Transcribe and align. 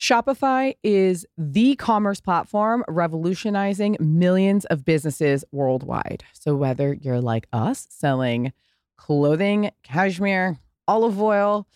Shopify 0.00 0.74
is 0.82 1.26
the 1.36 1.76
commerce 1.76 2.22
platform 2.22 2.82
revolutionizing 2.88 3.98
millions 4.00 4.64
of 4.64 4.82
businesses 4.82 5.44
worldwide. 5.52 6.24
So, 6.32 6.56
whether 6.56 6.94
you're 6.94 7.20
like 7.20 7.46
us 7.52 7.86
selling 7.90 8.54
clothing, 8.96 9.70
cashmere, 9.82 10.56
olive 10.88 11.20
oil, 11.20 11.66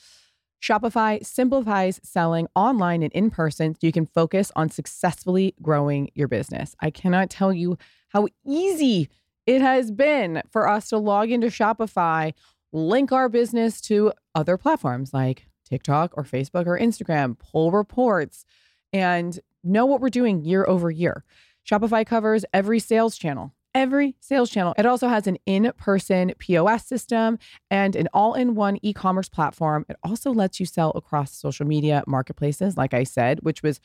Shopify 0.62 1.22
simplifies 1.24 2.00
selling 2.02 2.48
online 2.56 3.02
and 3.02 3.12
in 3.12 3.28
person 3.28 3.74
so 3.74 3.80
you 3.82 3.92
can 3.92 4.06
focus 4.06 4.50
on 4.56 4.70
successfully 4.70 5.54
growing 5.60 6.08
your 6.14 6.26
business. 6.26 6.74
I 6.80 6.90
cannot 6.90 7.28
tell 7.28 7.52
you 7.52 7.76
how 8.08 8.28
easy 8.46 9.10
it 9.46 9.60
has 9.60 9.90
been 9.90 10.42
for 10.50 10.66
us 10.66 10.88
to 10.88 10.96
log 10.96 11.30
into 11.30 11.48
Shopify, 11.48 12.32
link 12.72 13.12
our 13.12 13.28
business 13.28 13.82
to 13.82 14.14
other 14.34 14.56
platforms 14.56 15.12
like 15.12 15.46
TikTok 15.64 16.12
or 16.16 16.24
Facebook 16.24 16.66
or 16.66 16.78
Instagram, 16.78 17.38
pull 17.38 17.70
reports, 17.70 18.44
and 18.92 19.40
know 19.62 19.86
what 19.86 20.00
we're 20.00 20.10
doing 20.10 20.42
year 20.42 20.66
over 20.66 20.90
year. 20.90 21.24
Shopify 21.68 22.06
covers 22.06 22.44
every 22.52 22.78
sales 22.78 23.16
channel 23.16 23.52
every 23.74 24.14
sales 24.20 24.50
channel. 24.50 24.74
It 24.78 24.86
also 24.86 25.08
has 25.08 25.26
an 25.26 25.36
in 25.46 25.70
person 25.76 26.32
POS 26.38 26.86
system 26.86 27.38
and 27.70 27.96
an 27.96 28.08
all 28.14 28.34
in 28.34 28.54
one 28.54 28.78
e 28.82 28.92
commerce 28.92 29.28
platform. 29.28 29.84
It 29.88 29.96
also 30.02 30.32
lets 30.32 30.60
you 30.60 30.66
sell 30.66 30.92
across 30.94 31.34
social 31.34 31.66
media 31.66 32.04
marketplaces, 32.06 32.76
like 32.76 32.94
I 32.94 33.04
said, 33.04 33.40
which 33.42 33.62
was, 33.62 33.80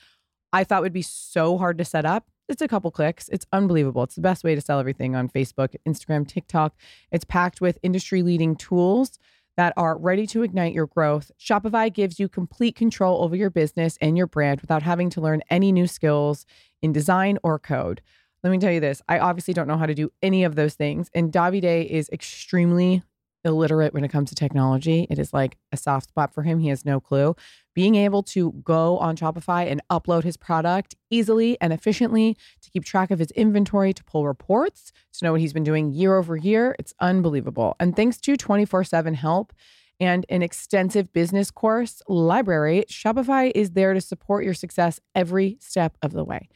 I 0.54 0.64
thought 0.64 0.84
would 0.84 0.94
be 0.94 1.02
so 1.02 1.58
hard 1.58 1.78
to 1.80 1.86
set 1.86 2.06
up. 2.06 2.28
It's 2.48 2.62
a 2.62 2.68
couple 2.68 2.90
clicks. 2.90 3.30
It's 3.30 3.46
unbelievable. 3.52 4.04
It's 4.04 4.16
the 4.16 4.22
best 4.22 4.44
way 4.44 4.56
to 4.56 4.62
sell 4.62 4.80
everything 4.80 5.16
on 5.16 5.30
Facebook, 5.30 5.76
Instagram, 5.88 6.28
TikTok. 6.28 6.76
It's 7.12 7.26
packed 7.26 7.62
with 7.62 7.78
industry 7.84 8.24
leading 8.24 8.56
tools 8.56 9.20
that 9.60 9.74
are 9.76 9.98
ready 9.98 10.26
to 10.26 10.42
ignite 10.42 10.72
your 10.72 10.88
growth. 10.88 11.32
Shopify 11.38 11.94
gives 11.94 12.18
you 12.18 12.30
complete 12.30 12.78
control 12.78 13.22
over 13.22 13.36
your 13.36 13.50
business 13.50 13.98
and 14.00 14.18
your 14.18 14.26
brand 14.26 14.62
without 14.62 14.84
having 14.84 15.10
to 15.10 15.20
learn 15.20 15.42
any 15.50 15.74
new 15.74 15.86
skills 15.86 16.46
in 16.82 16.94
design 16.94 17.38
or 17.44 17.60
code. 17.60 18.00
Let 18.42 18.52
me 18.52 18.58
tell 18.58 18.72
you 18.72 18.80
this 18.80 19.02
I 19.10 19.20
obviously 19.20 19.54
don't 19.54 19.68
know 19.68 19.76
how 19.76 19.86
to 19.86 19.94
do 19.94 20.14
any 20.22 20.46
of 20.46 20.56
those 20.56 20.76
things. 20.76 21.10
And 21.14 21.30
Davide 21.30 21.86
is 21.90 22.08
extremely 22.14 23.04
illiterate 23.50 23.94
when 23.94 24.04
it 24.04 24.12
comes 24.12 24.30
to 24.30 24.36
technology. 24.36 25.08
It 25.10 25.20
is 25.20 25.34
like 25.34 25.58
a 25.72 25.78
soft 25.78 26.10
spot 26.10 26.34
for 26.34 26.44
him. 26.44 26.60
He 26.60 26.70
has 26.70 26.86
no 26.86 27.00
clue. 27.00 27.36
Being 27.76 27.96
able 27.96 28.24
to 28.24 28.54
go 28.64 28.98
on 29.00 29.16
Shopify 29.16 29.70
and 29.70 29.82
upload 29.90 30.24
his 30.24 30.38
product 30.38 30.96
easily 31.10 31.58
and 31.60 31.74
efficiently 31.74 32.38
to 32.62 32.70
keep 32.70 32.86
track 32.86 33.12
of 33.12 33.20
his 33.20 33.32
inventory, 33.32 33.94
to 33.94 34.04
pull 34.04 34.26
reports, 34.26 34.92
to 35.14 35.26
know 35.26 35.34
what 35.34 35.42
he's 35.42 35.54
been 35.54 35.64
doing 35.64 35.92
year 35.92 36.16
over 36.16 36.38
year, 36.38 36.76
it's 36.80 36.94
unbelievable. 37.00 37.76
And 37.80 37.96
thanks 37.96 38.18
to 38.22 38.38
24 38.38 38.86
7 38.86 39.14
help, 39.16 39.54
and 40.00 40.26
an 40.30 40.42
extensive 40.42 41.12
business 41.12 41.52
course 41.52 42.02
library, 42.08 42.86
Shopify 42.90 43.52
is 43.54 43.72
there 43.72 43.94
to 43.94 44.02
support 44.02 44.46
your 44.46 44.54
success 44.54 45.00
every 45.14 45.58
step 45.60 45.98
of 46.02 46.14
the 46.14 46.24
way. 46.24 46.50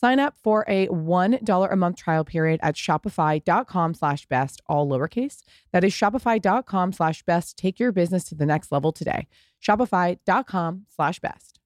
Sign 0.00 0.20
up 0.20 0.36
for 0.42 0.64
a 0.68 0.86
$1 0.88 1.72
a 1.72 1.76
month 1.76 1.96
trial 1.96 2.24
period 2.24 2.60
at 2.62 2.76
shopify.com 2.76 3.94
slash 3.94 4.26
best, 4.26 4.60
all 4.66 4.88
lowercase. 4.88 5.42
That 5.72 5.82
is 5.82 5.92
shopify.com 5.92 6.92
slash 6.92 7.22
best. 7.24 7.56
Take 7.56 7.80
your 7.80 7.90
business 7.90 8.24
to 8.24 8.36
the 8.36 8.46
next 8.46 8.70
level 8.70 8.92
today. 8.92 9.26
Shopify.com 9.60 10.86
slash 10.94 11.18
best. 11.18 11.58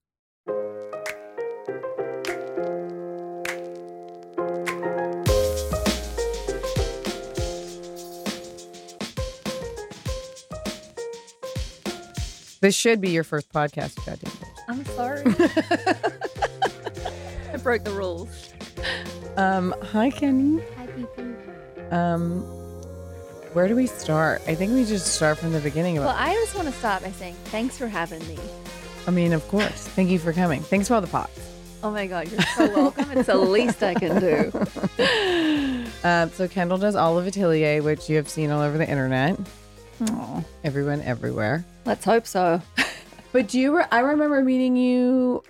This 12.62 12.76
should 12.76 13.00
be 13.00 13.10
your 13.10 13.24
first 13.24 13.52
podcast, 13.52 13.96
goddamn. 14.06 14.32
I'm 14.68 14.84
sorry. 14.84 16.48
I 17.52 17.56
broke 17.58 17.84
the 17.84 17.90
rules. 17.92 18.52
Um, 19.36 19.74
hi, 19.82 20.10
Kenny. 20.10 20.62
Hi, 20.76 20.86
people. 20.86 21.24
Um, 21.90 22.40
where 23.52 23.68
do 23.68 23.76
we 23.76 23.86
start? 23.86 24.40
I 24.46 24.54
think 24.54 24.72
we 24.72 24.84
just 24.84 25.14
start 25.14 25.38
from 25.38 25.52
the 25.52 25.60
beginning. 25.60 25.96
Well, 25.96 26.08
I 26.16 26.32
just 26.34 26.54
want 26.54 26.66
to 26.68 26.74
start 26.74 27.02
by 27.02 27.10
saying 27.12 27.34
thanks 27.46 27.76
for 27.76 27.86
having 27.86 28.26
me. 28.26 28.38
I 29.06 29.10
mean, 29.10 29.32
of 29.32 29.46
course. 29.48 29.86
Thank 29.88 30.10
you 30.10 30.18
for 30.18 30.32
coming. 30.32 30.62
Thanks 30.62 30.88
for 30.88 30.94
all 30.94 31.00
the 31.00 31.06
pots. 31.06 31.38
Oh 31.82 31.90
my 31.90 32.06
God, 32.06 32.30
you're 32.30 32.40
so 32.56 32.68
welcome. 32.74 33.10
it's 33.10 33.26
the 33.26 33.36
least 33.36 33.82
I 33.82 33.94
can 33.94 34.20
do. 34.20 35.84
Um, 36.04 36.30
so 36.32 36.48
Kendall 36.48 36.78
does 36.78 36.96
Olive 36.96 37.28
Atelier, 37.28 37.80
which 37.80 38.10
you 38.10 38.16
have 38.16 38.28
seen 38.28 38.50
all 38.50 38.60
over 38.60 38.76
the 38.76 38.88
internet. 38.90 39.38
Aw, 40.00 40.42
Everyone, 40.64 41.00
everywhere. 41.02 41.64
let's 41.84 42.04
hope 42.04 42.26
so. 42.26 42.60
But 43.30 43.46
do 43.46 43.60
you? 43.60 43.76
Re- 43.76 43.84
I 43.92 44.00
remember 44.00 44.42
meeting 44.42 44.74
you. 44.74 45.44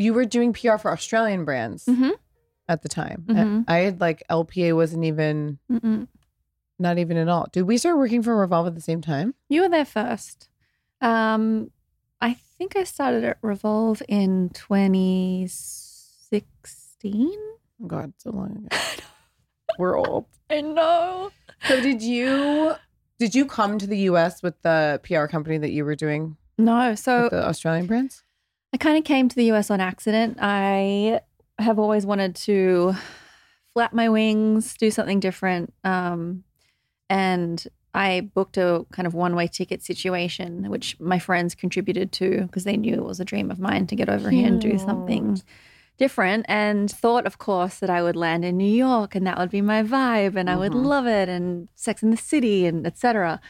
You 0.00 0.14
were 0.14 0.24
doing 0.24 0.52
PR 0.52 0.76
for 0.78 0.90
Australian 0.92 1.44
brands 1.44 1.84
Mhm. 1.86 2.12
at 2.68 2.82
the 2.82 2.88
time. 2.88 3.24
Mhm. 3.28 3.64
I 3.68 3.78
had 3.78 4.00
like 4.00 4.22
LPA 4.30 4.72
wasn't 4.74 5.04
even 5.04 5.58
Mm-mm. 5.70 6.08
not 6.78 6.98
even 6.98 7.16
at 7.18 7.28
all. 7.28 7.46
Did 7.52 7.62
we 7.62 7.76
start 7.78 7.98
working 7.98 8.22
for 8.22 8.36
Revolve 8.36 8.66
at 8.66 8.74
the 8.74 8.80
same 8.80 9.00
time? 9.02 9.34
You 9.48 9.62
were 9.62 9.68
there 9.68 9.84
first. 9.84 10.48
Um, 11.02 11.70
I 12.20 12.34
think 12.58 12.76
I 12.76 12.84
started 12.84 13.24
at 13.24 13.38
Revolve 13.42 14.02
in 14.08 14.50
2016. 14.50 17.30
Oh 17.82 17.86
God, 17.86 18.12
so 18.18 18.30
long 18.30 18.66
ago. 18.66 18.76
we're 19.78 19.96
old. 19.98 20.26
I 20.50 20.60
know. 20.60 21.30
So 21.66 21.80
did 21.80 22.02
you? 22.02 22.74
Did 23.18 23.34
you 23.34 23.46
come 23.46 23.78
to 23.78 23.86
the 23.86 23.98
U.S. 24.10 24.42
with 24.42 24.60
the 24.62 25.00
PR 25.04 25.26
company 25.26 25.58
that 25.58 25.70
you 25.72 25.84
were 25.84 25.94
doing 25.94 26.36
No, 26.58 26.94
so 26.94 27.22
with 27.24 27.30
the 27.32 27.46
Australian 27.46 27.86
brands? 27.86 28.22
I 28.72 28.76
kind 28.76 28.96
of 28.96 29.04
came 29.04 29.28
to 29.28 29.36
the 29.36 29.50
US 29.52 29.70
on 29.70 29.80
accident. 29.80 30.38
I 30.40 31.20
have 31.58 31.78
always 31.78 32.06
wanted 32.06 32.34
to 32.36 32.94
flap 33.72 33.92
my 33.92 34.08
wings, 34.08 34.74
do 34.76 34.90
something 34.90 35.20
different. 35.20 35.72
Um, 35.84 36.44
and 37.08 37.66
I 37.92 38.20
booked 38.20 38.56
a 38.56 38.86
kind 38.92 39.06
of 39.06 39.14
one 39.14 39.34
way 39.34 39.48
ticket 39.48 39.82
situation, 39.82 40.70
which 40.70 40.98
my 41.00 41.18
friends 41.18 41.54
contributed 41.56 42.12
to 42.12 42.42
because 42.42 42.64
they 42.64 42.76
knew 42.76 42.94
it 42.94 43.04
was 43.04 43.18
a 43.18 43.24
dream 43.24 43.50
of 43.50 43.58
mine 43.58 43.86
to 43.88 43.96
get 43.96 44.08
over 44.08 44.30
here 44.30 44.46
and 44.46 44.60
do 44.60 44.78
something 44.78 45.42
different. 45.98 46.46
And 46.48 46.88
thought, 46.88 47.26
of 47.26 47.38
course, 47.38 47.80
that 47.80 47.90
I 47.90 48.02
would 48.02 48.16
land 48.16 48.44
in 48.44 48.56
New 48.56 48.72
York 48.72 49.16
and 49.16 49.26
that 49.26 49.38
would 49.38 49.50
be 49.50 49.60
my 49.60 49.82
vibe 49.82 50.36
and 50.36 50.48
I 50.48 50.56
would 50.56 50.72
Mhm. 50.72 50.84
love 50.84 51.06
it 51.06 51.28
and 51.28 51.68
Sex 51.74 52.02
in 52.04 52.10
the 52.10 52.16
City 52.16 52.66
and 52.66 52.86
etc. 52.86 53.40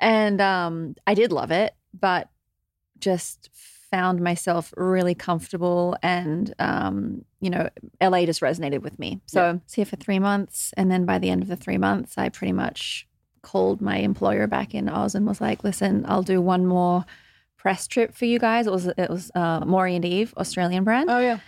And 0.00 0.40
um, 0.40 0.94
I 1.06 1.14
did 1.14 1.32
love 1.32 1.50
it, 1.50 1.74
but 1.92 2.28
just 3.00 3.50
found 3.90 4.20
myself 4.20 4.72
really 4.76 5.14
comfortable 5.14 5.96
and 6.02 6.54
um, 6.58 7.24
you 7.40 7.50
know 7.50 7.68
la 8.00 8.24
just 8.24 8.40
resonated 8.40 8.82
with 8.82 8.98
me 8.98 9.20
so 9.26 9.42
i 9.42 9.52
was 9.52 9.74
here 9.74 9.84
for 9.84 9.96
three 9.96 10.18
months 10.18 10.72
and 10.76 10.90
then 10.90 11.04
by 11.04 11.18
the 11.18 11.30
end 11.30 11.42
of 11.42 11.48
the 11.48 11.56
three 11.56 11.78
months 11.78 12.18
i 12.18 12.28
pretty 12.28 12.52
much 12.52 13.06
called 13.42 13.80
my 13.80 13.98
employer 13.98 14.46
back 14.46 14.74
in 14.74 14.88
oz 14.88 15.14
and 15.14 15.26
was 15.26 15.40
like 15.40 15.62
listen 15.62 16.04
i'll 16.08 16.22
do 16.22 16.40
one 16.40 16.66
more 16.66 17.04
press 17.56 17.86
trip 17.86 18.14
for 18.14 18.24
you 18.24 18.38
guys 18.38 18.66
it 18.66 18.72
was 18.72 18.86
it 18.86 19.10
was 19.10 19.30
uh, 19.34 19.64
Maurie 19.64 19.96
and 19.96 20.04
Eve 20.04 20.34
australian 20.36 20.84
brand 20.84 21.08
Oh 21.10 21.18
yeah. 21.18 21.38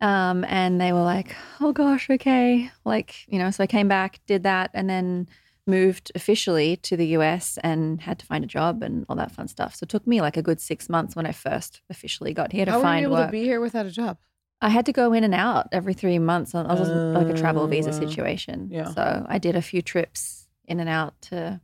Um, 0.00 0.44
and 0.44 0.78
they 0.78 0.92
were 0.92 1.02
like, 1.02 1.34
oh 1.62 1.72
gosh, 1.72 2.10
okay. 2.10 2.70
Like, 2.84 3.26
you 3.26 3.38
know, 3.38 3.50
so 3.50 3.64
I 3.64 3.66
came 3.66 3.88
back, 3.88 4.20
did 4.26 4.42
that, 4.42 4.70
and 4.74 4.90
then 4.90 5.28
moved 5.66 6.12
officially 6.14 6.76
to 6.76 6.96
the 6.96 7.06
US 7.18 7.58
and 7.62 8.00
had 8.00 8.18
to 8.18 8.26
find 8.26 8.44
a 8.44 8.46
job 8.46 8.82
and 8.82 9.06
all 9.08 9.16
that 9.16 9.32
fun 9.32 9.48
stuff. 9.48 9.74
So 9.74 9.84
it 9.84 9.88
took 9.88 10.06
me 10.06 10.20
like 10.20 10.36
a 10.36 10.42
good 10.42 10.60
six 10.60 10.88
months 10.88 11.16
when 11.16 11.26
I 11.26 11.32
first 11.32 11.80
officially 11.88 12.34
got 12.34 12.52
here 12.52 12.64
to 12.66 12.70
How 12.72 12.78
were 12.78 12.82
find 12.84 13.00
you 13.00 13.06
able 13.08 13.16
work. 13.16 13.28
to 13.28 13.32
be 13.32 13.42
here 13.44 13.60
without 13.60 13.86
a 13.86 13.90
job? 13.90 14.18
I 14.60 14.68
had 14.68 14.86
to 14.86 14.92
go 14.92 15.12
in 15.12 15.24
and 15.24 15.34
out 15.34 15.68
every 15.72 15.94
three 15.94 16.18
months. 16.18 16.54
I 16.54 16.62
was 16.62 16.88
like 16.88 17.28
a 17.28 17.38
travel 17.38 17.66
visa 17.66 17.90
wow. 17.90 17.98
situation. 17.98 18.68
Yeah. 18.70 18.92
So 18.92 19.26
I 19.28 19.38
did 19.38 19.56
a 19.56 19.62
few 19.62 19.82
trips 19.82 20.48
in 20.66 20.80
and 20.80 20.88
out 20.88 21.14
to. 21.22 21.60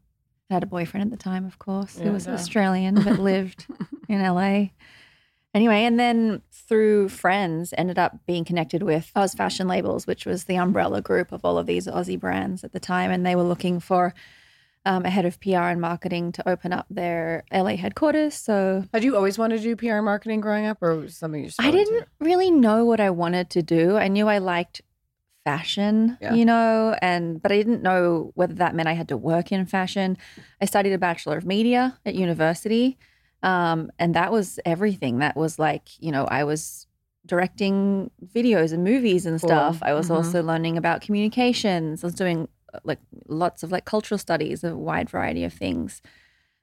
I 0.50 0.54
had 0.54 0.62
a 0.64 0.66
boyfriend 0.66 1.04
at 1.04 1.16
the 1.16 1.22
time, 1.22 1.46
of 1.46 1.58
course, 1.60 1.96
Yeah, 1.96 2.06
who 2.06 2.12
was 2.12 2.26
duh. 2.26 2.32
Australian 2.32 2.96
but 2.96 3.18
lived 3.20 3.66
in 4.08 4.20
LA. 4.20 4.70
Anyway, 5.52 5.82
and 5.84 5.98
then 5.98 6.42
through 6.52 7.08
friends, 7.08 7.74
ended 7.76 7.98
up 7.98 8.24
being 8.26 8.44
connected 8.44 8.82
with 8.84 9.10
Oz 9.16 9.34
Fashion 9.34 9.66
Labels, 9.66 10.06
which 10.06 10.24
was 10.24 10.44
the 10.44 10.56
umbrella 10.56 11.02
group 11.02 11.32
of 11.32 11.44
all 11.44 11.58
of 11.58 11.66
these 11.66 11.86
Aussie 11.88 12.18
brands 12.18 12.62
at 12.62 12.72
the 12.72 12.78
time, 12.78 13.10
and 13.10 13.26
they 13.26 13.34
were 13.34 13.42
looking 13.42 13.80
for 13.80 14.14
um, 14.86 15.04
a 15.04 15.10
head 15.10 15.24
of 15.26 15.40
PR 15.40 15.56
and 15.68 15.80
marketing 15.80 16.30
to 16.32 16.48
open 16.48 16.72
up 16.72 16.86
their 16.88 17.42
LA 17.52 17.74
headquarters. 17.76 18.34
So 18.34 18.84
Had 18.94 19.02
you 19.02 19.16
always 19.16 19.38
wanted 19.38 19.58
to 19.58 19.62
do 19.64 19.76
PR 19.76 19.94
and 19.96 20.04
marketing 20.04 20.40
growing 20.40 20.66
up, 20.66 20.78
or 20.80 20.94
was 20.96 21.16
something 21.16 21.40
you 21.40 21.48
just? 21.48 21.60
I 21.60 21.72
didn't 21.72 22.06
really 22.20 22.50
know 22.52 22.84
what 22.84 23.00
I 23.00 23.10
wanted 23.10 23.50
to 23.50 23.62
do. 23.62 23.96
I 23.96 24.06
knew 24.06 24.28
I 24.28 24.38
liked 24.38 24.82
fashion, 25.44 26.16
Yeah. 26.20 26.34
you 26.34 26.44
know, 26.44 26.94
and 27.02 27.42
but 27.42 27.50
I 27.50 27.56
didn't 27.56 27.82
know 27.82 28.30
whether 28.36 28.54
that 28.54 28.74
meant 28.76 28.88
I 28.88 28.92
had 28.92 29.08
to 29.08 29.16
work 29.16 29.50
in 29.50 29.66
fashion. 29.66 30.16
I 30.60 30.64
studied 30.66 30.92
a 30.92 30.98
bachelor 30.98 31.36
of 31.36 31.44
media 31.44 31.98
at 32.06 32.14
university, 32.14 32.98
um, 33.42 33.90
and 33.98 34.14
that 34.14 34.30
was 34.32 34.58
everything. 34.64 35.18
That 35.18 35.36
was 35.36 35.58
like, 35.58 35.88
you 35.98 36.12
know, 36.12 36.24
I 36.26 36.44
was 36.44 36.86
directing 37.26 38.10
videos 38.34 38.72
and 38.72 38.82
movies 38.84 39.26
and 39.26 39.40
Cool. 39.40 39.48
stuff. 39.48 39.78
I 39.82 39.92
was 39.92 40.08
Mhm. 40.08 40.14
also 40.16 40.42
learning 40.42 40.76
about 40.78 41.00
communications. 41.00 42.02
I 42.02 42.06
was 42.06 42.14
doing 42.14 42.48
uh, 42.72 42.78
like 42.84 42.98
lots 43.26 43.62
of 43.62 43.70
like 43.72 43.84
cultural 43.84 44.18
studies, 44.18 44.64
a 44.64 44.76
wide 44.76 45.10
variety 45.10 45.44
of 45.44 45.52
things. 45.52 46.00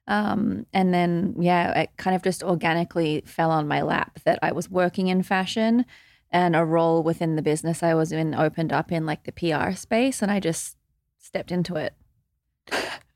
Um, 0.07 0.65
and 0.73 0.93
then, 0.93 1.35
yeah, 1.37 1.77
it 1.81 1.89
kind 1.97 2.15
of 2.15 2.23
just 2.23 2.41
organically 2.41 3.23
fell 3.25 3.51
on 3.51 3.67
my 3.67 3.81
lap 3.81 4.19
that 4.23 4.39
I 4.41 4.51
was 4.53 4.69
working 4.69 5.07
in 5.07 5.21
fashion 5.21 5.85
and 6.31 6.55
a 6.55 6.63
role 6.65 7.03
within 7.03 7.35
the 7.35 7.41
business 7.41 7.83
I 7.83 7.93
was 7.93 8.11
in 8.11 8.33
opened 8.33 8.71
up 8.71 8.91
in 8.91 9.05
like 9.05 9.23
the 9.25 9.31
PR 9.33 9.71
space. 9.75 10.21
And 10.21 10.31
I 10.31 10.39
just 10.39 10.77
stepped 11.17 11.51
into 11.51 11.75
it. 11.75 11.93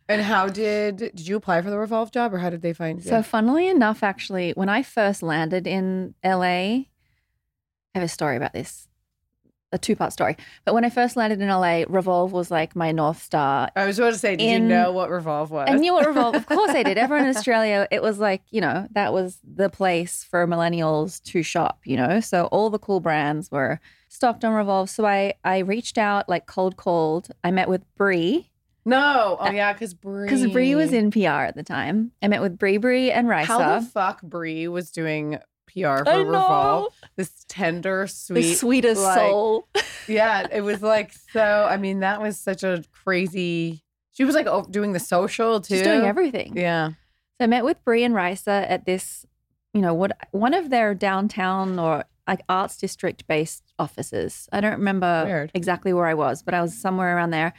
And 0.09 0.21
how 0.21 0.47
did 0.47 0.97
did 0.97 1.27
you 1.27 1.35
apply 1.37 1.61
for 1.61 1.69
the 1.69 1.77
Revolve 1.77 2.11
job, 2.11 2.33
or 2.33 2.39
how 2.39 2.49
did 2.49 2.61
they 2.61 2.73
find 2.73 3.03
you? 3.03 3.09
So, 3.09 3.23
funnily 3.23 3.67
enough, 3.67 4.03
actually, 4.03 4.51
when 4.51 4.67
I 4.69 4.83
first 4.83 5.23
landed 5.23 5.65
in 5.67 6.15
LA, 6.23 6.41
I 6.43 6.87
have 7.95 8.03
a 8.03 8.07
story 8.09 8.35
about 8.35 8.51
this, 8.53 8.87
a 9.71 9.77
two 9.77 9.95
part 9.95 10.11
story. 10.11 10.35
But 10.65 10.73
when 10.73 10.83
I 10.83 10.89
first 10.89 11.15
landed 11.15 11.39
in 11.39 11.47
LA, 11.47 11.85
Revolve 11.87 12.33
was 12.33 12.51
like 12.51 12.75
my 12.75 12.91
North 12.91 13.21
Star. 13.23 13.69
I 13.75 13.85
was 13.85 13.99
about 13.99 14.11
to 14.13 14.19
say, 14.19 14.35
did 14.35 14.43
in- 14.43 14.63
you 14.63 14.67
know 14.69 14.91
what 14.91 15.09
Revolve 15.09 15.49
was? 15.49 15.67
I 15.69 15.75
knew 15.75 15.93
what 15.93 16.05
Revolve. 16.05 16.35
Of 16.35 16.45
course, 16.45 16.71
I 16.71 16.83
did. 16.83 16.97
Everyone 16.97 17.25
in 17.27 17.35
Australia, 17.35 17.87
it 17.89 18.01
was 18.01 18.19
like 18.19 18.41
you 18.49 18.59
know 18.59 18.87
that 18.91 19.13
was 19.13 19.39
the 19.43 19.69
place 19.69 20.25
for 20.29 20.45
millennials 20.45 21.21
to 21.23 21.41
shop. 21.41 21.79
You 21.85 21.95
know, 21.97 22.19
so 22.19 22.45
all 22.47 22.69
the 22.69 22.79
cool 22.79 22.99
brands 22.99 23.49
were 23.49 23.79
stocked 24.09 24.43
on 24.43 24.53
Revolve. 24.53 24.89
So 24.89 25.05
I 25.05 25.35
I 25.45 25.59
reached 25.59 25.97
out 25.97 26.27
like 26.27 26.47
cold 26.47 26.75
called. 26.75 27.29
I 27.45 27.51
met 27.51 27.69
with 27.69 27.83
Brie 27.95 28.49
no. 28.85 29.37
Oh 29.39 29.47
uh, 29.47 29.51
yeah, 29.51 29.73
because 29.73 29.93
Brie. 29.93 30.25
because 30.25 30.47
Brie 30.47 30.75
was 30.75 30.93
in 30.93 31.11
PR 31.11 31.27
at 31.27 31.55
the 31.55 31.63
time. 31.63 32.11
I 32.21 32.27
met 32.27 32.41
with 32.41 32.57
Brie, 32.57 32.77
Brie, 32.77 33.11
and 33.11 33.27
Risa. 33.27 33.45
How 33.45 33.79
the 33.79 33.85
fuck 33.85 34.21
Brie 34.21 34.67
was 34.67 34.91
doing 34.91 35.39
PR 35.67 36.03
for. 36.03 36.25
Revolve? 36.25 36.93
This 37.15 37.45
tender, 37.47 38.03
the 38.03 38.07
sweet, 38.07 38.55
sweetest 38.55 39.01
like- 39.01 39.19
soul. 39.19 39.67
yeah. 40.07 40.47
It 40.51 40.61
was 40.61 40.81
like 40.81 41.13
so. 41.31 41.67
I 41.69 41.77
mean, 41.77 41.99
that 41.99 42.21
was 42.21 42.37
such 42.37 42.63
a 42.63 42.83
crazy. 42.91 43.83
She 44.13 44.23
was 44.23 44.35
like 44.35 44.47
doing 44.71 44.93
the 44.93 44.99
social 44.99 45.61
too. 45.61 45.75
She's 45.75 45.83
doing 45.83 46.01
everything. 46.01 46.57
Yeah. 46.57 46.89
So 46.89 47.45
I 47.45 47.47
met 47.47 47.63
with 47.63 47.83
Brie 47.83 48.03
and 48.03 48.13
Risa 48.13 48.69
at 48.69 48.85
this, 48.85 49.25
you 49.73 49.81
know, 49.81 49.93
what 49.93 50.11
one 50.31 50.53
of 50.53 50.69
their 50.69 50.93
downtown 50.93 51.79
or 51.79 52.03
like 52.27 52.41
arts 52.47 52.77
district 52.77 53.27
based 53.27 53.73
offices. 53.79 54.47
I 54.51 54.61
don't 54.61 54.73
remember 54.73 55.23
Weird. 55.25 55.51
exactly 55.53 55.91
where 55.93 56.05
I 56.07 56.13
was, 56.13 56.43
but 56.43 56.53
I 56.53 56.61
was 56.61 56.73
somewhere 56.73 57.15
around 57.15 57.31
there. 57.31 57.53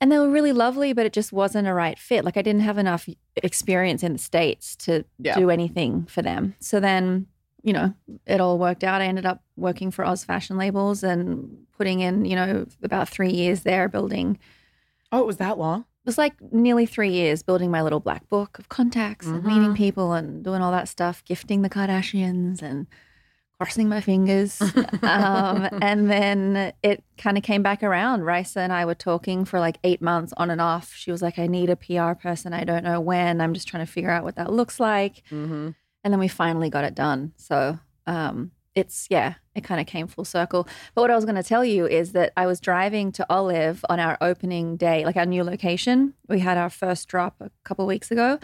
And 0.00 0.12
they 0.12 0.18
were 0.18 0.28
really 0.28 0.52
lovely, 0.52 0.92
but 0.92 1.06
it 1.06 1.12
just 1.14 1.32
wasn't 1.32 1.66
a 1.68 1.72
right 1.72 1.98
fit. 1.98 2.24
Like 2.24 2.36
I 2.36 2.42
didn't 2.42 2.60
have 2.62 2.76
enough 2.78 3.08
experience 3.36 4.02
in 4.02 4.12
the 4.12 4.18
States 4.18 4.76
to 4.76 5.04
Yeah. 5.18 5.34
do 5.38 5.48
anything 5.50 6.04
for 6.04 6.20
them. 6.22 6.54
So 6.60 6.80
then, 6.80 7.26
you 7.62 7.72
know, 7.72 7.94
it 8.26 8.40
all 8.40 8.58
worked 8.58 8.84
out. 8.84 9.00
I 9.00 9.06
ended 9.06 9.24
up 9.24 9.42
working 9.56 9.90
for 9.90 10.04
Oz 10.04 10.22
Fashion 10.22 10.56
Labels 10.58 11.02
and 11.02 11.66
putting 11.78 12.00
in, 12.00 12.24
you 12.26 12.36
know, 12.36 12.66
about 12.82 13.08
three 13.08 13.30
years 13.30 13.62
there 13.62 13.88
building 13.88 14.38
Oh, 15.12 15.20
it 15.20 15.26
was 15.26 15.36
that 15.38 15.56
long. 15.56 15.80
it 15.80 16.06
was 16.06 16.18
like 16.18 16.34
nearly 16.52 16.84
three 16.84 17.10
years 17.12 17.42
building 17.42 17.70
my 17.70 17.80
little 17.80 18.00
black 18.00 18.28
book 18.28 18.58
of 18.58 18.68
contacts 18.68 19.26
and 19.26 19.44
meeting 19.44 19.62
mm-hmm. 19.62 19.74
people 19.74 20.12
and 20.12 20.44
doing 20.44 20.60
all 20.60 20.72
that 20.72 20.88
stuff, 20.88 21.24
gifting 21.24 21.62
the 21.62 21.70
Kardashians 21.70 22.60
and 22.60 22.86
crossing 23.58 23.88
my 23.88 24.00
fingers. 24.00 24.60
um, 25.02 25.68
and 25.80 26.10
then 26.10 26.72
it 26.82 27.02
kind 27.16 27.38
of 27.38 27.42
came 27.42 27.62
back 27.62 27.82
around. 27.82 28.22
Risa 28.22 28.58
and 28.58 28.72
I 28.72 28.84
were 28.84 28.94
talking 28.94 29.44
for 29.44 29.60
like 29.60 29.78
eight 29.84 30.02
months 30.02 30.32
on 30.36 30.50
and 30.50 30.60
off. 30.60 30.92
She 30.94 31.10
was 31.10 31.22
like, 31.22 31.38
I 31.38 31.46
need 31.46 31.70
a 31.70 31.76
PR 31.76 32.12
person. 32.12 32.52
I 32.52 32.64
don't 32.64 32.84
know 32.84 33.00
when. 33.00 33.40
I'm 33.40 33.54
just 33.54 33.68
trying 33.68 33.84
to 33.84 33.90
figure 33.90 34.10
out 34.10 34.24
what 34.24 34.36
that 34.36 34.52
looks 34.52 34.78
like. 34.78 35.22
Mm-hmm. 35.30 35.70
And 36.04 36.12
then 36.12 36.20
we 36.20 36.28
finally 36.28 36.70
got 36.70 36.84
it 36.84 36.94
done. 36.94 37.32
So 37.36 37.78
um, 38.06 38.52
it's, 38.74 39.06
yeah, 39.10 39.34
it 39.54 39.64
kind 39.64 39.80
of 39.80 39.86
came 39.86 40.06
full 40.06 40.24
circle. 40.24 40.68
But 40.94 41.00
what 41.00 41.10
I 41.10 41.16
was 41.16 41.24
going 41.24 41.36
to 41.36 41.42
tell 41.42 41.64
you 41.64 41.86
is 41.86 42.12
that 42.12 42.32
I 42.36 42.46
was 42.46 42.60
driving 42.60 43.10
to 43.12 43.26
Olive 43.30 43.84
on 43.88 43.98
our 43.98 44.18
opening 44.20 44.76
day, 44.76 45.04
like 45.04 45.16
our 45.16 45.26
new 45.26 45.42
location. 45.42 46.14
We 46.28 46.40
had 46.40 46.58
our 46.58 46.70
first 46.70 47.08
drop 47.08 47.36
a 47.40 47.50
couple 47.64 47.86
weeks 47.86 48.10
ago. 48.10 48.38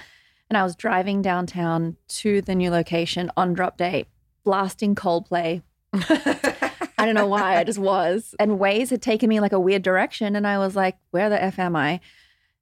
And 0.49 0.59
I 0.59 0.65
was 0.65 0.77
driving 0.77 1.23
downtown 1.23 1.97
to 2.09 2.43
the 2.43 2.55
new 2.55 2.71
location 2.71 3.31
on 3.39 3.55
drop 3.55 3.79
day, 3.79 4.05
blasting 4.45 4.95
Coldplay. 4.95 5.63
I 5.95 7.07
don't 7.07 7.15
know 7.15 7.27
why, 7.27 7.57
I 7.57 7.65
just 7.65 7.79
was. 7.79 8.35
And 8.39 8.53
Waze 8.53 8.91
had 8.91 9.03
taken 9.03 9.29
me 9.29 9.41
like 9.41 9.53
a 9.53 9.61
weird 9.61 9.83
direction. 9.83 10.37
And 10.37 10.47
I 10.47 10.59
was 10.59 10.77
like, 10.77 10.97
where 11.11 11.29
the 11.29 11.43
F 11.43 11.59
am 11.59 11.75
I? 11.77 12.01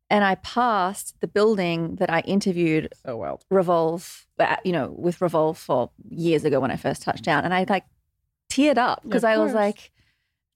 And 0.09 0.25
I 0.25 0.35
passed 0.37 1.15
the 1.21 1.29
building 1.29 1.97
that 1.97 2.11
I 2.11 2.21
interviewed 2.21 2.93
So 3.07 3.17
well. 3.17 3.41
Revolve, 3.51 4.27
uh, 4.39 4.57
you 4.65 4.73
know, 4.73 4.89
with 4.97 5.21
Revolve 5.21 5.57
for 5.59 5.91
years 6.09 6.45
ago 6.45 6.59
when 6.59 6.71
I 6.71 6.77
first 6.77 7.03
touched 7.03 7.23
down. 7.25 7.45
And 7.45 7.55
I 7.55 7.65
like 7.69 7.85
teared 8.51 8.79
up 8.79 9.03
because 9.05 9.23
I 9.25 9.37
was 9.39 9.53
like, 9.55 9.93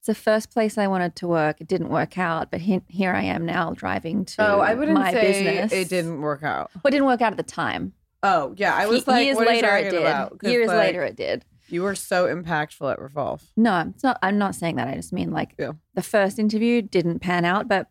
it's 0.01 0.07
the 0.09 0.15
first 0.15 0.51
place 0.51 0.77
I 0.77 0.87
wanted 0.89 1.15
to 1.17 1.29
work. 1.29 1.61
It 1.61 1.69
didn't 1.69 1.89
work 1.89 2.19
out, 2.19 2.51
but 2.51 2.61
he- 2.63 2.83
here 2.89 3.13
I 3.13 3.23
am 3.23 3.47
now 3.47 3.71
driving 3.73 4.25
to 4.25 4.35
Oh, 4.55 4.61
I 4.61 4.75
wouldn't 4.75 4.99
my 4.99 5.13
say 5.13 5.23
business. 5.23 5.73
it 5.73 5.89
didn't 5.89 6.21
work 6.21 6.43
out. 6.43 6.71
Well, 6.75 6.83
it 6.87 6.91
didn't 6.91 7.07
work 7.07 7.23
out 7.23 7.33
at 7.33 7.37
the 7.37 7.43
time. 7.45 7.93
Oh 8.25 8.55
yeah, 8.57 8.75
I 8.75 8.87
was 8.87 9.07
like, 9.07 9.25
years 9.25 9.37
what 9.37 9.47
are 9.47 9.55
you 9.55 9.63
later, 9.63 9.77
it 9.77 9.91
did. 9.91 10.01
about? 10.01 10.39
Years 10.43 10.69
like, 10.69 10.79
later, 10.79 11.03
it 11.05 11.15
did. 11.17 11.45
you 11.69 11.83
were 11.83 11.95
so 11.95 12.27
impactful 12.27 12.91
at 12.91 12.99
Revolve. 13.01 13.43
No, 13.57 13.85
it's 13.95 14.03
not. 14.03 14.19
I'm 14.23 14.39
not 14.39 14.55
saying 14.55 14.77
that. 14.77 14.89
I 14.89 14.95
just 14.95 15.13
mean 15.13 15.31
like 15.31 15.55
Yeah. 15.59 15.73
the 15.95 16.03
first 16.03 16.39
interview 16.39 16.81
didn't 16.83 17.19
pan 17.21 17.45
out, 17.45 17.69
but 17.69 17.89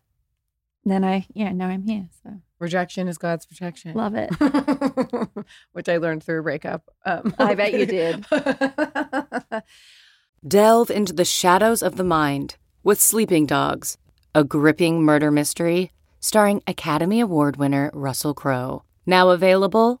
then 0.84 1.04
I, 1.04 1.26
yeah, 1.32 1.52
now 1.52 1.68
I'm 1.68 1.84
here. 1.84 2.08
So 2.22 2.30
Rejection 2.58 3.08
is 3.08 3.16
God's 3.16 3.46
protection. 3.46 3.94
love 3.94 4.14
it. 4.16 4.30
Which 5.72 5.88
I 5.88 5.96
learned 5.98 6.24
through 6.24 6.40
a 6.40 6.42
breakup. 6.42 6.90
Um, 7.06 7.34
I 7.38 7.54
bet 7.54 7.72
you 7.72 7.86
did. 7.86 8.26
Delve 10.46 10.90
into 10.90 11.12
the 11.12 11.24
shadows 11.24 11.82
of 11.82 11.96
the 11.96 12.04
mind 12.04 12.56
with 12.82 13.00
Sleeping 13.00 13.46
Dogs, 13.46 13.96
a 14.34 14.44
gripping 14.44 15.02
murder 15.02 15.30
mystery 15.30 15.92
starring 16.20 16.62
Academy 16.66 17.20
Award 17.20 17.56
winner 17.56 17.90
Russell 17.94 18.34
Crowe. 18.34 18.82
Now 19.06 19.30
available 19.30 20.00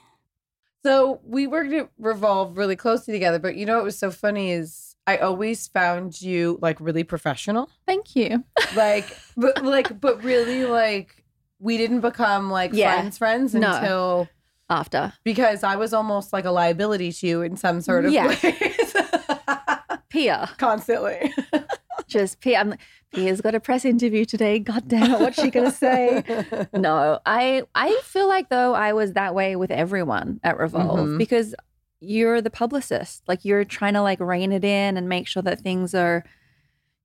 So 0.83 1.19
we 1.23 1.45
worked 1.47 1.71
at 1.73 1.89
Revolve 1.99 2.57
really 2.57 2.75
closely 2.75 3.13
together, 3.13 3.39
but 3.39 3.55
you 3.55 3.65
know 3.65 3.75
what 3.75 3.83
was 3.85 3.97
so 3.99 4.09
funny 4.11 4.51
is 4.51 4.95
I 5.07 5.17
always 5.17 5.67
found 5.67 6.21
you 6.21 6.57
like 6.61 6.79
really 6.79 7.03
professional. 7.03 7.69
Thank 7.85 8.15
you. 8.15 8.43
Like 8.75 9.05
but 9.37 9.63
like 9.63 9.99
but 10.01 10.23
really 10.23 10.65
like 10.65 11.23
we 11.59 11.77
didn't 11.77 12.01
become 12.01 12.49
like 12.49 12.71
Yeah. 12.73 12.93
friends 12.95 13.17
friends 13.17 13.53
No. 13.53 13.71
until 13.75 14.29
After 14.69 15.13
because 15.23 15.63
I 15.63 15.75
was 15.75 15.93
almost 15.93 16.33
like 16.33 16.45
a 16.45 16.51
liability 16.51 17.11
to 17.11 17.27
you 17.27 17.41
in 17.43 17.57
some 17.57 17.81
sort 17.81 18.05
of 18.05 18.11
Yeah. 18.13 18.27
ways. 18.27 18.95
Pia, 20.09 20.49
Constantly. 20.57 21.33
just 22.07 22.41
Pia. 22.41 22.59
I'm 22.59 22.73
like, 23.13 23.19
Pia's 23.23 23.41
got 23.41 23.55
a 23.55 23.59
press 23.59 23.85
interview 23.85 24.25
today. 24.25 24.59
God 24.59 24.87
damn 24.87 25.11
it, 25.13 25.19
what's 25.19 25.41
she 25.41 25.49
gonna 25.49 25.71
say? 25.71 26.23
no, 26.73 27.19
I 27.25 27.63
I 27.75 27.99
feel 28.03 28.27
like 28.27 28.49
though 28.49 28.73
I 28.73 28.93
was 28.93 29.13
that 29.13 29.35
way 29.35 29.55
with 29.55 29.71
everyone 29.71 30.39
at 30.43 30.57
Revolve 30.57 30.99
Mhm. 31.09 31.17
because 31.17 31.55
you're 31.99 32.41
the 32.41 32.49
publicist. 32.49 33.23
Like 33.27 33.45
you're 33.45 33.63
trying 33.65 33.93
to 33.93 34.01
like 34.01 34.19
rein 34.19 34.51
it 34.51 34.63
in 34.63 34.97
and 34.97 35.07
make 35.07 35.27
sure 35.27 35.43
that 35.43 35.59
things 35.61 35.93
are, 35.93 36.23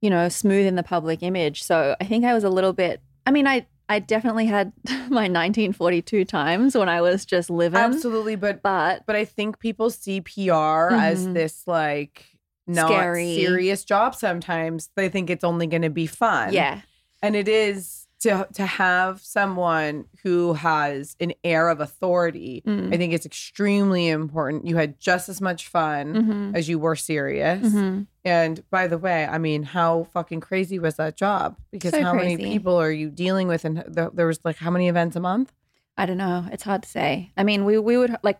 you 0.01 0.09
know, 0.09 0.29
smooth 0.29 0.67
in 0.67 0.75
the 0.77 0.83
public 0.83 1.23
image. 1.23 1.63
So 1.63 1.95
I 2.01 2.05
think 2.05 2.25
I 2.25 2.33
was 2.35 2.45
a 2.45 2.49
little 2.51 2.73
bit. 2.73 3.01
I 3.27 3.31
mean, 3.31 3.47
I 3.47 3.67
I 3.89 3.99
definitely 4.01 4.47
had 4.47 4.73
my 5.11 5.29
1942 5.29 6.25
times 6.25 6.75
when 6.77 6.89
I 6.89 7.01
was 7.03 7.25
just 7.27 7.51
living. 7.51 7.79
Absolutely, 7.79 8.37
but 8.37 8.63
But 8.63 9.05
but 9.07 9.17
I 9.17 9.25
think 9.25 9.59
people 9.59 9.91
see 9.91 10.21
PR 10.23 10.91
as 10.95 11.27
Mhm. 11.29 11.35
this 11.35 11.65
like 11.67 12.25
not 12.67 12.89
Scary. 12.91 13.37
serious 13.37 13.85
job 13.85 14.15
sometimes. 14.15 14.91
They 14.97 15.09
think 15.09 15.31
it's 15.31 15.45
only 15.45 15.67
going 15.67 15.83
to 15.83 15.91
be 15.91 16.07
fun. 16.07 16.53
yeah, 16.53 16.81
And 17.23 17.37
it 17.37 17.49
is 17.49 18.03
to 18.21 18.49
to 18.55 18.65
have 18.65 19.21
someone 19.21 20.07
who 20.23 20.55
has 20.55 21.17
an 21.21 21.35
air 21.45 21.69
of 21.69 21.81
authority. 21.81 22.63
Mm. 22.67 22.93
I 22.93 22.97
think 22.97 23.13
it's 23.13 23.27
extremely 23.27 24.09
important. 24.09 24.67
You 24.67 24.77
had 24.77 24.99
just 24.99 25.29
as 25.29 25.41
much 25.41 25.69
fun 25.69 26.15
Mhm. 26.15 26.57
as 26.57 26.67
you 26.69 26.79
were 26.79 26.97
serious. 26.97 27.67
Mhm. 27.69 28.07
And 28.25 28.63
by 28.71 28.87
the 28.87 28.97
way, 28.97 29.27
I 29.27 29.37
mean, 29.39 29.65
how 29.65 30.05
fucking 30.15 30.41
crazy 30.41 30.79
was 30.79 30.97
that 30.97 31.15
job? 31.17 31.57
Because 31.71 31.91
So 31.93 32.03
how 32.03 32.15
many 32.15 32.37
people 32.39 32.75
are 32.81 32.91
you 32.91 33.11
dealing 33.11 33.49
with? 33.49 33.65
And 33.67 33.85
th- 33.95 34.11
there 34.15 34.27
was 34.27 34.41
like 34.45 34.57
how 34.57 34.71
many 34.71 34.89
events 34.89 35.15
a 35.15 35.21
month? 35.21 35.53
I 35.99 36.07
don't 36.07 36.19
know. 36.19 36.47
It's 36.51 36.63
hard 36.65 36.83
to 36.85 36.89
say. 36.89 37.33
I 37.37 37.45
mean, 37.45 37.65
we 37.67 37.79
we 37.79 37.97
would 37.99 38.17
like 38.23 38.39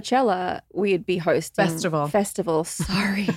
Coachella. 0.00 0.60
We'd 0.72 1.06
be 1.06 1.18
hosting 1.18 1.64
Festival. 1.66 2.08
Festival. 2.08 2.64
Sorry. 2.64 3.28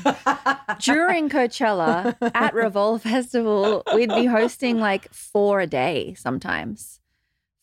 During 0.79 1.29
Coachella 1.29 2.15
at 2.33 2.53
Revolve 2.53 3.01
Festival, 3.01 3.83
we'd 3.93 4.09
be 4.09 4.25
hosting 4.25 4.79
like 4.79 5.11
four 5.13 5.59
a 5.61 5.67
day 5.67 6.13
sometimes, 6.15 6.99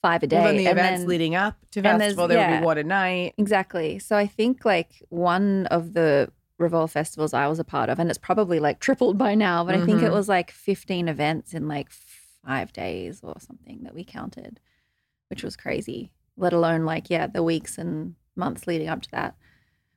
five 0.03 0.23
a 0.23 0.27
day. 0.27 0.37
Well, 0.37 0.47
then 0.47 0.57
the 0.57 0.67
and 0.69 0.79
events 0.79 1.01
then- 1.03 1.09
leading 1.09 1.35
up 1.35 1.57
to 1.73 1.83
festival, 1.83 2.29
there 2.29 2.51
would 2.51 2.61
be 2.61 2.65
what 2.65 2.79
a 2.79 2.85
night. 2.85 3.35
Exactly. 3.39 3.99
So 3.99 4.17
I 4.17 4.27
think 4.27 4.65
like 4.65 5.03
one 5.09 5.67
of 5.67 5.93
the 5.95 6.31
Revolve 6.59 6.91
festivals 6.91 7.35
I 7.35 7.47
was 7.49 7.59
a 7.59 7.65
part 7.65 7.91
of, 7.91 7.99
and 7.99 8.09
it's 8.09 8.19
probably 8.19 8.61
like 8.61 8.81
tripled 8.81 9.19
by 9.19 9.35
now, 9.35 9.63
but 9.63 9.75
I 9.75 9.85
think 9.85 10.01
it 10.03 10.11
Mhm. 10.11 10.15
was 10.15 10.27
like 10.27 10.51
15 10.51 11.07
events 11.07 11.53
in 11.53 11.69
like 11.69 11.91
five 11.91 12.73
days 12.73 13.21
or 13.23 13.35
something 13.41 13.81
that 13.83 13.95
we 13.95 14.05
counted, 14.05 14.59
which 15.29 15.43
was 15.43 15.55
crazy, 15.55 16.13
let 16.35 16.55
alone 16.55 16.87
like, 16.87 17.11
yeah, 17.11 17.27
the 17.27 17.43
weeks 17.43 17.77
and 17.77 18.15
months 18.37 18.67
leading 18.67 18.89
up 18.89 19.03
to 19.03 19.11
that. 19.13 19.35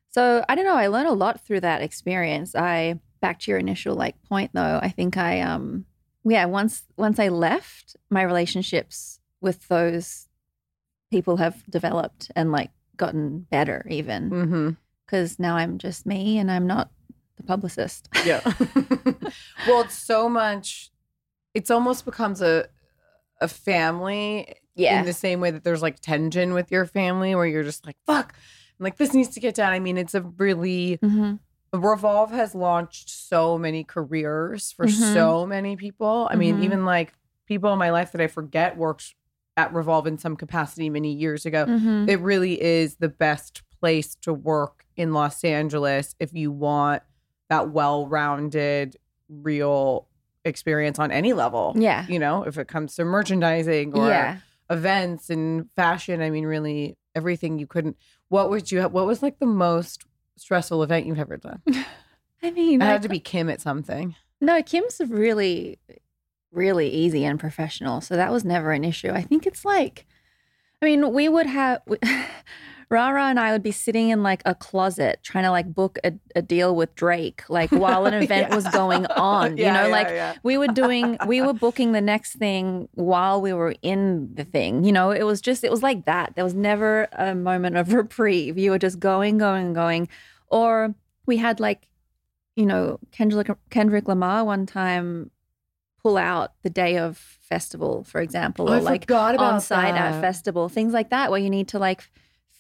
So 0.10 0.44
I 0.50 0.56
don't 0.56 0.66
know. 0.66 0.76
I 0.76 0.88
learned 0.88 1.08
a 1.08 1.14
lot 1.14 1.42
through 1.42 1.62
that 1.62 1.82
experience. 1.82 2.56
I, 2.56 3.00
back 3.22 3.40
to 3.42 3.52
your 3.52 3.60
initial 3.60 3.96
like 3.96 4.22
point 4.24 4.52
though, 4.54 4.80
I 4.82 4.90
think 4.90 5.18
I, 5.18 5.42
um, 5.42 5.86
yeah, 6.24 6.46
once, 6.46 6.84
once 6.98 7.20
I 7.20 7.28
left, 7.30 7.96
my 8.10 8.24
relationships 8.24 9.20
with 9.42 9.68
those 9.68 10.28
people 11.12 11.38
have 11.38 11.64
developed 11.70 12.32
and 12.36 12.52
like 12.52 12.72
gotten 12.98 13.40
better 13.50 13.86
even 13.90 14.30
Mm-hmm. 14.30 14.70
because 15.06 15.40
now 15.40 15.56
I'm 15.56 15.78
just 15.78 16.06
me 16.06 16.38
and 16.38 16.52
I'm 16.52 16.68
not 16.68 16.92
the 17.38 17.44
publicist. 17.44 18.10
Yeah. 18.26 18.42
well, 19.68 19.82
it's 19.82 19.98
so 19.98 20.28
much. 20.28 20.92
It's 21.54 21.72
almost 21.72 22.06
becomes 22.06 22.42
a 22.42 22.68
a 23.42 23.48
family. 23.48 24.54
Yeah. 24.80 25.00
In 25.00 25.06
the 25.06 25.14
same 25.14 25.40
way 25.42 25.52
that 25.52 25.64
there's 25.64 25.82
like 25.82 26.00
tension 26.00 26.54
with 26.54 26.72
your 26.72 26.86
family, 26.86 27.36
where 27.36 27.46
you're 27.46 27.64
just 27.64 27.86
like, 27.86 27.98
"Fuck," 28.06 28.34
I'm 28.80 28.84
like 28.84 28.98
this 28.98 29.14
needs 29.14 29.30
to 29.30 29.40
get 29.40 29.56
done. 29.56 29.74
I 29.74 29.80
mean, 29.80 29.98
it's 29.98 30.16
a 30.16 30.22
really 30.22 30.98
mm-hmm. 31.04 31.36
Revolve 31.72 32.32
has 32.32 32.56
launched 32.56 33.10
so 33.10 33.58
many 33.58 33.84
careers 33.84 34.72
for 34.72 34.88
Mhm. 34.88 35.14
so 35.14 35.46
many 35.46 35.76
people. 35.76 36.28
I 36.32 36.36
mean, 36.36 36.58
Mhm. 36.58 36.64
even 36.64 36.86
like 36.86 37.14
people 37.46 37.72
in 37.74 37.78
my 37.78 37.92
life 37.92 38.12
that 38.14 38.22
I 38.22 38.28
forget 38.28 38.76
worked 38.78 39.14
at 39.56 39.72
Revolve 39.74 40.08
in 40.08 40.18
some 40.18 40.36
capacity 40.36 40.90
many 40.90 41.14
years 41.14 41.46
ago. 41.46 41.66
Mm-hmm. 41.66 42.10
It 42.10 42.20
really 42.22 42.60
is 42.62 42.96
the 42.96 43.10
best 43.10 43.62
place 43.80 44.16
to 44.22 44.34
work 44.34 44.86
in 44.96 45.14
Los 45.14 45.44
Angeles 45.44 46.16
if 46.20 46.34
you 46.34 46.52
want 46.52 47.04
that 47.50 47.70
well-rounded, 47.70 48.98
real 49.28 50.08
experience 50.46 50.98
on 51.00 51.12
any 51.12 51.34
level. 51.34 51.74
Yeah. 51.78 52.06
You 52.08 52.18
know, 52.20 52.44
if 52.44 52.58
it 52.58 52.68
comes 52.68 52.96
to 52.96 53.06
merchandising 53.06 53.94
or 53.98 54.08
yeah. 54.08 54.38
Events 54.70 55.30
and 55.30 55.68
fashion, 55.76 56.22
I 56.22 56.30
mean, 56.30 56.46
really 56.46 56.98
everything 57.16 57.60
you 57.60 57.68
couldn't. 57.68 57.98
What 58.30 58.50
would 58.50 58.72
you? 58.72 58.82
What 58.84 59.06
was 59.08 59.22
like 59.24 59.40
the 59.40 59.46
most 59.46 60.06
stressful 60.38 60.84
event 60.84 61.06
you've 61.06 61.20
ever 61.20 61.38
done? 61.38 61.62
I 62.44 62.52
mean, 62.52 62.82
It 62.82 62.86
I- 62.86 62.90
had 62.92 63.02
to 63.04 63.10
be 63.10 63.20
Kim 63.20 63.50
at 63.50 63.62
something. 63.62 64.16
no, 64.40 64.62
Kim's 64.64 65.02
really, 65.08 65.80
really 66.52 66.90
easy 66.90 67.26
and 67.26 67.40
professional. 67.40 68.00
So 68.02 68.16
that 68.16 68.32
was 68.32 68.46
never 68.46 68.72
an 68.72 68.84
issue. 68.86 69.12
I 69.12 69.22
think 69.22 69.46
it's 69.46 69.66
like, 69.66 70.06
I 70.82 70.86
mean, 70.86 71.12
we 71.14 71.28
would 71.28 71.48
have, 71.48 71.82
Rara 72.92 73.26
and 73.26 73.40
I 73.40 73.52
would 73.52 73.62
be 73.62 73.72
sitting 73.72 74.10
in 74.10 74.24
like 74.24 74.42
a 74.46 74.56
closet 74.56 75.20
trying 75.22 75.44
to 75.44 75.52
like 75.52 75.74
book 75.74 76.00
a, 76.04 76.14
a 76.36 76.42
deal 76.42 76.76
with 76.76 76.96
Drake, 76.96 77.44
like 77.48 77.70
while 77.72 78.06
an 78.08 78.14
event 78.24 78.56
was 78.56 78.68
going 78.70 79.06
on. 79.06 79.58
you 79.58 79.66
Yeah, 79.66 79.74
know, 79.74 79.86
yeah, 79.88 79.92
like 79.92 80.08
yeah. 80.08 80.36
we 80.42 80.58
were 80.58 80.68
doing, 80.68 81.18
we 81.28 81.42
were 81.42 81.54
booking 81.54 81.92
the 81.92 82.02
next 82.02 82.36
thing 82.38 82.90
while 82.94 83.42
we 83.42 83.54
were 83.54 83.76
in 83.84 84.34
the 84.34 84.44
thing. 84.44 84.84
You 84.84 84.92
know, 84.92 85.12
it 85.12 85.24
was 85.24 85.40
just, 85.40 85.64
it 85.64 85.70
was 85.70 85.84
like 85.84 86.06
that. 86.06 86.34
There 86.36 86.44
was 86.44 86.56
never 86.56 87.08
a 87.12 87.36
moment 87.36 87.78
of 87.78 87.94
reprieve. 87.94 88.58
You 88.58 88.72
were 88.72 88.80
just 88.80 89.00
going, 89.00 89.38
going, 89.38 89.74
going. 89.74 90.10
Or 90.48 90.96
we 91.28 91.38
had 91.38 91.60
like, 91.60 91.88
you 92.56 92.66
know, 92.66 93.00
Kendrick, 93.12 93.50
Kendrick 93.70 94.08
Lamar 94.08 94.44
one 94.44 94.66
time 94.66 95.30
pull 96.02 96.18
out 96.18 96.54
the 96.64 96.70
day 96.70 96.98
of 96.98 97.18
festival, 97.18 98.04
for 98.04 98.22
example, 98.22 98.70
or 98.70 98.76
I 98.76 98.80
like 98.80 99.12
on 99.12 99.62
site 99.62 99.96
at 99.96 100.20
festival, 100.22 100.70
things 100.70 100.94
like 100.94 101.10
that, 101.10 101.30
where 101.30 101.40
you 101.40 101.50
need 101.50 101.68
to 101.70 101.80
like 101.80 102.10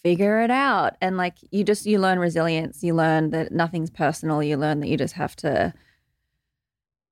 figure 0.03 0.41
it 0.41 0.51
out. 0.51 0.96
And 1.01 1.18
like 1.18 1.36
you 1.51 1.63
just, 1.63 1.86
you 1.86 2.00
learn 2.00 2.20
resilience. 2.20 2.84
You 2.84 2.96
learn 2.96 3.32
that 3.32 3.51
nothing's 3.51 3.89
personal. 3.89 4.41
You 4.41 4.58
learn 4.58 4.79
that 4.79 4.88
you 4.88 4.98
just 4.98 5.15
have 5.15 5.36
to 5.38 5.74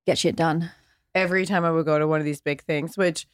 get 0.06 0.18
shit 0.18 0.36
done. 0.36 0.70
Every 1.14 1.46
time 1.46 1.64
I 1.64 1.70
would 1.70 1.86
go 1.86 1.98
to 1.98 2.06
one 2.06 2.20
of 2.20 2.24
these 2.24 2.40
big 2.40 2.62
things, 2.62 2.96
which 2.96 3.26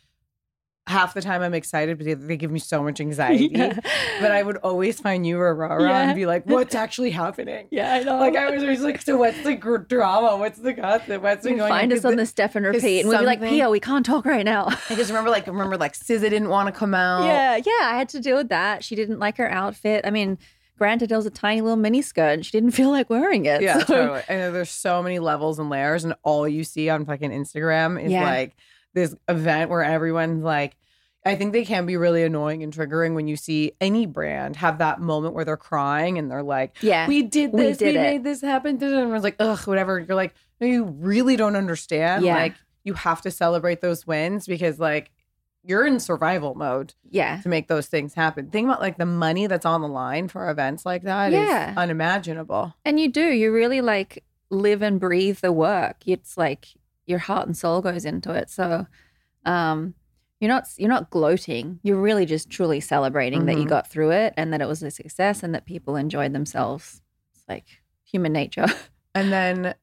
half 0.86 1.14
the 1.14 1.22
time 1.22 1.40
I'm 1.40 1.54
excited, 1.54 1.96
but 1.96 2.06
they- 2.28 2.36
give 2.36 2.50
me 2.50 2.58
so 2.58 2.82
much 2.82 3.00
anxiety. 3.00 3.50
Yeah. 3.52 3.78
But 4.20 4.30
I 4.32 4.42
would 4.42 4.58
always 4.58 5.00
find 5.00 5.26
you 5.26 5.38
or 5.40 5.54
Aurora 5.54 5.82
Yeah. 5.82 6.00
and 6.08 6.14
be 6.14 6.26
like, 6.26 6.44
"What's 6.46 6.74
actually 6.74 7.10
happening?" 7.10 7.68
Yeah, 7.70 7.94
I 7.94 8.02
know. 8.02 8.18
Like 8.18 8.36
I 8.36 8.50
was 8.50 8.62
always 8.62 8.82
like, 8.82 9.00
"So 9.00 9.16
what's 9.16 9.42
the 9.42 9.54
gr- 9.54 9.78
drama? 9.78 10.36
What's 10.36 10.58
the 10.58 10.74
gossip? 10.74 11.22
What's 11.22 11.44
been 11.44 11.56
going 11.56 11.70
find 11.70 11.90
on?" 11.90 11.98
us 11.98 12.04
on 12.04 12.12
the- 12.12 12.16
the 12.18 12.26
step 12.26 12.54
and 12.54 12.66
'cause 12.66 12.74
repeat, 12.76 13.00
and 13.00 13.08
we'd 13.08 13.18
be 13.18 13.24
like, 13.24 13.40
"Pia, 13.40 13.70
we 13.70 13.80
can't 13.80 14.04
talk 14.04 14.26
right 14.26 14.44
now." 14.44 14.66
I 14.90 14.94
just 14.94 15.08
remember, 15.10 15.30
like, 15.30 15.46
remember, 15.46 15.76
like, 15.78 15.94
SZA 15.94 16.20
didn't 16.20 16.48
want 16.50 16.66
to 16.66 16.72
come 16.78 16.92
out. 16.94 17.24
Yeah, 17.26 17.56
yeah, 17.56 17.86
I 17.88 17.96
had 17.96 18.08
to 18.10 18.20
deal 18.20 18.36
with 18.36 18.50
that. 18.50 18.84
She 18.84 18.94
didn't 18.94 19.18
like 19.18 19.38
her 19.38 19.50
outfit. 19.50 20.02
I 20.06 20.10
mean, 20.10 20.36
granted, 20.78 21.10
it 21.10 21.16
was 21.16 21.24
a 21.24 21.30
tiny 21.30 21.62
little 21.62 21.76
mini 21.76 22.02
skirt, 22.02 22.32
and 22.34 22.44
she 22.44 22.52
didn't 22.52 22.72
feel 22.72 22.90
like 22.90 23.08
wearing 23.08 23.46
it. 23.46 23.62
Yeah, 23.62 23.78
so- 23.78 23.84
totally. 23.96 24.22
I 24.28 24.34
know 24.34 24.52
there's 24.52 24.70
so 24.70 25.02
many 25.02 25.18
levels 25.18 25.58
and 25.58 25.70
layers, 25.70 26.04
and 26.04 26.14
all 26.24 26.46
you 26.46 26.62
see 26.62 26.90
on 26.90 27.06
fucking 27.06 27.30
Instagram 27.30 28.02
is 28.04 28.12
Yeah. 28.12 28.24
like 28.24 28.54
this 28.94 29.14
event 29.28 29.70
where 29.70 29.82
everyone's 29.84 30.42
like, 30.42 30.76
I 31.26 31.36
think 31.36 31.52
they 31.52 31.64
can 31.64 31.86
be 31.86 31.96
really 31.96 32.22
annoying 32.22 32.62
and 32.62 32.72
triggering 32.72 33.14
when 33.14 33.26
you 33.28 33.36
see 33.36 33.72
any 33.80 34.04
brand 34.06 34.56
have 34.56 34.78
that 34.78 35.00
moment 35.00 35.34
where 35.34 35.44
they're 35.44 35.56
crying 35.56 36.18
and 36.18 36.30
they're 36.30 36.42
like, 36.42 36.76
Yeah, 36.82 37.06
we 37.08 37.22
did 37.22 37.52
this, 37.52 37.80
we, 37.80 37.86
did 37.86 37.96
it." 37.96 38.00
made 38.00 38.24
this 38.24 38.40
happen. 38.40 38.72
And 38.76 38.82
everyone's 38.82 39.24
like, 39.24 39.36
ugh, 39.40 39.60
whatever. 39.66 39.98
You're 39.98 40.16
like, 40.16 40.34
no, 40.60 40.66
you 40.66 40.84
really 40.84 41.36
don't 41.36 41.56
understand. 41.56 42.24
Yeah. 42.24 42.36
Like, 42.36 42.54
you 42.84 42.92
have 42.94 43.22
to 43.22 43.30
celebrate 43.30 43.80
those 43.80 44.06
wins 44.06 44.46
because 44.46 44.78
like 44.78 45.10
you're 45.66 45.86
in 45.86 45.98
survival 45.98 46.54
mode 46.54 46.92
Yeah. 47.10 47.40
to 47.40 47.48
make 47.48 47.68
those 47.68 47.86
things 47.86 48.12
happen. 48.12 48.50
Think 48.50 48.66
about 48.68 48.82
like 48.82 48.98
the 48.98 49.06
money 49.06 49.46
that's 49.46 49.64
on 49.64 49.80
the 49.80 49.88
line 49.88 50.28
for 50.28 50.50
events 50.50 50.84
like 50.84 51.04
that 51.04 51.32
Yeah. 51.32 51.72
unimaginable. 51.74 52.74
And 52.84 53.00
you 53.00 53.08
do. 53.10 53.26
You 53.30 53.50
really 53.50 53.80
like 53.80 54.22
live 54.50 54.82
and 54.82 55.00
breathe 55.00 55.38
the 55.38 55.52
work. 55.52 55.96
It's 56.04 56.36
like 56.36 56.68
your 57.06 57.18
heart 57.18 57.46
and 57.46 57.56
soul 57.56 57.80
goes 57.82 58.04
into 58.04 58.32
it. 58.32 58.50
So 58.50 58.86
um 59.44 59.94
you're 60.40 60.48
not 60.48 60.68
you're 60.76 60.88
not 60.90 61.10
gloating. 61.10 61.80
You're 61.82 62.00
really 62.00 62.26
just 62.26 62.50
truly 62.50 62.80
celebrating 62.80 63.46
that 63.46 63.56
you 63.56 63.64
Mhm. 63.64 63.68
got 63.68 63.88
through 63.88 64.10
it 64.10 64.34
and 64.36 64.52
that 64.52 64.60
it 64.60 64.68
was 64.68 64.82
a 64.82 64.90
success 64.90 65.42
and 65.42 65.54
that 65.54 65.64
people 65.64 65.96
enjoyed 65.96 66.32
themselves. 66.32 67.00
It's 67.34 67.44
like 67.48 67.66
human 68.04 68.32
nature. 68.32 68.66
And 69.16 69.32
then 69.32 69.74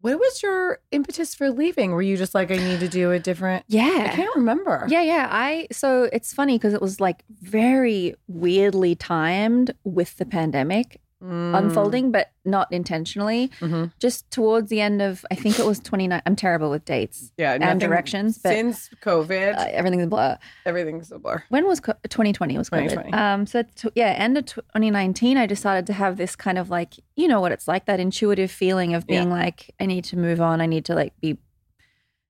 what 0.00 0.18
was 0.18 0.42
your 0.42 0.78
impetus 0.90 1.34
for 1.34 1.50
leaving? 1.50 1.92
Were 1.92 2.02
you 2.02 2.16
just 2.16 2.34
like 2.34 2.50
I 2.50 2.56
need 2.56 2.80
to 2.80 2.88
do 2.88 3.10
a 3.12 3.18
different 3.20 3.64
Yeah. 3.68 4.08
I 4.12 4.14
can't 4.16 4.34
remember. 4.36 4.86
Yeah, 4.88 5.02
yeah. 5.02 5.28
I 5.30 5.68
so 5.72 6.04
it's 6.12 6.32
funny 6.32 6.56
because 6.58 6.74
it 6.74 6.80
was 6.82 7.00
like 7.00 7.24
very 7.40 8.14
weirdly 8.26 8.94
timed 8.94 9.74
with 9.84 10.16
the 10.16 10.24
pandemic 10.24 11.00
Mm. 11.22 11.56
unfolding, 11.56 12.10
but 12.10 12.32
not 12.44 12.66
intentionally. 12.72 13.48
Mhm. 13.60 13.92
Just 14.00 14.28
towards 14.32 14.70
the 14.70 14.80
end 14.80 15.00
of, 15.00 15.24
I 15.30 15.36
think 15.36 15.60
it 15.60 15.64
was 15.64 15.78
29. 15.78 16.20
I'm 16.26 16.34
terrible 16.34 16.68
with 16.68 16.84
dates. 16.84 17.30
Yeah, 17.36 17.56
and 17.60 17.80
directions, 17.80 18.38
but 18.38 18.50
since 18.50 18.88
COVID, 19.02 19.56
uh, 19.56 19.66
everything's 19.70 20.02
a 20.02 20.06
blur. 20.08 20.36
everything's 20.66 21.12
a 21.12 21.18
blur. 21.20 21.44
When 21.48 21.64
was 21.66 21.78
co- 21.78 21.94
2020? 22.08 22.58
Was 22.58 22.70
COVID. 22.70 22.88
2020. 22.90 23.12
Um, 23.12 23.46
so 23.46 23.62
t- 23.62 23.90
yeah, 23.94 24.06
end 24.08 24.36
of 24.36 24.46
2019, 24.46 25.36
I 25.36 25.46
decided 25.46 25.86
to 25.86 25.92
have 25.92 26.16
this 26.16 26.34
kind 26.34 26.58
of 26.58 26.70
like, 26.70 26.94
you 27.14 27.28
know 27.28 27.40
what 27.40 27.52
it's 27.52 27.68
like, 27.68 27.84
that 27.86 28.00
intuitive 28.00 28.50
feeling 28.50 28.92
of 28.94 29.06
being 29.06 29.30
like, 29.30 29.70
I 29.78 29.86
need 29.86 30.02
to 30.06 30.18
move 30.18 30.40
on. 30.40 30.60
I 30.60 30.66
need 30.66 30.84
to 30.86 30.94
like 30.96 31.12
be 31.20 31.38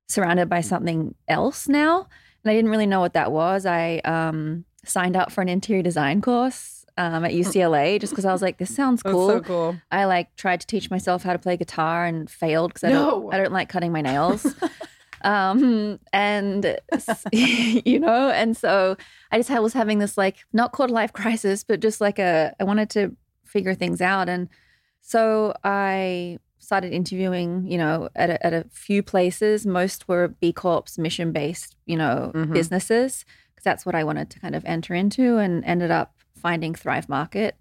surrounded 0.08 0.48
by 0.48 0.60
something 0.60 1.14
else 1.28 1.68
now. 1.68 2.08
And 2.44 2.50
I 2.50 2.54
didn't 2.54 2.70
really 2.70 2.86
know 2.86 3.00
what 3.00 3.14
that 3.14 3.32
was. 3.32 3.64
I 3.64 3.98
um, 4.04 4.64
signed 4.84 5.16
up 5.16 5.32
for 5.32 5.40
an 5.40 5.48
interior 5.48 5.82
design 5.82 6.20
course 6.20 6.81
um, 6.98 7.24
at 7.24 7.32
UCLA 7.32 7.98
just 8.00 8.12
because 8.12 8.24
I 8.24 8.32
was 8.32 8.42
like, 8.42 8.58
this 8.58 8.74
sounds 8.74 9.02
cool. 9.02 9.28
so 9.28 9.40
cool. 9.40 9.76
I 9.90 10.04
like 10.04 10.34
tried 10.36 10.60
to 10.60 10.66
teach 10.66 10.90
myself 10.90 11.22
how 11.22 11.32
to 11.32 11.38
play 11.38 11.56
guitar 11.56 12.04
and 12.04 12.28
failed 12.30 12.70
because 12.70 12.84
I 12.84 12.90
No. 12.90 13.10
don't 13.22 13.34
I 13.34 13.38
don't 13.38 13.52
like 13.52 13.68
cutting 13.68 13.92
my 13.92 14.00
nails. 14.02 14.54
um 15.24 16.00
and 16.12 16.78
you 17.32 18.00
know 18.00 18.30
and 18.30 18.56
so 18.56 18.96
I 19.30 19.38
just 19.38 19.50
was 19.50 19.72
having 19.72 19.98
this 20.00 20.18
like 20.18 20.38
not 20.52 20.72
quarter 20.72 20.92
life 20.92 21.12
crisis 21.12 21.62
but 21.62 21.78
just 21.80 22.00
like 22.00 22.18
a 22.18 22.54
I 22.58 22.64
wanted 22.64 22.90
to 22.90 23.16
figure 23.44 23.74
things 23.74 24.00
out 24.00 24.28
and 24.28 24.48
so 25.00 25.54
I 25.62 26.38
started 26.58 26.92
interviewing 26.92 27.66
you 27.70 27.78
know 27.78 28.08
at 28.16 28.30
a, 28.30 28.44
at 28.46 28.52
a 28.52 28.64
few 28.72 29.02
places 29.02 29.64
most 29.66 30.08
were 30.08 30.28
B 30.40 30.52
Corps 30.52 30.98
mission 30.98 31.30
based 31.32 31.76
you 31.86 31.96
know 31.96 32.32
Mhm. 32.34 32.52
businesses 32.52 33.24
because 33.54 33.64
that's 33.64 33.86
what 33.86 33.94
I 33.94 34.02
wanted 34.04 34.28
to 34.30 34.40
kind 34.40 34.56
of 34.56 34.64
enter 34.64 34.92
into 34.94 35.38
and 35.38 35.64
ended 35.64 35.90
up 35.92 36.14
finding 36.42 36.74
Thrive 36.74 37.08
Market 37.08 37.54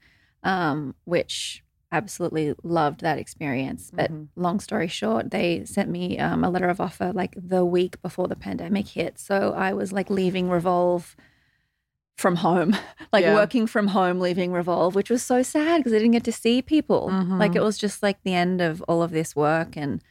um, 0.44 0.96
which 1.06 1.64
absolutely 1.92 2.56
loved 2.64 3.02
that 3.02 3.20
experience. 3.20 3.92
But 3.94 4.10
Mhm. 4.12 4.28
long 4.36 4.60
story 4.60 4.88
short, 4.88 5.30
they 5.30 5.66
sent 5.66 5.88
me 5.90 6.18
um, 6.18 6.44
a 6.44 6.50
letter 6.50 6.70
of 6.70 6.80
offer 6.82 7.12
like 7.14 7.34
the 7.38 7.64
week 7.64 8.02
before 8.02 8.28
the 8.28 8.36
pandemic 8.48 8.88
hit. 8.88 9.20
So 9.20 9.54
I 9.54 9.74
was 9.74 9.92
like 9.94 10.10
leaving 10.10 10.50
Revolve 10.50 11.16
from 12.18 12.38
home, 12.38 12.76
like 13.14 13.24
Yeah. 13.24 13.36
working 13.36 13.68
from 13.68 13.88
home, 13.90 14.20
leaving 14.20 14.52
Revolve, 14.52 14.96
which 14.96 15.10
was 15.10 15.24
so 15.24 15.44
sad 15.44 15.78
because 15.80 15.94
I 15.94 15.98
didn't 15.98 16.12
get 16.20 16.24
to 16.26 16.32
see 16.32 16.62
people. 16.62 17.04
Like 17.40 17.52
Mhm. 17.54 17.58
it 17.58 17.62
was 17.64 17.78
just 17.78 18.02
like 18.02 18.18
the 18.24 18.34
end 18.34 18.62
of 18.62 18.82
all 18.88 19.02
of 19.04 19.12
this 19.12 19.36
work 19.36 19.76
and 19.78 20.02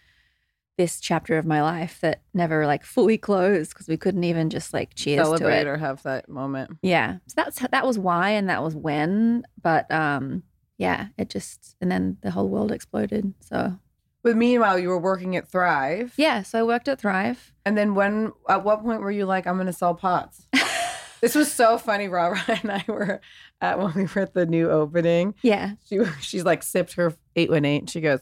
this 0.79 0.99
chapter 1.01 1.37
of 1.37 1.45
my 1.45 1.61
life 1.63 2.01
that 2.01 2.23
never 2.33 2.67
like 2.67 2.85
fully 2.85 3.19
closed 3.19 3.71
because 3.75 3.87
we 3.89 3.97
couldn't 3.99 4.25
even 4.25 4.49
just 4.51 4.73
like 4.73 4.95
cheers 4.95 5.19
to 5.19 5.25
Celebrate 5.25 5.61
it. 5.63 5.67
or 5.67 5.77
have 5.77 6.03
that 6.05 6.29
moment. 6.29 6.71
Yeah. 6.83 7.17
So 7.27 7.35
that's 7.37 7.59
that 7.59 7.87
was 7.87 7.99
why 7.99 8.31
and 8.31 8.49
that 8.49 8.63
was 8.63 8.75
when. 8.75 9.45
But 9.63 9.91
um 9.91 10.43
yeah, 10.79 11.09
it 11.19 11.29
just 11.29 11.77
and 11.83 11.91
then 11.93 12.17
the 12.23 12.31
whole 12.31 12.49
world 12.49 12.73
exploded. 12.73 13.35
So 13.41 13.77
But 14.23 14.37
meanwhile, 14.37 14.79
you 14.79 14.89
were 14.89 14.99
working 14.99 15.37
at 15.37 15.49
Thrive. 15.49 16.15
yeah, 16.17 16.43
so 16.43 16.59
I 16.59 16.63
worked 16.63 16.89
at 16.89 16.99
Thrive. 17.01 17.53
And 17.67 17.77
then 17.77 17.95
when 17.95 18.33
at 18.49 18.65
what 18.65 18.83
point 18.83 19.03
were 19.03 19.11
you 19.11 19.27
like, 19.27 19.47
I'm 19.47 19.59
gonna 19.59 19.75
sell 19.75 19.95
pots? 19.95 20.47
this 21.21 21.35
was 21.35 21.53
so 21.53 21.77
funny. 21.77 22.09
Robert 22.09 22.49
and 22.49 22.73
I 22.73 22.85
were 22.89 23.21
at 23.61 23.79
when 23.79 23.93
we 23.93 24.05
were 24.07 24.23
at 24.23 24.33
the 24.33 24.47
new 24.47 24.71
opening. 24.71 25.35
Yeah. 25.43 25.73
She 25.87 25.99
she's 26.23 26.45
like 26.45 26.63
sipped 26.63 26.95
her 26.95 27.13
eight 27.37 27.51
one 27.51 27.67
eight. 27.67 27.91
She 27.91 28.01
goes, 28.01 28.21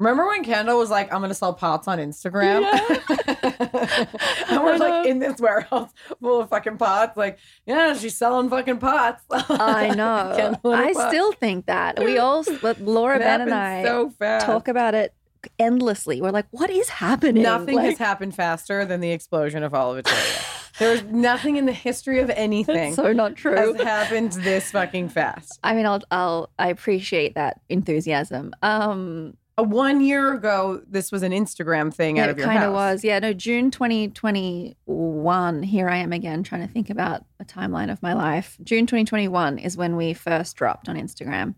Remember 0.00 0.26
when 0.26 0.42
Kendall 0.42 0.78
was 0.78 0.88
like, 0.88 1.12
I'm 1.12 1.20
gonna 1.20 1.34
sell 1.34 1.52
pots 1.52 1.86
on 1.86 1.98
Instagram? 1.98 2.64
and 4.48 4.64
we're 4.64 4.78
like 4.78 5.06
in 5.06 5.18
this 5.18 5.38
warehouse 5.38 5.90
full 6.22 6.40
of 6.40 6.48
fucking 6.48 6.78
pots. 6.78 7.18
Like, 7.18 7.38
yeah, 7.66 7.94
she's 7.94 8.16
selling 8.16 8.48
fucking 8.48 8.78
pots. 8.78 9.22
I 9.30 9.88
know. 9.94 10.32
Kendall 10.34 10.72
and 10.72 10.80
her 10.80 10.88
I 10.88 10.92
pot. 10.94 11.10
still 11.10 11.32
think 11.32 11.66
that. 11.66 12.02
We 12.02 12.16
all 12.16 12.42
but 12.62 12.80
Laura 12.80 13.18
Ben 13.18 13.42
and 13.42 13.52
I 13.52 13.82
so 13.84 14.10
talk 14.18 14.68
about 14.68 14.94
it 14.94 15.12
endlessly. 15.58 16.22
We're 16.22 16.30
like, 16.30 16.46
what 16.50 16.70
is 16.70 16.88
happening? 16.88 17.42
Nothing 17.42 17.76
Like, 17.76 17.90
has 17.90 17.98
happened 17.98 18.34
faster 18.34 18.86
than 18.86 19.00
the 19.00 19.10
explosion 19.12 19.62
of 19.62 19.74
Olive 19.74 19.98
Atelier. 20.06 20.44
There's 20.78 21.02
nothing 21.04 21.56
in 21.56 21.66
the 21.66 21.72
history 21.74 22.20
of 22.20 22.30
anything 22.30 22.74
That's 22.74 22.96
so 22.96 23.12
not 23.12 23.36
true. 23.36 23.54
has 23.54 23.82
happened 23.82 24.32
this 24.32 24.70
fucking 24.70 25.10
fast. 25.10 25.58
I 25.62 25.74
mean, 25.74 25.84
I'll, 25.84 26.00
I'll, 26.10 26.48
I 26.58 26.68
appreciate 26.68 27.34
that 27.34 27.60
enthusiasm. 27.68 28.54
Um, 28.62 29.36
Uh, 29.60 29.64
one 29.64 30.00
year 30.00 30.32
ago, 30.34 30.82
this 30.88 31.12
was 31.12 31.22
an 31.22 31.32
Instagram 31.32 31.92
thing 31.92 32.18
out 32.18 32.28
it 32.28 32.32
of 32.32 32.38
your 32.38 32.46
kind 32.46 32.64
of 32.64 32.72
was. 32.72 33.04
Yeah, 33.04 33.18
no, 33.18 33.32
June 33.32 33.70
2021. 33.70 35.62
Here 35.62 35.88
I 35.88 35.96
am 35.96 36.12
again 36.12 36.42
trying 36.42 36.66
to 36.66 36.72
think 36.72 36.90
about 36.90 37.24
a 37.38 37.44
timeline 37.44 37.90
of 37.90 38.02
my 38.02 38.12
life. 38.12 38.56
June 38.62 38.86
2021 38.86 39.58
is 39.58 39.76
when 39.76 39.96
we 39.96 40.12
first 40.14 40.56
dropped 40.56 40.88
on 40.88 40.96
Instagram. 40.96 41.54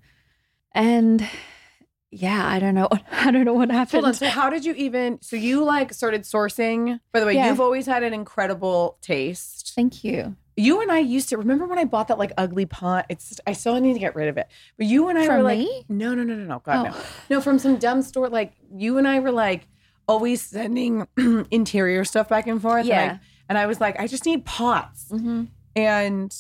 And 0.73 1.27
yeah, 2.11 2.47
I 2.47 2.59
don't 2.59 2.75
know. 2.75 2.89
I 3.13 3.31
don't 3.31 3.45
know 3.45 3.55
what 3.55 3.71
happened. 3.71 3.93
Hold 3.93 4.05
on. 4.07 4.15
So 4.15 4.29
how 4.29 4.51
did 4.51 4.65
you 4.65 4.75
even? 4.75 5.21
So 5.23 5.37
you 5.37 5.65
like 5.65 5.93
started 5.93 6.23
sourcing. 6.23 7.01
By 7.13 7.21
the 7.21 7.27
way, 7.27 7.35
Yeah. 7.35 7.49
you've 7.49 7.61
always 7.61 7.87
had 7.87 8.03
an 8.03 8.13
incredible 8.13 8.99
taste. 9.01 9.73
Thank 9.75 10.05
you. 10.05 10.37
You 10.57 10.81
and 10.83 10.93
I 10.93 10.99
used 10.99 11.29
to 11.31 11.39
remember 11.39 11.67
when 11.67 11.79
I 11.79 11.85
bought 11.85 12.09
that 12.09 12.19
like 12.19 12.33
ugly 12.37 12.67
pot. 12.67 13.07
It's 13.09 13.41
I 13.47 13.53
still 13.53 13.81
need 13.81 13.95
to 13.95 13.99
get 13.99 14.15
rid 14.15 14.29
of 14.29 14.37
it. 14.37 14.49
But 14.77 14.87
you 14.87 15.09
and 15.09 15.19
I 15.19 15.27
From 15.27 15.37
were 15.39 15.43
like, 15.45 15.59
me? 15.59 15.85
no, 15.89 16.15
no, 16.15 16.23
no, 16.25 16.35
no, 16.35 16.45
no, 16.45 16.59
God 16.65 16.85
no, 16.85 16.91
Oh. 16.95 17.07
no, 17.31 17.41
from 17.41 17.59
some 17.59 17.77
dumb 17.77 18.03
store. 18.03 18.29
Like 18.29 18.53
you 18.75 18.99
and 18.99 19.09
I 19.09 19.21
were 19.21 19.31
like 19.33 19.67
always 20.07 20.43
sending 20.43 21.07
interior 21.51 22.05
stuff 22.05 22.29
back 22.29 22.47
and 22.47 22.61
forth. 22.61 22.85
and 22.85 22.93
I- 22.93 23.05
Yeah. 23.05 23.19
and 23.49 23.57
I 23.59 23.67
was 23.67 23.81
like, 23.81 23.99
I 23.99 24.07
just 24.07 24.27
need 24.27 24.45
pots. 24.45 25.07
Mm-hmm. 25.11 25.45
And 25.77 26.31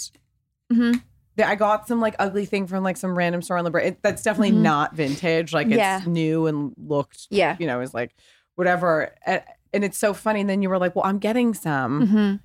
Mm-hmm. 0.72 0.98
I 1.42 1.54
got 1.54 1.88
some 1.88 2.00
like 2.00 2.14
ugly 2.18 2.44
thing 2.44 2.66
from 2.66 2.84
like 2.84 2.96
some 2.98 3.16
random 3.16 3.40
store 3.42 3.56
on 3.58 3.64
the. 3.64 3.72
It, 3.78 4.02
that's 4.02 4.22
definitely 4.22 4.52
Mhm. 4.52 4.62
not 4.62 4.94
vintage. 4.94 5.52
Like 5.54 5.68
it's 5.70 6.06
new 6.06 6.46
and 6.46 6.72
looked, 6.76 7.26
Yeah. 7.30 7.56
you 7.58 7.66
know, 7.66 7.80
is 7.80 7.94
like 7.94 8.14
whatever. 8.56 9.14
And, 9.24 9.42
and 9.72 9.84
it's 9.84 9.96
so 9.98 10.12
funny. 10.12 10.42
And 10.42 10.50
then 10.50 10.60
you 10.62 10.68
were 10.68 10.78
like, 10.78 10.94
well, 10.94 11.04
I'm 11.06 11.18
getting 11.18 11.54
some. 11.54 12.40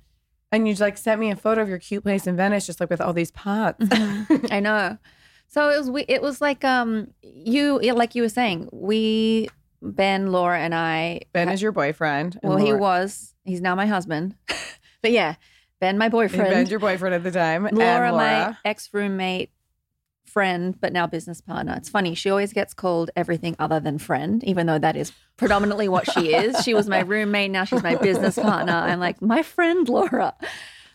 Mm-hmm. 0.50 0.54
And 0.56 0.68
you 0.68 0.72
just 0.74 0.80
like 0.80 0.96
sent 0.98 1.20
me 1.20 1.30
a 1.30 1.36
photo 1.36 1.62
of 1.62 1.68
your 1.68 1.78
cute 1.78 2.02
place 2.02 2.26
in 2.26 2.36
Venice, 2.36 2.66
just 2.66 2.80
like 2.80 2.90
with 2.90 3.00
all 3.00 3.12
these 3.12 3.30
pots. 3.30 3.84
Mhm. 3.84 4.48
I 4.52 4.60
know. 4.60 4.98
So 5.46 5.70
it 5.70 5.78
was 5.78 5.90
we 5.90 6.04
it 6.08 6.22
was 6.22 6.40
like 6.40 6.64
um 6.64 7.08
you 7.22 7.80
like 7.80 8.14
you 8.14 8.22
were 8.22 8.28
saying, 8.28 8.68
we 8.72 9.48
Ben, 9.80 10.32
Laura 10.32 10.58
and 10.58 10.74
I 10.74 11.20
ben 11.32 11.48
is 11.48 11.62
your 11.62 11.72
boyfriend. 11.72 12.38
well 12.42 12.56
he 12.56 12.72
was. 12.72 13.34
He's 13.44 13.60
now 13.60 13.74
my 13.74 13.86
husband. 13.86 14.34
but 15.02 15.12
yeah, 15.12 15.36
Ben 15.80 15.96
my 15.98 16.08
boyfriend. 16.08 16.50
Ben's 16.50 16.70
your 16.70 16.80
boyfriend 16.80 17.14
at 17.14 17.22
the 17.22 17.30
time. 17.30 17.66
and 17.66 17.78
Laura, 17.78 18.12
my 18.12 18.56
ex 18.64 18.88
roommate, 18.92 19.50
friend, 20.28 20.80
but 20.80 20.92
now 20.92 21.06
business 21.06 21.40
partner. 21.40 21.74
It's 21.76 21.88
funny. 21.88 22.14
She 22.14 22.30
always 22.30 22.52
gets 22.52 22.74
called 22.74 23.10
everything 23.16 23.56
other 23.58 23.80
than 23.80 23.98
friend, 23.98 24.44
even 24.44 24.66
though 24.66 24.78
that 24.78 24.96
is 24.96 25.12
predominantly 25.36 25.88
what 25.88 26.10
she 26.12 26.34
is. 26.34 26.62
She 26.64 26.74
was 26.74 26.88
my 26.88 27.00
roommate. 27.00 27.50
Now 27.50 27.64
she's 27.64 27.82
my 27.82 27.96
business 27.96 28.36
partner. 28.36 28.72
I'm 28.72 29.00
like, 29.00 29.20
my 29.22 29.42
friend 29.42 29.88
Laura. 29.88 30.34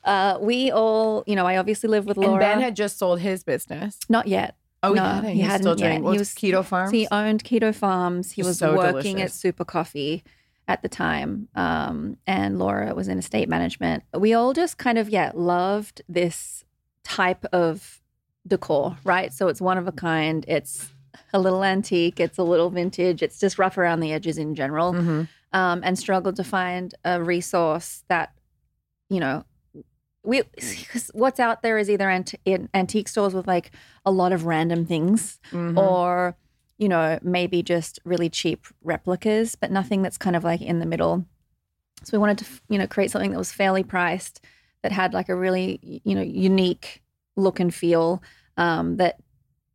Uh, 0.03 0.37
we 0.41 0.69
all, 0.71 1.23
you 1.27 1.35
know, 1.35 1.45
I 1.45 1.57
obviously 1.57 1.89
live 1.89 2.05
with 2.05 2.17
And 2.17 2.25
Laura. 2.27 2.39
Ben 2.39 2.59
had 2.59 2.75
just 2.75 2.97
sold 2.97 3.19
his 3.19 3.43
business. 3.43 3.99
Not 4.09 4.27
yet. 4.27 4.55
Oh, 4.83 4.91
no, 4.91 5.01
he 5.01 5.09
hadn't. 5.09 5.29
he 5.31 5.41
hadn't 5.41 5.61
still 5.61 5.79
yet. 5.79 6.01
doing 6.01 6.11
He 6.11 6.19
was 6.19 6.29
Keto 6.31 6.63
Farms. 6.65 6.91
He 6.91 7.07
owned 7.09 7.43
Keto 7.45 7.73
Farms. 7.73 8.31
He 8.31 8.41
Just 8.41 8.47
was 8.49 8.57
so 8.59 8.75
working 8.75 9.21
at. 9.21 9.31
Super 9.31 9.63
Coffee 9.63 10.23
at 10.67 10.81
the 10.81 10.89
time. 10.89 11.47
Um, 11.55 12.17
and 12.27 12.59
Laura 12.59 12.93
was 12.93 13.07
in 13.07 13.17
estate 13.17 13.47
management. 13.47 14.03
We 14.13 14.33
all 14.33 14.51
just 14.51 14.77
kind 14.77 14.97
of, 14.97 15.09
yeah, 15.09 15.31
loved 15.33 16.01
this 16.09 16.65
type 17.05 17.45
of 17.53 18.01
decor, 18.47 18.97
right? 19.03 19.33
So 19.33 19.47
it's 19.47 19.61
one 19.61 19.77
of 19.77 19.87
a 19.87 19.91
kind. 19.91 20.45
It's 20.47 20.89
a 21.33 21.39
little 21.39 21.63
antique. 21.63 22.19
It's 22.19 22.37
a 22.37 22.43
little 22.43 22.69
vintage. 22.69 23.21
It's 23.21 23.39
just 23.39 23.57
rough 23.59 23.77
around 23.77 23.99
the 23.99 24.11
edges 24.13 24.37
in 24.37 24.55
general. 24.55 24.93
Mhm. 24.93 25.27
Um, 25.53 25.81
and 25.83 25.97
struggled 25.99 26.35
to 26.37 26.43
find 26.43 26.93
a 27.05 27.21
resource 27.21 28.03
that, 28.07 28.33
you 29.09 29.19
know, 29.19 29.45
we 30.23 30.41
because 30.55 31.11
what's 31.13 31.39
out 31.39 31.61
there 31.61 31.77
is 31.77 31.89
either 31.89 32.09
ant- 32.09 32.35
in 32.45 32.69
antique 32.73 33.09
stores 33.09 33.33
with 33.33 33.45
like 33.45 33.71
a 34.05 34.11
lot 34.11 34.31
of 34.31 34.45
random 34.45 34.85
things 34.85 35.37
Mhm. 35.51 35.77
or 35.77 36.37
you 36.77 36.87
know 36.87 37.19
maybe 37.21 37.61
just 37.61 37.99
really 38.05 38.29
cheap 38.29 38.65
replicas 38.81 39.55
but 39.55 39.69
nothing 39.69 40.01
that's 40.01 40.17
kind 40.17 40.37
of 40.37 40.43
like 40.45 40.61
in 40.61 40.79
the 40.79 40.85
middle 40.85 41.25
So 42.03 42.17
we 42.17 42.19
wanted 42.21 42.37
to, 42.39 42.45
you 42.69 42.77
know, 42.77 42.87
create 42.87 43.11
something 43.11 43.31
that 43.31 43.37
was 43.37 43.51
fairly 43.51 43.83
priced, 43.83 44.39
that 44.81 44.91
had 44.93 45.13
like 45.13 45.27
a 45.29 45.35
really, 45.35 45.79
you 46.05 46.15
know, 46.15 46.21
unique 46.21 47.02
look 47.35 47.59
and 47.59 47.73
feel, 47.73 48.21
um, 48.57 48.97
that 48.97 49.17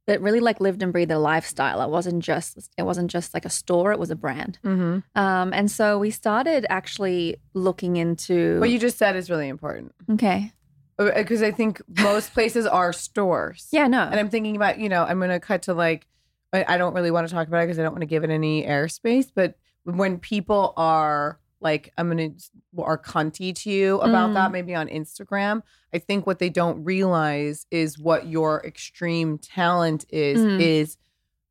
that 0.07 0.23
really 0.23 0.41
like 0.41 0.59
lived 0.59 0.83
and 0.83 0.93
breathed 0.93 1.11
a 1.11 1.19
lifestyle. 1.19 1.83
It 1.83 1.91
wasn't 1.91 2.23
just 2.23 2.71
it 2.79 2.83
wasn't 2.83 3.11
just 3.11 3.35
like 3.35 3.45
a 3.45 3.51
store; 3.51 3.93
it 3.93 3.99
was 3.99 4.11
a 4.11 4.17
brand. 4.17 4.59
Mm-hmm. 4.65 5.21
Um, 5.21 5.53
and 5.53 5.71
so 5.71 5.99
we 5.99 6.11
started 6.11 6.67
actually 6.71 7.37
looking 7.55 7.97
into. 7.97 8.59
What 8.61 8.71
you 8.71 8.79
just 8.79 8.99
said 8.99 9.17
is 9.17 9.31
really 9.31 9.49
important 9.49 9.93
okay? 10.11 10.53
because 10.99 11.43
I 11.43 11.53
think 11.53 11.81
most 12.01 12.35
places 12.35 12.67
are 12.67 12.93
stores. 12.93 13.69
Yeah, 13.71 13.87
no. 13.87 14.03
And 14.03 14.19
I'm 14.19 14.29
thinking 14.29 14.57
about, 14.57 14.79
you 14.81 14.89
know, 14.89 15.05
I'm 15.05 15.19
going 15.19 15.31
to 15.31 15.41
cut 15.41 15.63
to 15.63 15.75
like, 15.75 16.07
I 16.53 16.65
I 16.75 16.79
don't 16.79 16.95
really 16.95 17.11
want 17.11 17.29
to 17.29 17.35
talk 17.35 17.47
about 17.47 17.59
it 17.59 17.67
because 17.67 17.79
I 17.79 17.83
don't 17.83 17.93
want 17.93 18.03
to 18.03 18.07
give 18.07 18.25
it 18.25 18.31
any 18.31 18.65
airspace. 18.65 19.31
But 19.33 19.55
when 19.85 20.19
people 20.19 20.73
are 20.77 21.39
like, 21.61 21.93
I'm 21.99 22.09
going 22.11 22.37
to, 22.37 22.83
are 22.83 22.99
cunty 22.99 23.55
to 23.63 23.71
you 23.71 24.01
about 24.01 24.31
Mm. 24.31 24.35
that, 24.35 24.53
maybe 24.53 24.75
on 24.75 24.89
Instagram, 24.89 25.63
I 25.93 25.99
think 25.99 26.27
what 26.27 26.39
they 26.39 26.51
don't 26.51 26.85
realize 26.85 27.67
is 27.71 27.99
what 27.99 28.27
your 28.27 28.65
extreme 28.65 29.39
talent 29.39 30.05
is, 30.11 30.41
Mm. 30.41 30.61
is 30.61 30.97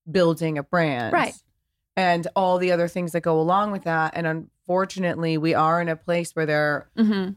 building 0.10 0.58
a 0.58 0.64
brand. 0.64 1.14
Right. 1.14 1.34
And 1.96 2.28
all 2.36 2.58
the 2.58 2.72
other 2.72 2.88
things 2.88 3.12
that 3.14 3.22
go 3.22 3.40
along 3.40 3.72
with 3.72 3.84
that. 3.84 4.14
And 4.16 4.28
unfortunately, 4.28 5.38
we 5.38 5.54
are 5.54 5.82
in 5.82 5.90
a 5.90 5.96
place 5.96 6.32
where 6.36 6.46
there 6.46 6.90
hmm 6.96 7.30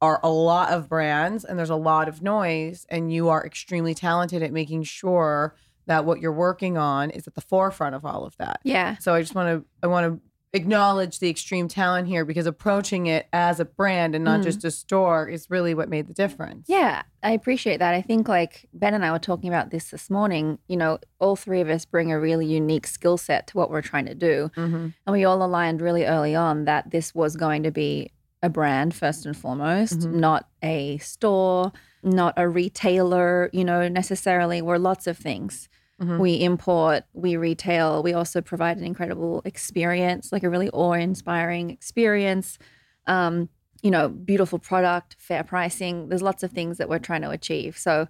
are 0.00 0.20
a 0.22 0.28
lot 0.28 0.70
of 0.70 0.86
brands 0.86 1.46
and 1.46 1.58
there's 1.58 1.70
a 1.70 1.76
lot 1.76 2.08
of 2.08 2.20
noise 2.20 2.84
and 2.90 3.10
you 3.10 3.30
are 3.30 3.46
extremely 3.46 3.94
talented 3.94 4.42
at 4.42 4.52
making 4.52 4.82
sure 4.82 5.54
that 5.86 6.04
what 6.04 6.20
you're 6.20 6.32
working 6.32 6.76
on 6.76 7.08
is 7.08 7.26
at 7.26 7.34
the 7.34 7.40
forefront 7.40 7.94
of 7.94 8.04
all 8.04 8.24
of 8.26 8.36
that. 8.36 8.60
Yeah. 8.64 8.98
So 8.98 9.14
I 9.14 9.22
just 9.22 9.34
want 9.34 9.48
to 9.62 9.64
I 9.82 9.86
want 9.86 10.04
to 10.12 10.20
acknowledge 10.54 11.18
the 11.18 11.28
extreme 11.28 11.68
talent 11.68 12.08
here 12.08 12.24
because 12.24 12.46
approaching 12.46 13.06
it 13.06 13.26
as 13.32 13.60
a 13.60 13.64
brand 13.64 14.14
and 14.14 14.24
not 14.24 14.40
Mm. 14.40 14.44
just 14.44 14.64
a 14.64 14.70
store 14.70 15.28
is 15.28 15.50
really 15.50 15.74
what 15.74 15.88
made 15.88 16.06
the 16.06 16.14
difference. 16.14 16.66
Yeah, 16.68 17.02
I 17.22 17.32
appreciate 17.32 17.78
that. 17.78 17.92
I 17.92 18.00
think 18.00 18.28
like 18.28 18.66
Ben 18.72 18.94
and 18.94 19.04
I 19.04 19.10
were 19.12 19.18
talking 19.18 19.48
about 19.48 19.70
this 19.70 19.90
this 19.90 20.08
morning. 20.08 20.58
You 20.68 20.76
know, 20.76 20.98
all 21.18 21.36
three 21.36 21.60
of 21.60 21.68
us 21.68 21.84
bring 21.84 22.12
a 22.12 22.18
really 22.20 22.46
unique 22.46 22.86
skill 22.86 23.16
set 23.18 23.48
to 23.48 23.58
what 23.58 23.70
we're 23.70 23.82
trying 23.82 24.06
to 24.06 24.14
do. 24.14 24.50
Mm-hmm. 24.56 24.88
And 25.06 25.12
we 25.12 25.24
all 25.24 25.42
aligned 25.42 25.82
really 25.82 26.04
early 26.06 26.34
on 26.36 26.64
that 26.64 26.90
this 26.90 27.14
was 27.14 27.36
going 27.36 27.64
to 27.64 27.70
be 27.70 28.12
a 28.42 28.48
brand 28.48 28.94
first 28.94 29.26
and 29.26 29.36
foremost, 29.36 30.00
Mhm. 30.00 30.12
not 30.14 30.48
a 30.62 30.98
store, 30.98 31.72
not 32.02 32.34
a 32.36 32.48
retailer, 32.48 33.48
you 33.52 33.64
know, 33.64 33.88
necessarily. 33.88 34.60
We're 34.62 34.76
lots 34.78 35.06
of 35.06 35.16
things. 35.16 35.68
Mhm. 36.00 36.18
We 36.18 36.42
import, 36.42 37.04
we 37.12 37.36
retail, 37.36 38.02
we 38.02 38.12
also 38.14 38.40
provide 38.40 38.76
an 38.78 38.84
incredible 38.84 39.42
experience, 39.44 40.32
like 40.32 40.42
a 40.42 40.50
really 40.50 40.68
awe 40.70 40.92
inspiring 40.94 41.70
experience. 41.70 42.58
Um, 43.06 43.48
you 43.82 43.90
know, 43.90 44.08
beautiful 44.08 44.58
product, 44.58 45.14
fair 45.18 45.44
pricing. 45.44 46.08
There's 46.08 46.22
lots 46.22 46.42
of 46.42 46.50
things 46.50 46.78
that 46.78 46.88
we're 46.88 46.98
trying 46.98 47.20
to 47.22 47.30
achieve. 47.30 47.76
So 47.76 48.08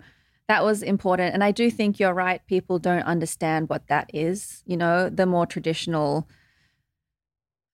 that 0.48 0.62
was 0.64 0.82
important. 0.82 1.34
And 1.34 1.42
I 1.42 1.50
do 1.50 1.68
think 1.70 1.98
you're 1.98 2.14
right. 2.14 2.40
People 2.46 2.78
don't 2.78 3.02
understand 3.02 3.68
what 3.68 3.88
that 3.88 4.08
is. 4.14 4.62
You 4.66 4.76
know, 4.76 5.08
the 5.10 5.26
more 5.26 5.46
traditional, 5.46 6.28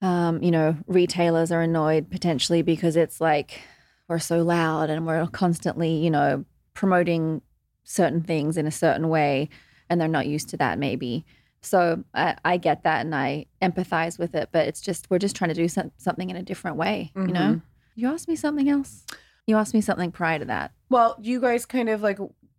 um, 0.03 0.43
you 0.43 0.51
know, 0.51 0.77
retailers 0.87 1.53
are 1.53 1.61
annoyed 1.63 2.11
potentially 2.11 2.63
because 2.63 2.97
it's 2.97 3.21
like 3.21 3.61
we're 4.09 4.19
so 4.19 4.43
loud 4.43 4.91
and 4.91 5.07
we're 5.07 5.27
constantly, 5.29 5.95
you 5.97 6.11
know, 6.11 6.45
promoting 6.75 7.43
certain 7.85 8.23
things 8.23 8.57
in 8.57 8.67
a 8.67 8.71
certain 8.71 9.09
way 9.09 9.49
and 9.91 10.01
they're 10.01 10.09
not 10.09 10.27
used 10.27 10.49
to 10.51 10.57
that 10.57 10.79
maybe. 10.79 11.27
So 11.61 12.05
I, 12.15 12.37
I 12.43 12.57
get 12.57 12.85
that 12.85 13.03
and 13.05 13.15
I 13.15 13.45
empathize 13.61 14.19
with 14.19 14.35
it, 14.35 14.49
but 14.51 14.67
it's 14.67 14.81
just, 14.81 15.11
we're 15.11 15.19
just 15.19 15.37
trying 15.37 15.49
to 15.51 15.55
do 15.55 15.69
some, 15.69 15.91
something 15.99 16.31
in 16.31 16.37
a 16.37 16.43
different 16.43 16.79
way, 16.79 17.13
you 17.15 17.27
know? 17.27 17.41
Mhm. 17.57 17.63
You 17.97 18.09
asked 18.09 18.29
me 18.29 18.37
something 18.37 18.71
else? 18.71 19.05
You 19.47 19.57
asked 19.59 19.75
me 19.75 19.83
something 19.83 20.11
prior 20.11 20.39
to 20.39 20.47
that. 20.47 20.71
Well, 20.89 21.19
you 21.21 21.39
guys 21.41 21.67
kind 21.67 21.91
of 21.91 22.01
like 22.01 22.19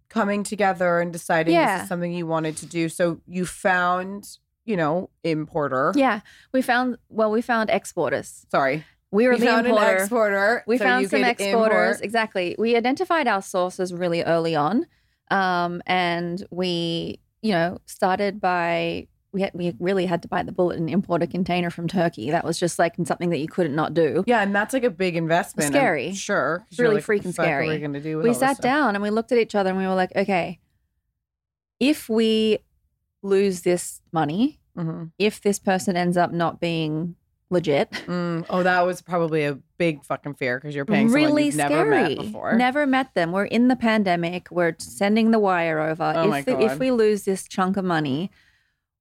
coming 0.10 0.44
together 0.44 1.00
and 1.00 1.12
deciding 1.12 1.56
this 1.56 1.82
is 1.84 1.88
something 1.88 2.13
you 2.13 2.28
wanted 2.28 2.58
to 2.58 2.65
do. 2.67 2.89
So 2.89 3.22
you 3.26 3.46
found, 3.46 4.38
you 4.65 4.76
know, 4.76 5.10
importer. 5.24 5.94
Yeah. 5.96 6.20
We 6.52 6.62
found, 6.62 6.98
well, 7.10 7.32
we 7.32 7.41
found 7.41 7.70
exporters. 7.72 8.46
Sorry. 8.52 8.84
We 9.10 9.26
were 9.26 9.34
We 9.34 9.39
the 9.39 9.46
found 9.48 9.65
an 9.67 9.72
importer. 9.74 9.98
exporter. 9.98 10.63
We 10.67 10.78
so 10.78 10.84
found 10.84 11.10
some 11.10 11.24
exporters. 11.24 11.96
import. 11.96 12.02
Exactly. 12.04 12.56
We 12.60 12.76
identified 12.76 13.28
our 13.28 13.41
sources 13.41 13.94
really 13.94 14.22
early 14.22 14.56
on. 14.56 14.86
Um, 15.32 15.82
and 15.88 16.46
we, 16.52 17.20
you 17.41 17.52
know, 17.54 17.80
started 17.86 18.39
by 18.41 19.08
we 19.34 19.41
had, 19.41 19.52
we 19.54 19.74
really 19.80 20.06
had 20.06 20.22
to 20.24 20.28
bite 20.28 20.46
the 20.46 20.52
bullet 20.52 20.78
and 20.78 20.89
import 20.89 21.24
a 21.24 21.28
container 21.28 21.70
from 21.70 21.88
Turkey. 21.88 22.32
That 22.32 22.44
was 22.44 22.60
just 22.60 22.78
like 22.78 22.96
something 23.06 23.30
that 23.30 23.38
you 23.38 23.48
couldn't 23.48 23.74
not 23.74 23.94
do. 23.94 24.26
Yeah, 24.28 24.41
and 24.41 24.54
that's 24.54 24.74
like 24.74 24.84
a 24.84 24.89
big 24.89 25.15
investment. 25.15 25.67
I'm 25.67 25.72
Scary. 25.72 26.13
sure. 26.13 26.58
'cause 26.60 26.67
It's 26.72 26.80
really 26.80 26.96
like, 26.96 27.08
what 27.08 27.24
the 27.24 27.30
freaking 27.30 27.39
Are 27.39 27.62
we 27.62 27.65
scary. 27.67 27.80
gonna 27.80 28.02
do 28.02 28.17
with 28.17 28.26
we 28.26 28.34
sat 28.34 28.60
down 28.62 28.94
and 28.96 29.02
we 29.02 29.10
looked 29.10 29.32
at 29.32 29.38
each 29.38 29.56
other 29.56 29.70
and 29.70 29.80
we 29.80 29.88
were 29.88 29.96
like, 29.96 30.13
okay, 30.17 30.60
if 31.80 32.10
we 32.10 32.60
lose 33.24 33.62
this 33.62 34.02
money, 34.12 34.60
Mhm. 34.78 35.12
if 35.17 35.39
this 35.41 35.60
person 35.60 35.96
ends 35.96 36.17
up 36.17 36.34
not 36.34 36.60
being 36.60 37.15
legit, 37.51 37.91
Mm, 38.07 38.45
oh, 38.49 38.63
that 38.63 38.81
was 38.81 39.01
probably 39.01 39.43
a 39.43 39.59
big 39.77 40.03
fucking 40.03 40.33
fear 40.35 40.57
because 40.59 40.73
you're 40.73 40.85
paying 40.85 41.09
someone 41.09 41.29
really 41.31 41.45
you've 41.45 41.53
scary. 41.55 41.69
never 41.69 41.89
met 41.91 42.17
before. 42.17 42.53
Never 42.55 42.87
met 42.87 43.13
them. 43.13 43.31
We're 43.31 43.45
in 43.45 43.67
the 43.67 43.75
pandemic. 43.75 44.47
We're 44.49 44.75
sending 44.79 45.31
the 45.31 45.39
wire 45.39 45.79
over. 45.79 46.13
Oh 46.15 46.23
if, 46.23 46.29
my 46.29 46.41
the- 46.41 46.53
God. 46.53 46.63
if 46.63 46.79
we 46.79 46.89
lose 46.91 47.23
this 47.25 47.47
chunk 47.47 47.77
of 47.77 47.85
money, 47.85 48.31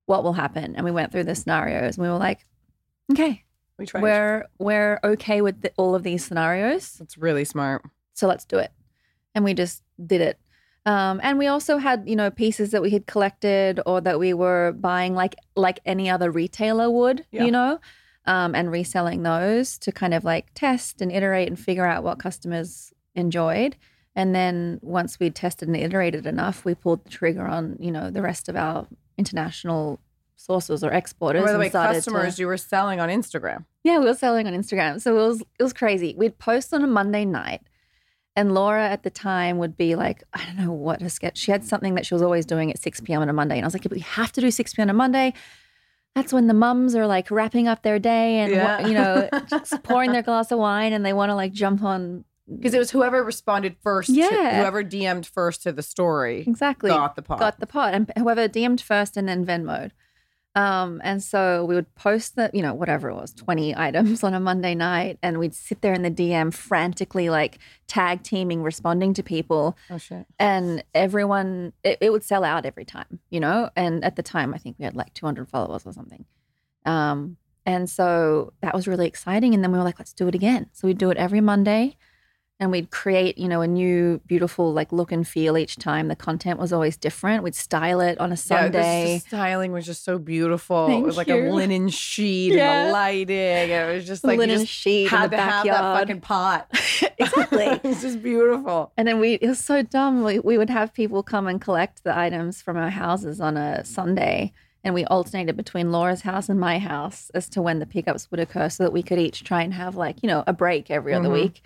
what 0.07 0.25
will 0.25 0.33
happen? 0.35 0.75
And 0.77 0.85
we 0.85 0.91
went 0.91 1.13
through 1.13 1.25
the 1.25 1.35
scenarios. 1.35 1.97
And 1.97 2.05
we 2.07 2.11
were 2.13 2.19
like, 2.19 2.45
okay, 3.13 3.45
we 3.79 3.87
tried. 3.87 4.03
we're 4.03 4.47
we're 4.59 4.99
okay 5.05 5.41
with 5.41 5.63
the, 5.63 5.73
all 5.77 5.95
of 5.95 6.03
these 6.03 6.25
scenarios. 6.25 6.93
That's 6.99 7.17
really 7.17 7.45
smart. 7.45 7.83
So 8.15 8.27
let's 8.27 8.45
do 8.45 8.59
it. 8.59 8.73
And 9.35 9.45
we 9.45 9.55
just 9.55 9.83
did 10.05 10.21
it. 10.21 10.39
Um, 10.87 11.21
and 11.23 11.39
we 11.39 11.47
also 11.47 11.77
had, 11.77 12.09
you 12.09 12.17
know, 12.17 12.31
pieces 12.31 12.71
that 12.73 12.83
we 12.83 12.91
had 12.91 13.07
collected 13.07 13.81
or 13.87 14.01
that 14.01 14.19
we 14.19 14.33
were 14.35 14.73
buying 14.73 15.15
like 15.15 15.37
like 15.55 15.79
any 15.85 16.11
other 16.11 16.31
retailer 16.31 16.91
would, 16.91 17.25
Yeah. 17.31 17.45
you 17.45 17.51
know, 17.53 17.79
um, 18.31 18.55
and 18.55 18.71
reselling 18.71 19.25
those 19.25 19.77
to 19.77 19.91
kind 19.91 20.15
of 20.15 20.23
like 20.23 20.47
test 20.55 21.03
and 21.03 21.11
iterate 21.11 21.49
and 21.49 21.59
figure 21.59 21.85
out 21.85 22.05
what 22.05 22.21
customers 22.21 22.93
enjoyed. 23.17 23.75
And 24.15 24.33
then 24.37 24.79
once 24.83 25.19
we'd 25.19 25.35
tested 25.35 25.67
and 25.67 25.77
iterated 25.77 26.27
enough, 26.27 26.65
we 26.65 26.77
pulled 26.77 27.05
the 27.05 27.11
trigger 27.11 27.45
on, 27.45 27.77
you 27.81 27.91
know, 27.91 28.09
the 28.09 28.23
rest 28.23 28.49
of 28.49 28.55
our 28.55 28.87
international 29.19 29.99
sources 30.37 30.85
or 30.85 30.93
exporters. 30.93 31.45
By 31.45 31.53
the 31.53 31.59
way, 31.59 31.71
started 31.71 31.95
to- 31.95 31.99
customers 31.99 32.39
you 32.39 32.47
were 32.47 32.57
selling 32.57 33.01
on 33.01 33.09
Instagram. 33.09 33.65
yeah, 33.83 33.99
we 33.99 34.05
were 34.05 34.15
selling 34.15 34.47
on 34.47 34.53
Instagram. 34.55 35.01
So 35.01 35.17
it 35.17 35.27
was 35.27 35.41
it 35.59 35.63
was 35.65 35.73
crazy. 35.73 36.15
We'd 36.17 36.39
post 36.39 36.73
on 36.73 36.85
a 36.85 36.87
Monday 36.87 37.25
night. 37.25 37.63
And 38.37 38.55
Laura 38.55 38.89
at 38.89 39.03
the 39.03 39.11
time 39.11 39.59
would 39.59 39.77
be 39.77 39.97
like, 39.97 40.23
I 40.33 40.45
don't 40.47 40.65
know 40.65 40.73
what 40.73 41.01
to 41.01 41.11
sketch. 41.11 41.37
She 41.37 41.51
had 41.51 41.65
something 41.65 41.97
that 41.97 42.07
she 42.07 42.15
was 42.15 42.23
always 42.23 42.47
doing 42.47 42.71
at 42.71 42.79
6 42.79 43.01
p.m. 43.01 43.23
on 43.23 43.29
a 43.29 43.33
Monday. 43.33 43.57
And 43.57 43.65
I 43.65 43.67
was 43.67 43.75
like, 43.75 43.83
but 43.83 43.91
we 43.91 44.01
have 44.01 44.31
to 44.33 44.41
do 44.41 44.53
6 44.53 44.73
p.m. 44.75 44.87
on 44.87 44.91
a 44.91 44.95
Monday. 44.95 45.35
That's 46.15 46.33
when 46.33 46.49
the 46.49 46.55
mums 46.55 46.95
are 46.97 47.07
like 47.07 47.31
wrapping 47.31 47.69
up 47.69 47.83
their 47.83 47.99
day 47.99 48.41
and, 48.41 48.53
Yeah. 48.53 48.87
you 48.87 48.95
know, 48.95 49.29
just 49.51 49.83
pouring 49.85 50.13
their 50.13 50.23
glass 50.23 50.51
of 50.51 50.59
wine 50.59 50.93
and 50.93 51.05
they 51.07 51.13
want 51.13 51.31
to 51.31 51.35
like 51.35 51.53
jump 51.53 51.83
on. 51.83 52.25
Because 52.53 52.75
it 52.75 52.79
was 52.79 52.91
whoever 52.91 53.23
responded 53.23 53.77
first, 53.81 54.09
to, 54.09 54.15
Yeah. 54.17 54.59
whoever 54.59 54.83
DM'd 54.83 55.25
first 55.27 55.63
to 55.63 55.73
the 55.73 55.83
story 55.83 56.41
Exactly. 56.47 56.91
got 56.91 57.15
the 57.15 57.23
pot. 57.23 57.39
got 57.39 57.61
the 57.61 57.67
pot 57.67 57.95
and 57.95 58.11
whoever 58.19 58.49
DM'd 58.49 58.81
first 58.81 59.17
and 59.17 59.29
then 59.29 59.47
Venmoed. 59.47 59.93
Um, 60.57 61.01
and 61.05 61.23
so 61.23 61.65
we 61.65 61.77
would 61.77 61.95
post 61.95 62.35
the, 62.35 62.51
you 62.53 62.61
know, 62.63 62.75
whatever 62.75 63.09
it 63.09 63.15
was, 63.15 63.33
20 63.33 63.77
items 63.77 64.25
on 64.25 64.35
a 64.35 64.41
Monday 64.41 64.75
night, 64.75 65.19
and 65.23 65.39
we'd 65.39 65.55
sit 65.55 65.81
there 65.81 65.95
in 65.95 66.03
the 66.03 66.11
DM 66.11 66.53
frantically 66.53 67.31
like 67.31 67.59
tag 67.87 68.23
teaming, 68.23 68.63
responding 68.63 69.15
to 69.15 69.23
people. 69.23 69.77
oh 69.91 69.99
shit. 69.99 70.27
And 70.39 70.83
everyone, 70.95 71.73
it, 71.85 71.99
it 72.01 72.11
would 72.11 72.25
sell 72.25 72.45
out 72.45 72.67
every 72.67 72.85
time, 72.85 73.21
you 73.31 73.41
know? 73.41 73.71
And 73.77 74.05
at 74.05 74.17
the 74.17 74.23
time, 74.23 74.55
I 74.55 74.59
think 74.59 74.77
we 74.79 74.85
had 74.85 74.97
like 74.97 75.15
200 75.15 75.49
followers 75.49 75.87
or 75.87 75.93
something. 75.93 76.25
Um, 76.85 77.37
and 77.67 77.89
so 77.89 78.53
that 78.63 78.75
was 78.75 78.89
really 78.89 79.07
exciting. 79.07 79.55
And 79.55 79.63
then 79.63 79.71
we 79.71 79.79
were 79.79 79.85
like, 79.85 79.99
let's 79.99 80.13
do 80.13 80.27
it 80.27 80.35
again. 80.35 80.71
So 80.73 80.89
we'd 80.89 80.99
do 80.99 81.11
it 81.11 81.17
every 81.17 81.41
Monday 81.41 81.97
and 82.61 82.71
we'd 82.71 82.91
create, 82.91 83.39
you 83.39 83.49
know, 83.49 83.63
a 83.63 83.67
new 83.67 84.21
beautiful 84.27 84.73
like 84.73 84.93
look 84.93 85.11
and 85.11 85.27
feel 85.27 85.57
each 85.57 85.77
time. 85.77 86.09
The 86.09 86.15
content 86.15 86.59
was 86.61 86.73
always 86.73 86.97
different. 86.99 87.43
We'd 87.43 87.55
style 87.55 88.01
it 88.03 88.21
on 88.21 88.31
a 88.33 88.37
Sunday. 88.37 89.15
this, 89.15 89.23
the 89.25 89.29
styling 89.31 89.73
was 89.73 89.87
just 89.87 90.05
so 90.05 90.19
beautiful. 90.19 90.87
Thank 90.87 91.03
it 91.03 91.07
was 91.07 91.17
like 91.17 91.29
you. 91.29 91.37
a 91.37 91.51
linen 91.51 91.89
sheet 91.89 92.51
and 92.51 92.59
Yeah. 92.59 92.87
the 92.87 92.93
lighting. 92.93 93.71
It 93.71 93.95
was 93.95 94.07
just 94.07 94.23
like 94.25 94.39
linen 94.39 94.61
just 94.61 94.71
sheet 94.71 95.05
in 95.05 95.09
had 95.09 95.31
the 95.31 95.37
to 95.37 95.43
have 95.43 95.65
that 95.65 95.99
fucking 96.01 96.21
pot. 96.21 96.69
exactly. 97.19 97.65
it 97.65 97.83
was 97.83 98.03
just 98.03 98.23
beautiful. 98.23 98.93
And 98.97 99.09
then 99.09 99.19
we, 99.21 99.35
it 99.35 99.49
was 99.49 99.59
so 99.59 99.83
dumb. 99.83 100.23
We, 100.23 100.39
we 100.39 100.59
would 100.59 100.71
have 100.71 100.93
people 100.93 101.23
come 101.23 101.47
and 101.47 101.61
collect 101.61 102.05
the 102.05 102.17
items 102.17 102.61
from 102.61 102.77
our 102.77 102.91
houses 102.91 103.41
on 103.41 103.57
a 103.57 103.85
Sunday. 103.87 104.53
And 104.85 104.95
we 104.95 105.05
alternated 105.07 105.57
between 105.57 105.93
Laura's 105.93 106.23
house 106.23 106.49
and 106.49 106.59
my 106.61 106.79
house 106.79 107.31
as 107.35 107.49
to 107.51 107.61
when 107.63 107.81
the 107.81 107.87
pickups 107.87 108.31
would 108.31 108.41
occur 108.41 108.69
so 108.71 108.83
that 108.85 108.93
we 108.93 109.03
could 109.03 109.19
each 109.19 109.45
try 109.45 109.63
and 109.63 109.75
have 109.75 109.95
like, 109.97 110.17
you 110.23 110.27
know, 110.27 110.43
a 110.47 110.53
break 110.55 110.91
every 110.91 111.13
other 111.15 111.29
Mhm. 111.29 111.33
week. 111.33 111.63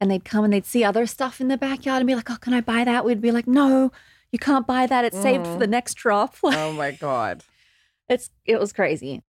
And 0.00 0.10
they'd 0.10 0.24
come 0.24 0.44
and 0.44 0.52
they'd 0.52 0.66
see 0.66 0.84
other 0.84 1.06
stuff 1.06 1.40
in 1.40 1.48
the 1.48 1.56
backyard 1.56 2.00
and 2.00 2.06
be 2.06 2.14
like, 2.14 2.30
oh, 2.30 2.36
can 2.36 2.52
I 2.54 2.60
buy 2.60 2.84
that? 2.84 3.04
We'd 3.04 3.20
be 3.20 3.32
like, 3.32 3.46
no, 3.46 3.92
you 4.30 4.38
can't 4.38 4.66
buy 4.66 4.86
that. 4.86 5.04
It's 5.04 5.16
saved 5.20 5.46
for 5.46 5.56
Mhm. 5.56 5.60
the 5.60 5.66
next 5.66 5.94
drop. 5.94 6.36
Oh 6.44 6.72
my 6.72 6.90
god. 6.92 7.42
it's, 8.08 8.30
it 8.44 8.60
was 8.60 8.72
crazy. 8.72 9.22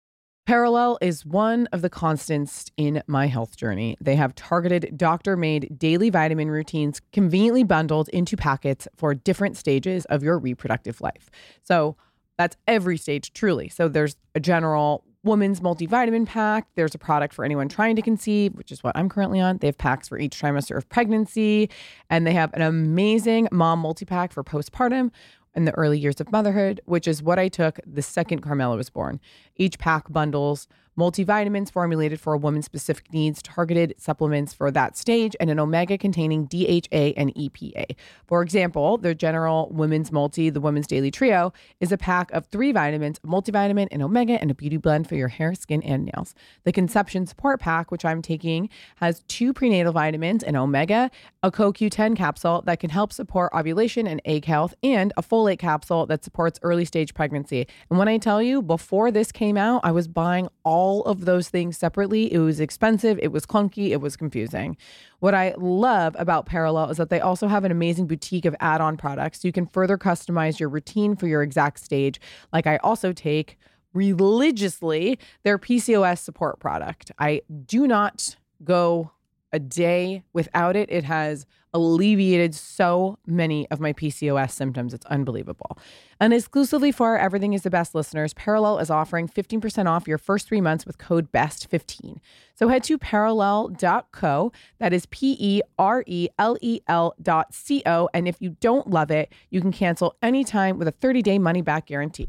Perelel 0.49 0.99
is 1.01 1.25
one 1.25 1.67
of 1.73 1.81
the 1.81 1.89
constants 1.89 2.71
in 2.77 3.03
my 3.07 3.29
health 3.29 3.57
journey. 3.57 3.97
They 4.01 4.17
have 4.17 4.35
targeted, 4.35 4.97
doctor 4.99 5.37
made 5.39 5.79
daily 5.79 6.11
vitamin 6.11 6.51
routines 6.51 7.01
conveniently 7.13 7.63
bundled 7.65 8.09
into 8.11 8.37
packets 8.37 8.87
for 8.95 9.15
different 9.15 9.57
stages 9.57 10.05
of 10.07 10.23
your 10.23 10.39
reproductive 10.39 11.01
life. 11.01 11.31
So 11.63 11.97
that's 12.37 12.57
every 12.67 12.99
stage, 12.99 13.33
truly. 13.33 13.69
So 13.71 13.89
there's 13.89 14.17
a 14.35 14.41
general 14.41 15.05
woman's 15.25 15.61
multivitamin 15.61 16.27
pack. 16.27 16.69
There's 16.75 16.95
a 16.95 16.99
product 16.99 17.35
for 17.35 17.45
anyone 17.45 17.69
trying 17.69 17.97
to 17.97 18.03
conceive, 18.03 18.55
which 18.55 18.71
is 18.71 18.85
what 18.85 18.97
I'm 18.97 19.09
currently 19.09 19.41
on. 19.41 19.59
They 19.59 19.67
have 19.69 19.79
packs 19.79 20.09
for 20.09 20.19
each 20.19 20.41
trimester 20.41 20.77
of 20.77 20.89
pregnancy, 20.89 21.71
and 22.11 22.27
they 22.27 22.35
have 22.35 22.53
an 22.55 22.63
amazing 22.63 23.49
mom 23.51 23.81
multi 23.81 24.05
pack 24.05 24.33
for 24.33 24.45
postpartum 24.45 25.11
in 25.55 25.65
the 25.65 25.73
early 25.73 25.99
years 25.99 26.21
of 26.21 26.31
motherhood, 26.33 26.81
which 26.85 27.09
is 27.09 27.23
what 27.23 27.39
I 27.39 27.49
took 27.49 27.81
the 27.87 28.03
second 28.03 28.41
Carmela 28.41 28.77
was 28.77 28.91
born. 28.91 29.21
Each 29.57 29.79
pack 29.79 30.13
bundles 30.13 30.69
multivitamins 30.99 31.71
formulated 31.71 32.21
for 32.21 32.33
a 32.33 32.39
woman's 32.39 32.65
specific 32.65 33.13
needs, 33.13 33.43
targeted 33.43 33.95
supplements 33.99 34.53
for 34.53 34.71
that 34.71 34.97
stage, 34.97 35.35
and 35.41 35.51
an 35.51 35.59
omega 35.59 35.99
containing 35.99 36.47
DHA 36.47 37.15
and 37.17 37.35
EPA. 37.35 37.97
For 38.27 38.43
example, 38.43 38.99
the 38.99 39.15
General 39.15 39.69
Women's 39.71 40.13
Multi, 40.13 40.51
the 40.51 40.61
Women's 40.61 40.87
Daily 40.87 41.11
Trio, 41.11 41.53
is 41.81 41.93
a 41.93 41.99
pack 41.99 42.31
of 42.33 42.47
three 42.47 42.73
vitamins, 42.73 43.19
multivitamin, 43.21 43.89
and 43.91 44.03
omega, 44.03 44.41
and 44.41 44.51
a 44.51 44.55
beauty 44.55 44.77
blend 44.77 45.09
for 45.09 45.17
your 45.17 45.29
hair, 45.29 45.55
skin, 45.55 45.83
and 45.83 46.05
nails. 46.05 46.35
The 46.65 46.73
Conception 46.73 47.27
Support 47.27 47.61
Pack, 47.61 47.91
which 47.91 48.05
I'm 48.05 48.23
taking, 48.23 48.69
has 48.97 49.23
two 49.29 49.53
prenatal 49.53 49.93
vitamins, 49.93 50.43
an 50.43 50.57
omega, 50.57 51.11
a 51.43 51.51
CoQ10 51.51 52.17
capsule 52.17 52.63
that 52.67 52.81
can 52.81 52.91
help 52.91 53.13
support 53.13 53.53
ovulation 53.55 54.07
and 54.07 54.21
egg 54.25 54.45
health, 54.45 54.75
and 54.83 55.13
a 55.17 55.23
folate 55.23 55.59
capsule 55.59 56.07
that 56.07 56.25
supports 56.25 56.59
early 56.63 56.85
stage 56.85 57.15
pregnancy. 57.15 57.67
And 57.91 57.99
when 57.99 58.09
I 58.09 58.19
tell 58.19 58.41
you, 58.43 58.63
before 58.63 59.11
this 59.11 59.33
came 59.33 59.57
out, 59.57 59.81
I 59.85 59.91
was 59.91 60.09
buying 60.09 60.49
all 60.65 60.84
all 60.85 61.03
of 61.05 61.25
those 61.25 61.49
things 61.49 61.79
separately. 61.79 62.31
It 62.31 62.41
was 62.41 62.61
expensive, 62.61 63.19
it 63.23 63.33
was 63.33 63.47
clunky, 63.47 63.89
it 63.93 64.03
was 64.03 64.19
confusing. 64.19 64.77
What 65.21 65.33
I 65.33 65.55
love 65.57 66.15
about 66.19 66.45
Perelel 66.45 66.91
is 66.91 66.99
that 66.99 67.09
they 67.09 67.21
also 67.21 67.49
have 67.49 67.65
an 67.65 67.73
amazing 67.73 68.07
boutique 68.07 68.45
of 68.45 68.55
add 68.61 68.83
on 68.83 68.99
products. 68.99 69.47
You 69.47 69.53
can 69.53 69.65
further 69.65 69.97
customize 69.97 70.61
your 70.61 70.69
routine 70.69 71.17
for 71.17 71.27
your 71.27 71.43
exact 71.43 71.81
stage. 71.81 72.21
Like 72.53 72.67
I 72.67 72.77
also 72.79 73.15
take 73.15 73.57
religiously 73.95 75.19
their 75.43 75.59
PCOS 75.59 76.19
support 76.19 76.61
product. 76.61 77.11
I 77.19 77.41
do 77.65 77.87
not 77.87 78.37
go 78.63 79.11
a 79.55 79.59
day 79.59 80.23
without 80.35 80.77
it. 80.77 80.91
It 80.93 81.05
has 81.05 81.47
alleviated 81.75 82.55
so 82.55 83.19
many 83.27 83.69
of 83.71 83.81
my 83.81 83.93
PCOS 83.93 84.53
symptoms. 84.53 84.95
It's 84.95 85.05
unbelievable. 85.07 85.77
And 86.21 86.33
exclusively 86.33 86.93
for 86.93 87.09
our 87.09 87.19
Everything 87.19 87.53
is 87.53 87.63
the 87.63 87.71
Best 87.71 87.95
listeners, 87.95 88.33
Perelel 88.33 88.81
is 88.81 88.91
offering 88.91 89.29
15% 89.29 89.87
off 89.87 90.07
your 90.07 90.19
first 90.19 90.49
three 90.49 90.61
months 90.61 90.87
with 90.87 90.99
code 90.99 91.31
BEST15. 91.33 92.19
So 92.55 92.69
head 92.69 92.85
to 92.85 92.97
perelel.co. 92.97 94.53
That 94.79 94.93
is 94.93 95.07
P 95.07 95.37
E 95.41 95.61
R 95.79 96.05
E 96.07 96.29
L 96.39 96.57
E 96.63 96.81
L 96.87 97.15
dot 97.21 97.53
C 97.53 97.83
O. 97.85 98.09
And 98.15 98.29
if 98.29 98.37
you 98.41 98.57
don't 98.61 98.89
love 98.89 99.11
it, 99.11 99.33
you 99.51 99.61
can 99.61 99.73
cancel 99.73 100.15
anytime 100.23 100.79
with 100.79 100.87
a 100.87 100.93
30 100.93 101.23
day 101.23 101.39
money 101.39 101.63
back 101.63 101.87
guarantee. 101.87 102.29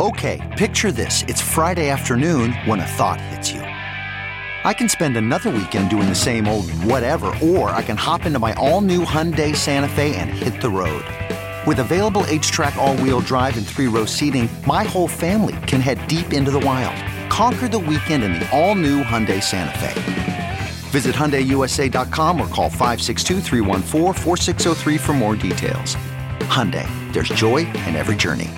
Okay, 0.00 0.40
picture 0.56 0.90
this. 0.90 1.22
It's 1.24 1.40
Friday 1.40 1.90
afternoon 1.90 2.52
when 2.64 2.80
a 2.80 2.86
thought 2.86 3.20
hits 3.20 3.52
you. 3.52 3.71
I 4.64 4.72
can 4.72 4.88
spend 4.88 5.16
another 5.16 5.50
weekend 5.50 5.90
doing 5.90 6.08
the 6.08 6.14
same 6.14 6.46
old 6.46 6.70
whatever, 6.84 7.34
or 7.42 7.70
I 7.70 7.82
can 7.82 7.96
hop 7.96 8.26
into 8.26 8.38
my 8.38 8.52
all-new 8.54 9.04
Hyundai 9.04 9.56
Santa 9.56 9.88
Fe 9.88 10.14
and 10.16 10.30
hit 10.30 10.60
the 10.60 10.70
road. 10.70 11.04
With 11.66 11.80
available 11.80 12.22
HTRAC 12.22 12.76
all-wheel 12.76 13.20
drive 13.20 13.56
and 13.56 13.66
three-row 13.66 14.06
seating, 14.06 14.48
my 14.66 14.84
whole 14.84 15.08
family 15.08 15.56
can 15.66 15.80
head 15.80 15.98
deep 16.08 16.32
into 16.32 16.50
the 16.50 16.60
wild. 16.60 16.96
Conquer 17.30 17.68
the 17.68 17.78
weekend 17.78 18.24
in 18.24 18.34
the 18.34 18.48
all-new 18.50 19.02
Hyundai 19.02 19.42
Santa 19.42 19.78
Fe. 19.78 20.58
Visit 20.90 21.14
HyundaiUSA.com 21.14 22.40
or 22.40 22.46
call 22.48 22.68
562 22.70 23.40
for 24.98 25.12
more 25.12 25.36
details. 25.36 25.96
Hyundai, 26.48 26.88
there's 27.12 27.28
joy 27.30 27.58
in 27.58 27.96
every 27.96 28.16
journey. 28.16 28.50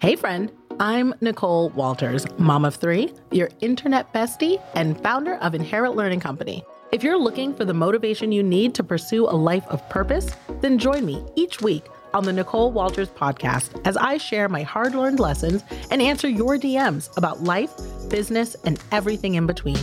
Hey 0.00 0.16
friend. 0.16 0.52
I'm 0.80 1.14
Nicole 1.20 1.70
Walters, 1.70 2.26
mom 2.36 2.64
of 2.64 2.74
three, 2.74 3.12
your 3.30 3.48
internet 3.60 4.12
bestie, 4.12 4.60
and 4.74 5.00
founder 5.00 5.34
of 5.36 5.54
Inherit 5.54 5.94
Learning 5.94 6.18
Company. 6.18 6.64
If 6.90 7.04
you're 7.04 7.18
looking 7.18 7.54
for 7.54 7.64
the 7.64 7.72
motivation 7.72 8.32
you 8.32 8.42
need 8.42 8.74
to 8.74 8.82
pursue 8.82 9.24
a 9.26 9.36
life 9.36 9.64
of 9.68 9.88
purpose, 9.88 10.34
then 10.62 10.78
join 10.78 11.06
me 11.06 11.24
each 11.36 11.60
week 11.60 11.84
on 12.12 12.24
the 12.24 12.32
Nicole 12.32 12.72
Walters 12.72 13.08
podcast 13.08 13.80
as 13.86 13.96
I 13.96 14.18
share 14.18 14.48
my 14.48 14.62
hard 14.62 14.96
learned 14.96 15.20
lessons 15.20 15.62
and 15.92 16.02
answer 16.02 16.28
your 16.28 16.58
DMs 16.58 17.16
about 17.16 17.44
life, 17.44 17.72
business, 18.08 18.56
and 18.64 18.82
everything 18.90 19.34
in 19.34 19.46
between. 19.46 19.78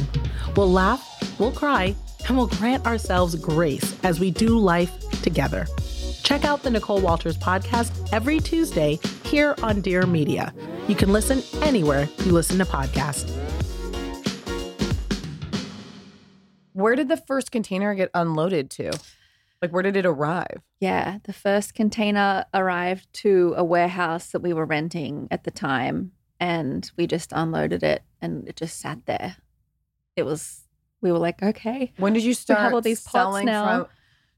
We'll 0.58 0.71
laugh, 0.71 1.39
we'll 1.39 1.54
cry, 1.54 1.95
and 2.27 2.36
we'll 2.36 2.47
grant 2.47 2.86
ourselves 2.86 3.36
grace 3.36 3.97
as 4.04 4.19
we 4.19 4.30
do 4.30 4.58
life 4.58 4.91
together. 5.21 5.67
Check 6.23 6.43
out 6.43 6.63
the 6.63 6.69
Nicole 6.69 6.99
Walters 6.99 7.38
podcast 7.38 8.12
every 8.12 8.39
Tuesday 8.39 8.99
here 9.32 9.56
on 9.63 9.80
Dear 9.80 10.06
Media. 10.06 10.54
You 10.89 10.96
can 10.96 11.13
listen 11.13 11.41
anywhere 11.63 12.10
you 12.26 12.34
listen 12.34 12.58
to 12.58 12.65
podcasts. 12.65 13.32
Where 16.74 16.98
did 16.98 17.08
the 17.08 17.15
first 17.15 17.50
container 17.50 17.96
get 17.96 18.12
unloaded 18.13 18.70
to? 18.72 18.91
Like, 19.62 19.72
where 19.72 19.84
did 19.84 19.96
it 19.96 20.06
arrive? 20.06 20.62
Yeah, 20.82 21.20
the 21.24 21.32
first 21.32 21.74
container 21.76 22.44
arrived 22.54 23.08
to 23.13 23.54
a 23.56 23.63
warehouse 23.63 24.32
that 24.32 24.41
we 24.41 24.52
were 24.52 24.65
renting 24.65 25.30
at 25.32 25.46
the 25.46 25.52
time, 25.52 26.12
and 26.38 26.91
we 26.98 27.08
just 27.08 27.32
unloaded 27.32 27.84
it, 27.84 28.04
and 28.22 28.50
it 28.50 28.58
just 28.58 28.82
sat 28.82 29.06
there. 29.06 29.38
It 30.17 30.24
was. 30.24 30.65
We 31.00 31.12
were 31.12 31.20
like, 31.20 31.41
okay. 31.41 31.94
When 31.98 32.12
did 32.12 32.24
you 32.24 32.34
start 32.34 32.60
we 32.60 32.63
have 32.63 32.74
all 32.74 32.82
these 32.82 33.02
pots 33.02 33.13
selling 33.13 33.46
now. 33.46 33.86
from? 33.86 33.88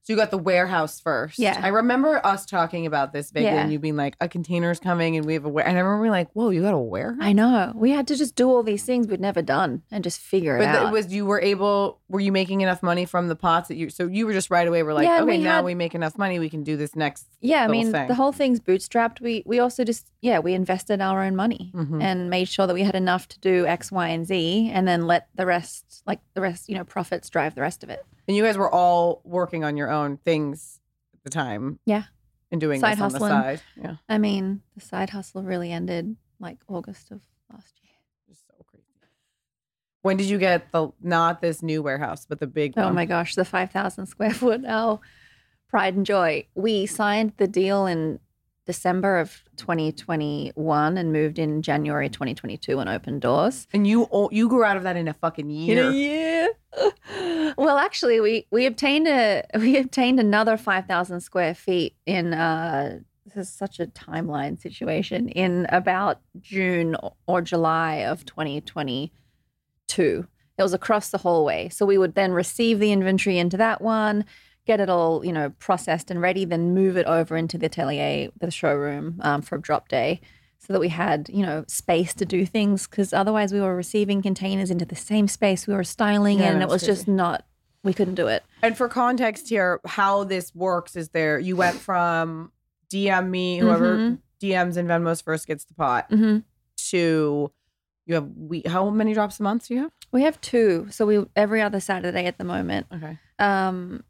So 0.06 0.12
you 0.12 0.18
got 0.18 0.32
the 0.32 0.38
warehouse 0.38 1.00
first. 1.00 1.40
Yeah. 1.40 1.58
I 1.64 1.70
remember 1.70 2.20
us 2.26 2.46
talking 2.46 2.86
about 2.86 3.14
this 3.14 3.32
big 3.32 3.44
Yeah. 3.44 3.62
and 3.62 3.72
you 3.72 3.80
being 3.80 3.96
like, 3.96 4.18
a 4.20 4.28
container's 4.28 4.78
coming 4.78 5.16
and 5.16 5.26
we 5.26 5.34
have 5.34 5.46
a 5.46 5.50
ware. 5.50 5.66
And 5.66 5.78
I 5.78 5.80
remember 5.80 6.04
being 6.04 6.12
like, 6.12 6.30
whoa, 6.34 6.50
you 6.50 6.62
got 6.62 6.74
a 6.74 6.78
warehouse? 6.78 7.20
I 7.22 7.32
know. 7.32 7.72
We 7.74 7.92
had 7.92 8.06
to 8.10 8.18
just 8.18 8.36
do 8.36 8.50
all 8.50 8.64
these 8.64 8.84
things 8.84 9.08
we'd 9.08 9.22
never 9.22 9.42
done 9.42 9.82
and 9.92 10.04
just 10.04 10.20
figure 10.20 10.58
it 10.58 10.60
But 10.60 10.68
out. 10.76 10.88
it 10.88 10.92
was 10.92 11.14
you 11.14 11.26
were 11.26 11.40
able. 11.40 12.02
Were 12.10 12.20
you 12.20 12.34
making 12.34 12.60
enough 12.60 12.84
money 12.84 13.06
from 13.06 13.30
the 13.30 13.36
pots 13.38 13.70
that 13.70 13.78
you? 13.78 13.90
So 13.90 14.08
you 14.08 14.26
were 14.28 14.34
just 14.34 14.50
right 14.52 14.68
away. 14.68 14.84
We're 14.84 14.94
like, 14.94 15.06
Yeah, 15.06 15.22
okay, 15.22 15.38
we 15.38 15.38
now 15.38 15.56
had- 15.56 15.66
we 15.66 15.74
make 15.74 15.96
enough 15.96 16.18
money. 16.18 16.38
We 16.38 16.50
can 16.50 16.64
do 16.64 16.76
this 16.76 16.98
next. 16.98 17.26
yeah, 17.40 17.64
I 17.64 17.68
mean, 17.70 17.90
thing. 17.94 18.10
the 18.10 18.16
whole 18.16 18.34
thing's 18.34 18.60
bootstrapped. 18.60 19.22
We 19.22 19.42
we 19.46 19.60
also 19.60 19.86
just 19.86 20.12
yeah, 20.22 20.40
we 20.40 20.54
invested 20.54 21.00
our 21.00 21.24
own 21.24 21.36
money 21.38 21.72
Mhm. 21.74 22.04
and 22.04 22.30
made 22.30 22.50
sure 22.50 22.68
that 22.68 22.74
we 22.74 22.84
had 22.84 22.96
enough 22.96 23.30
to 23.30 23.40
do 23.40 23.66
X, 23.66 23.90
Y, 23.90 24.08
and 24.10 24.28
Z, 24.28 24.70
and 24.74 24.86
then 24.86 25.08
let 25.08 25.28
the 25.36 25.46
rest, 25.46 26.04
like 26.06 26.20
the 26.34 26.42
rest, 26.42 26.68
you 26.68 26.76
know, 26.76 26.84
profits 26.84 27.30
drive 27.30 27.56
the 27.56 27.62
rest 27.62 27.84
of 27.86 27.90
it. 27.90 28.06
And 28.28 28.38
you 28.38 28.44
guys 28.44 28.58
were 28.58 28.72
all 28.72 29.22
working 29.24 29.64
on 29.64 29.78
your 29.78 29.90
own 29.90 30.18
things 30.18 30.80
at 31.14 31.24
the 31.24 31.30
time. 31.30 31.80
Yeah. 31.86 32.04
And 32.52 32.62
doing 32.62 32.80
Side 32.80 32.98
this 32.98 33.02
on 33.02 33.12
the 33.14 33.20
side. 33.20 33.62
Yeah. 33.82 33.96
I 34.08 34.18
mean, 34.18 34.62
the 34.76 34.82
side 34.82 35.10
hustle 35.10 35.42
really 35.44 35.72
ended 35.72 36.16
like 36.40 36.60
August 36.68 37.12
of 37.12 37.22
last 37.52 37.74
year. 37.82 37.94
Just 38.30 38.46
so 38.48 38.54
crazy. 38.68 38.86
When 40.04 40.18
did 40.18 40.28
you 40.28 40.38
get 40.38 40.72
the 40.72 40.90
not 41.02 41.42
this 41.42 41.64
new 41.64 41.82
warehouse, 41.82 42.26
but 42.28 42.40
the 42.40 42.48
big 42.48 42.74
Oh 42.78 42.84
one? 42.86 42.96
my 42.96 43.06
gosh, 43.06 43.36
the 43.36 43.46
5,000 43.46 44.06
square 44.06 44.34
foot. 44.34 44.64
Our 44.66 45.00
pride 45.68 45.96
and 45.96 46.06
joy. 46.06 46.46
We 46.54 46.86
signed 46.86 47.34
the 47.38 47.48
deal 47.48 47.88
in 47.88 48.20
December 48.66 49.20
of 49.20 49.44
2021 49.58 50.98
and 50.98 51.12
moved 51.12 51.38
in 51.38 51.62
January 51.62 52.10
2022 52.10 52.80
and 52.80 52.90
opened 52.90 53.22
doors. 53.22 53.68
And 53.74 53.86
you 53.86 54.08
o- 54.12 54.30
you 54.32 54.48
grew 54.48 54.64
out 54.64 54.78
of 54.78 54.84
that 54.84 54.96
in 54.96 55.08
a 55.08 55.14
fucking 55.14 55.50
year. 55.50 55.80
In 55.80 55.88
a 55.88 55.92
year. 55.92 56.50
well, 57.58 57.78
actually, 57.78 58.20
we 58.20 58.48
we 58.52 58.66
obtained 58.66 59.08
a 59.08 59.44
we 59.60 59.78
obtained 59.78 60.20
another 60.20 60.58
5,000 60.58 61.22
square 61.22 61.54
feet 61.54 61.96
in 62.06 62.34
uh 62.34 63.00
this 63.26 63.48
is 63.48 63.54
such 63.54 63.80
a 63.80 63.88
timeline 63.88 64.60
situation 64.60 65.30
in 65.30 65.66
about 65.70 66.20
June 66.42 66.96
or 67.26 67.42
July 67.42 68.06
of 68.06 68.26
2022. 68.26 70.28
It 70.58 70.62
was 70.62 70.74
across 70.74 71.10
the 71.10 71.18
hallway. 71.18 71.70
So 71.70 71.86
we 71.86 71.98
would 71.98 72.16
then 72.16 72.32
receive 72.32 72.80
the 72.80 72.92
inventory 72.92 73.40
into 73.40 73.58
that 73.58 73.82
one, 73.82 74.26
get 74.66 74.80
it 74.80 74.90
all, 74.90 75.26
you 75.26 75.32
know, 75.34 75.50
processed 75.60 76.10
and 76.10 76.22
ready, 76.22 76.46
then 76.46 76.74
move 76.74 76.96
it 76.98 77.06
over 77.06 77.36
into 77.38 77.58
the 77.58 77.66
atelier, 77.66 78.30
the 78.40 78.50
showroom 78.52 79.20
um, 79.22 79.42
for 79.42 79.58
drop 79.58 79.88
day 79.90 80.22
so 80.60 80.72
that 80.72 80.80
we 80.80 80.88
had, 80.90 81.30
you 81.32 81.46
know, 81.46 81.66
space 81.68 82.14
to 82.14 82.26
do 82.26 82.46
things 82.46 82.88
because 82.88 83.12
otherwise 83.12 83.52
we 83.52 83.60
were 83.60 83.76
receiving 83.76 84.22
containers 84.22 84.72
into 84.72 84.86
the 84.86 84.96
same 84.96 85.28
space 85.28 85.68
we 85.68 85.74
were 85.74 85.84
styling 85.84 86.40
Yeah, 86.40 86.48
in 86.50 86.54
and 86.56 86.64
it 86.64 86.70
was 86.70 86.82
just 86.84 87.08
not, 87.08 87.46
we 87.84 87.94
couldn't 87.94 88.16
do 88.16 88.28
it. 88.28 88.44
And 88.62 88.78
for 88.78 88.88
context 88.88 89.50
here, 89.50 89.82
how 89.86 90.24
this 90.24 90.56
works 90.56 90.96
is 90.96 91.10
there 91.10 91.38
you 91.38 91.58
went 91.58 91.76
from 91.76 92.54
DM 92.90 93.30
me, 93.30 93.58
whoever 93.58 93.98
Mhm. 93.98 94.20
DMs 94.42 94.78
and 94.78 94.88
Venmos 94.88 95.22
first 95.24 95.48
gets 95.48 95.66
the 95.66 95.74
pot, 95.74 96.06
hmm 96.10 96.40
to 96.90 97.52
you 98.06 98.16
have 98.16 98.28
we 98.36 98.62
how 98.66 98.90
many 98.90 99.14
drops 99.14 99.40
a 99.40 99.44
month 99.44 99.68
do 99.68 99.74
you 99.74 99.82
have? 99.82 99.92
We 100.12 100.24
have 100.24 100.40
two. 100.42 100.88
So 100.92 101.06
we, 101.06 101.26
every 101.36 101.62
other 101.62 101.80
Saturday 101.80 102.26
at 102.26 102.38
the 102.38 102.44
moment. 102.44 102.88
Okay. 102.94 103.18
um 103.40 104.04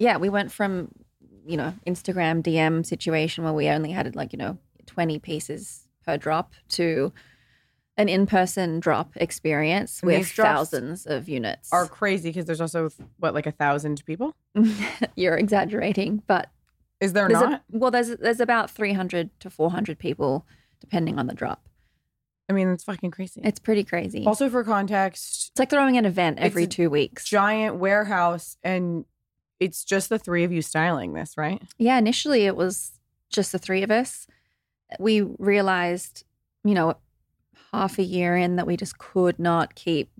yeah 0.00 0.16
we 0.16 0.28
went 0.28 0.50
from 0.50 0.88
you 1.46 1.56
know 1.56 1.72
instagram 1.86 2.42
dm 2.42 2.84
situation 2.84 3.44
where 3.44 3.52
we 3.52 3.68
only 3.68 3.92
had 3.92 4.16
like 4.16 4.32
you 4.32 4.38
know 4.38 4.58
20 4.86 5.18
pieces 5.20 5.86
per 6.04 6.16
drop 6.16 6.52
to 6.68 7.12
an 7.96 8.08
in-person 8.08 8.80
drop 8.80 9.12
experience 9.16 10.00
And 10.02 10.06
with 10.10 10.28
thousands 10.32 11.06
of 11.06 11.28
units. 11.28 11.70
Are 11.72 11.86
crazy 11.86 12.30
because 12.30 12.46
there's 12.46 12.60
also 12.60 12.88
what 13.18 13.34
like 13.34 13.46
a 13.46 13.52
thousand 13.52 14.02
people. 14.06 14.34
You're 15.16 15.36
exaggerating, 15.36 16.22
but 16.26 16.48
Is 17.00 17.12
there 17.12 17.28
there's 17.28 17.42
a- 17.42 17.50
not? 17.50 17.62
well, 17.70 17.90
there's 17.90 18.08
there's 18.16 18.40
about 18.40 18.70
300 18.70 19.28
to 19.40 19.50
400 19.50 19.98
people 19.98 20.46
depending 20.80 21.18
on 21.18 21.26
the 21.26 21.34
drop. 21.34 21.68
I 22.48 22.54
mean, 22.54 22.68
it's 22.70 22.84
fucking 22.84 23.10
crazy. 23.10 23.42
It's 23.44 23.60
pretty 23.60 23.84
crazy. 23.84 24.24
also 24.26 24.48
for 24.48 24.64
context, 24.64 25.50
it's 25.52 25.58
like 25.58 25.68
throwing 25.68 25.98
an 25.98 26.06
event 26.06 26.38
every 26.38 26.66
two 26.66 26.88
weeks. 26.88 27.24
giant 27.24 27.76
warehouse, 27.76 28.56
and 28.64 29.04
it's 29.60 29.84
just 29.84 30.08
the 30.08 30.18
three 30.18 30.42
of 30.44 30.50
you 30.52 30.62
styling 30.62 31.12
this, 31.12 31.36
right? 31.36 31.62
Yeah, 31.78 31.98
initially 31.98 32.46
it 32.46 32.56
was 32.56 32.92
just 33.30 33.52
the 33.52 33.58
three 33.58 33.82
of 33.82 33.90
us. 33.90 34.26
We 34.98 35.20
realized, 35.20 36.24
you 36.64 36.74
know, 36.74 36.96
half 37.72 37.98
a 37.98 38.02
year 38.02 38.36
in 38.36 38.56
that 38.56 38.66
we 38.66 38.76
just 38.76 38.98
could 38.98 39.38
not 39.38 39.74
keep 39.76 40.10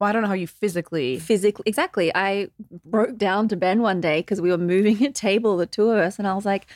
Well, 0.00 0.08
I 0.08 0.12
don't 0.12 0.22
know 0.22 0.28
how 0.28 0.34
you 0.34 0.46
physically. 0.46 1.18
physically. 1.18 1.64
Exactly. 1.66 2.10
I 2.14 2.48
broke 2.84 3.18
down 3.18 3.48
to 3.48 3.56
Ben 3.56 3.82
one 3.82 4.00
day 4.00 4.20
because 4.20 4.40
we 4.40 4.50
were 4.50 4.56
moving 4.58 5.02
a 5.04 5.10
table, 5.12 5.56
the 5.58 5.66
two 5.66 5.90
of 5.90 5.98
us, 5.98 6.18
and 6.18 6.26
I 6.26 6.34
was 6.34 6.44
like, 6.46 6.66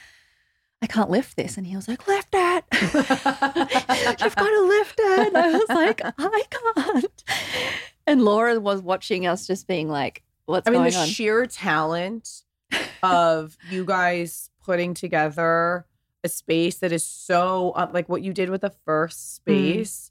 I 0.82 0.86
can't 0.86 1.10
lift 1.10 1.36
this. 1.36 1.56
And 1.56 1.66
he 1.66 1.74
was 1.74 1.88
like, 1.88 2.06
lift 2.06 2.28
it. 2.32 2.64
You've 2.72 4.36
got 4.36 4.48
to 4.48 4.62
lift 4.68 4.94
it. 4.98 5.26
And 5.28 5.36
I 5.36 5.50
was 5.58 5.68
like, 5.70 6.00
I 6.04 6.42
can't. 6.50 7.24
And 8.06 8.22
Laura 8.24 8.58
was 8.60 8.80
watching 8.82 9.26
us 9.26 9.46
just 9.46 9.66
being 9.66 9.88
like, 9.88 10.22
what's 10.48 10.66
I 10.66 10.70
mean, 10.72 10.80
going 10.80 10.92
the 10.92 10.98
on? 10.98 11.06
sheer 11.06 11.46
talent 11.46 12.42
of 13.02 13.56
you 13.62 13.84
guys 13.84 14.50
putting 14.64 14.94
together 14.94 15.86
a 16.24 16.28
space 16.28 16.78
that 16.78 16.90
is 16.92 17.04
so 17.04 17.70
uh, 17.76 17.88
like 17.92 18.08
what 18.08 18.22
you 18.22 18.32
did 18.32 18.50
with 18.50 18.62
the 18.62 18.72
first 18.84 19.18
Mm. 19.18 19.34
space, 19.36 20.10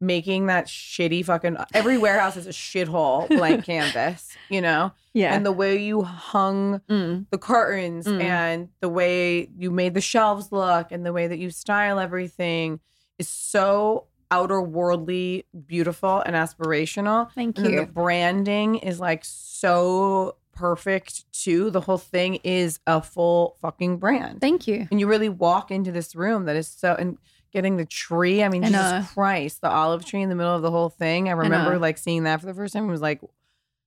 making 0.00 0.46
that 0.46 0.66
shitty 0.66 1.24
fucking 1.24 1.56
every 1.74 1.98
warehouse 1.98 2.36
is 2.36 2.46
a 2.46 2.50
shithole 2.50 3.28
blank 3.28 3.64
canvas, 3.66 4.36
you 4.48 4.60
know, 4.60 4.92
yeah. 5.12 5.34
and 5.34 5.44
the 5.44 5.52
way 5.52 5.76
you 5.82 6.02
hung 6.02 6.80
Mm. 6.88 7.26
the 7.30 7.38
curtains 7.38 8.06
Mm. 8.06 8.20
and 8.22 8.68
the 8.80 8.88
way 8.88 9.48
you 9.58 9.70
made 9.70 9.94
the 9.94 10.00
shelves 10.00 10.52
look 10.52 10.92
and 10.92 11.04
the 11.04 11.12
way 11.12 11.26
that 11.26 11.38
you 11.38 11.50
style 11.50 11.98
everything 11.98 12.80
is 13.18 13.28
so 13.28 14.06
outer 14.30 14.60
worldly 14.62 15.46
beautiful 15.66 16.20
and 16.20 16.36
aspirational 16.36 17.32
Thank 17.32 17.58
and 17.58 17.70
you. 17.70 17.80
the 17.80 17.86
branding 17.86 18.76
is 18.76 19.00
like 19.00 19.24
so 19.24 20.36
perfect 20.52 21.30
too. 21.32 21.70
The 21.70 21.80
whole 21.80 21.98
thing 21.98 22.36
is 22.44 22.80
a 22.86 23.00
full 23.02 23.56
fucking 23.60 23.98
brand. 23.98 24.40
Thank 24.40 24.66
you. 24.66 24.86
And 24.90 25.00
you 25.00 25.06
really 25.06 25.28
walk 25.28 25.70
into 25.70 25.90
this 25.90 26.14
room 26.14 26.44
that 26.44 26.56
is 26.56 26.68
so 26.68 26.94
and 26.98 27.18
getting 27.52 27.76
the 27.76 27.86
tree. 27.86 28.42
I 28.42 28.48
mean, 28.48 28.62
I 28.62 28.68
Jesus 28.68 28.82
know. 28.82 29.06
Christ, 29.12 29.60
the 29.60 29.70
olive 29.70 30.04
tree 30.04 30.22
in 30.22 30.28
the 30.28 30.34
middle 30.34 30.54
of 30.54 30.62
the 30.62 30.70
whole 30.70 30.90
thing. 30.90 31.28
I 31.28 31.32
remember 31.32 31.78
like 31.78 31.98
seeing 31.98 32.24
that 32.24 32.40
for 32.40 32.46
the 32.46 32.54
first 32.54 32.74
time. 32.74 32.88
It 32.88 32.92
was 32.92 33.00
like 33.00 33.20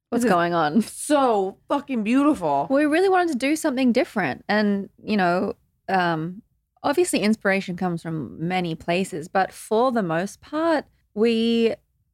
What's 0.09 0.25
going 0.25 0.53
on? 0.53 0.81
so 0.83 1.57
fucking 1.67 2.03
beautiful. 2.03 2.67
we 2.69 2.85
really 2.85 3.09
wanted 3.09 3.31
to 3.33 3.37
do 3.37 3.55
something 3.55 3.91
different 3.91 4.45
and 4.47 4.89
you 5.03 5.17
know 5.17 5.53
um 5.89 6.41
obviously 6.83 7.19
inspiration 7.19 7.75
comes 7.75 8.01
from 8.01 8.47
many 8.47 8.75
places 8.75 9.27
but 9.27 9.51
for 9.53 9.91
the 9.91 10.03
most 10.03 10.41
part 10.41 10.85
we 11.13 11.73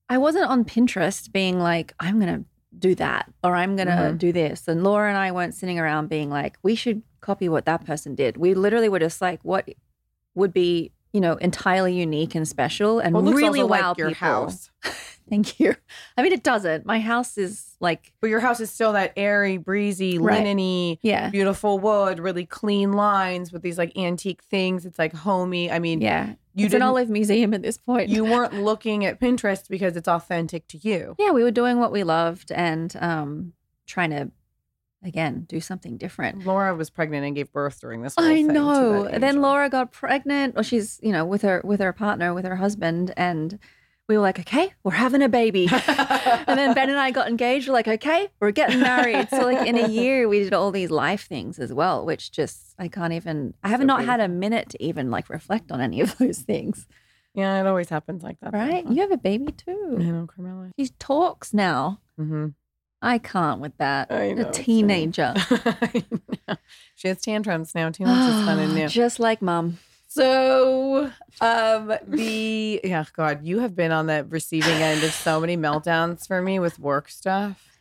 i 0.10 0.18
wasn't 0.18 0.46
on 0.46 0.64
pinterest 0.64 1.32
being 1.32 1.60
like 1.60 1.94
i'm 2.00 2.20
gonna 2.20 2.44
do 2.78 2.94
that 2.96 3.32
or 3.44 3.56
i'm 3.56 3.76
gonna 3.76 4.12
Mhm. 4.14 4.18
do 4.18 4.32
this 4.32 4.68
and 4.68 4.84
laura 4.84 5.10
and 5.10 5.18
i 5.18 5.32
weren't 5.32 5.56
sitting 5.56 5.80
around 5.80 6.08
being 6.08 6.30
like 6.30 6.58
we 6.62 6.76
should 6.76 7.02
copy 7.22 7.50
what 7.50 7.66
that 7.66 7.86
person 7.86 8.16
did 8.16 8.38
we 8.38 8.54
literally 8.54 8.90
were 8.90 9.00
just 9.00 9.22
like 9.22 9.40
what 9.44 9.68
would 10.36 10.54
be 10.54 10.92
you 11.14 11.20
know 11.20 11.34
entirely 11.38 11.94
unique 11.96 12.36
and 12.36 12.48
special 12.48 13.00
and 13.00 13.16
Well, 13.16 13.24
really 13.34 13.64
wow 13.64 13.90
like 13.90 13.98
your 13.98 14.10
people. 14.10 14.28
house. 14.28 14.70
thank 15.30 15.60
you 15.60 15.76
i 16.18 16.22
mean 16.22 16.32
it 16.32 16.44
doesn't 16.44 16.86
my 16.86 17.00
house 17.00 17.38
is 17.38 17.69
like 17.82 18.12
But 18.22 18.30
your 18.30 18.40
house 18.42 18.60
is 18.60 18.70
still 18.72 18.94
that 18.94 19.14
airy, 19.16 19.58
breezy, 19.58 20.18
Right. 20.18 20.44
linen-y, 20.44 20.98
yeah 21.02 21.30
beautiful 21.30 21.80
wood, 21.80 22.20
really 22.20 22.46
clean 22.46 22.94
lines 22.94 23.52
with 23.54 23.62
these 23.62 23.78
like 23.78 23.98
antique 23.98 24.44
things. 24.44 24.86
It's 24.86 25.00
like 25.00 25.14
homey. 25.14 25.72
I 25.72 25.80
mean, 25.80 26.02
yeah 26.02 26.34
you 26.56 26.66
it's 26.66 26.76
an 26.76 26.82
olive 26.82 27.10
museum 27.10 27.54
at 27.54 27.62
this 27.62 27.78
point 27.78 28.10
you 28.10 28.26
weren't 28.34 28.54
looking 28.54 29.06
at 29.06 29.20
Pinterest 29.20 29.70
because 29.70 29.96
it's 29.96 30.08
authentic 30.10 30.68
to 30.68 30.78
you. 30.78 31.16
yeah, 31.18 31.32
we 31.32 31.44
were 31.44 31.52
doing 31.52 31.80
what 31.80 31.92
we 31.92 32.04
loved 32.04 32.52
and 32.52 32.96
um, 33.00 33.54
trying 33.88 34.10
to, 34.10 34.30
again, 35.02 35.46
do 35.48 35.62
something 35.62 35.96
different. 35.96 36.46
Laura 36.46 36.76
was 36.76 36.90
pregnant 36.90 37.26
and 37.26 37.34
gave 37.36 37.50
birth 37.54 37.80
during 37.80 38.02
this. 38.02 38.14
I 38.18 38.42
know. 38.42 39.08
Then. 39.08 39.42
Laura 39.42 39.70
got 39.70 39.94
pregnant, 39.94 40.56
or 40.58 40.64
she's 40.64 41.00
you 41.02 41.14
know 41.14 41.24
with 41.26 41.44
her 41.44 41.62
with 41.64 41.80
her 41.80 41.94
partner, 41.94 42.34
with 42.34 42.44
her 42.46 42.58
husband, 42.58 43.14
and 43.16 43.58
we 44.10 44.18
were 44.18 44.22
like, 44.24 44.40
okay, 44.40 44.74
we're 44.84 44.92
having 44.92 45.22
a 45.22 45.30
baby. 45.30 45.70
and 45.88 46.60
then 46.60 46.74
Ben 46.74 46.90
and 46.90 46.98
I 47.00 47.12
got 47.12 47.30
engaged. 47.30 47.68
We're 47.68 47.74
like, 47.76 47.88
okay, 47.88 48.28
we're 48.42 48.52
getting 48.52 48.80
married. 48.82 49.30
So 49.30 49.42
like 49.46 49.66
in 49.68 49.78
a 49.78 49.88
year, 50.02 50.28
we 50.28 50.40
did 50.44 50.54
all 50.54 50.72
these 50.72 50.90
life 50.90 51.28
things 51.28 51.60
as 51.60 51.72
well, 51.72 52.06
which 52.06 52.32
just 52.32 52.74
I 52.80 52.88
can't 52.90 53.14
even. 53.14 53.54
I 53.64 53.70
have 53.70 53.80
So 53.82 53.86
not 53.86 54.04
had 54.04 54.20
a 54.20 54.28
minute 54.28 54.70
to 54.72 54.84
even 54.84 55.12
like 55.12 55.30
reflect 55.30 55.72
on 55.72 55.80
any 55.80 56.02
of 56.02 56.18
those 56.18 56.40
things. 56.40 56.88
yeah, 57.36 57.62
it 57.62 57.68
always 57.68 57.90
happens 57.90 58.24
like 58.24 58.40
that. 58.42 58.52
Right? 58.52 58.86
You 58.90 59.02
have 59.02 59.12
a 59.12 59.18
baby 59.18 59.52
too. 59.52 59.96
I 60.00 60.04
know, 60.04 60.28
Carmela. 60.28 60.72
She 60.78 60.88
talks 61.00 61.54
now. 61.54 62.00
Mm-hmm. 62.20 62.48
I 63.02 63.18
can't 63.20 63.62
with 63.62 63.78
that. 63.78 64.12
I 64.12 64.34
know, 64.34 64.50
a 64.50 64.52
teenager. 64.52 65.34
She 66.96 67.08
has 67.08 67.22
tantrums 67.22 67.74
now 67.74 67.92
too, 67.92 68.04
which 68.04 68.12
is 68.12 68.44
fun 68.46 68.60
and 68.66 68.76
new. 68.76 68.88
Just 68.90 69.20
like 69.20 69.42
mom. 69.42 69.78
So, 70.12 71.12
um, 71.40 71.94
the 72.08 72.82
yeah, 72.84 73.06
God, 73.16 73.46
you 73.46 73.60
have 73.60 73.76
been 73.76 73.92
on 73.92 74.08
the 74.08 74.26
receiving 74.28 74.74
end 74.74 75.04
of 75.04 75.12
so 75.14 75.40
many 75.40 75.56
meltdowns 75.56 76.26
for 76.28 76.42
me 76.42 76.58
with 76.58 76.80
work 76.80 77.10
stuff. 77.10 77.78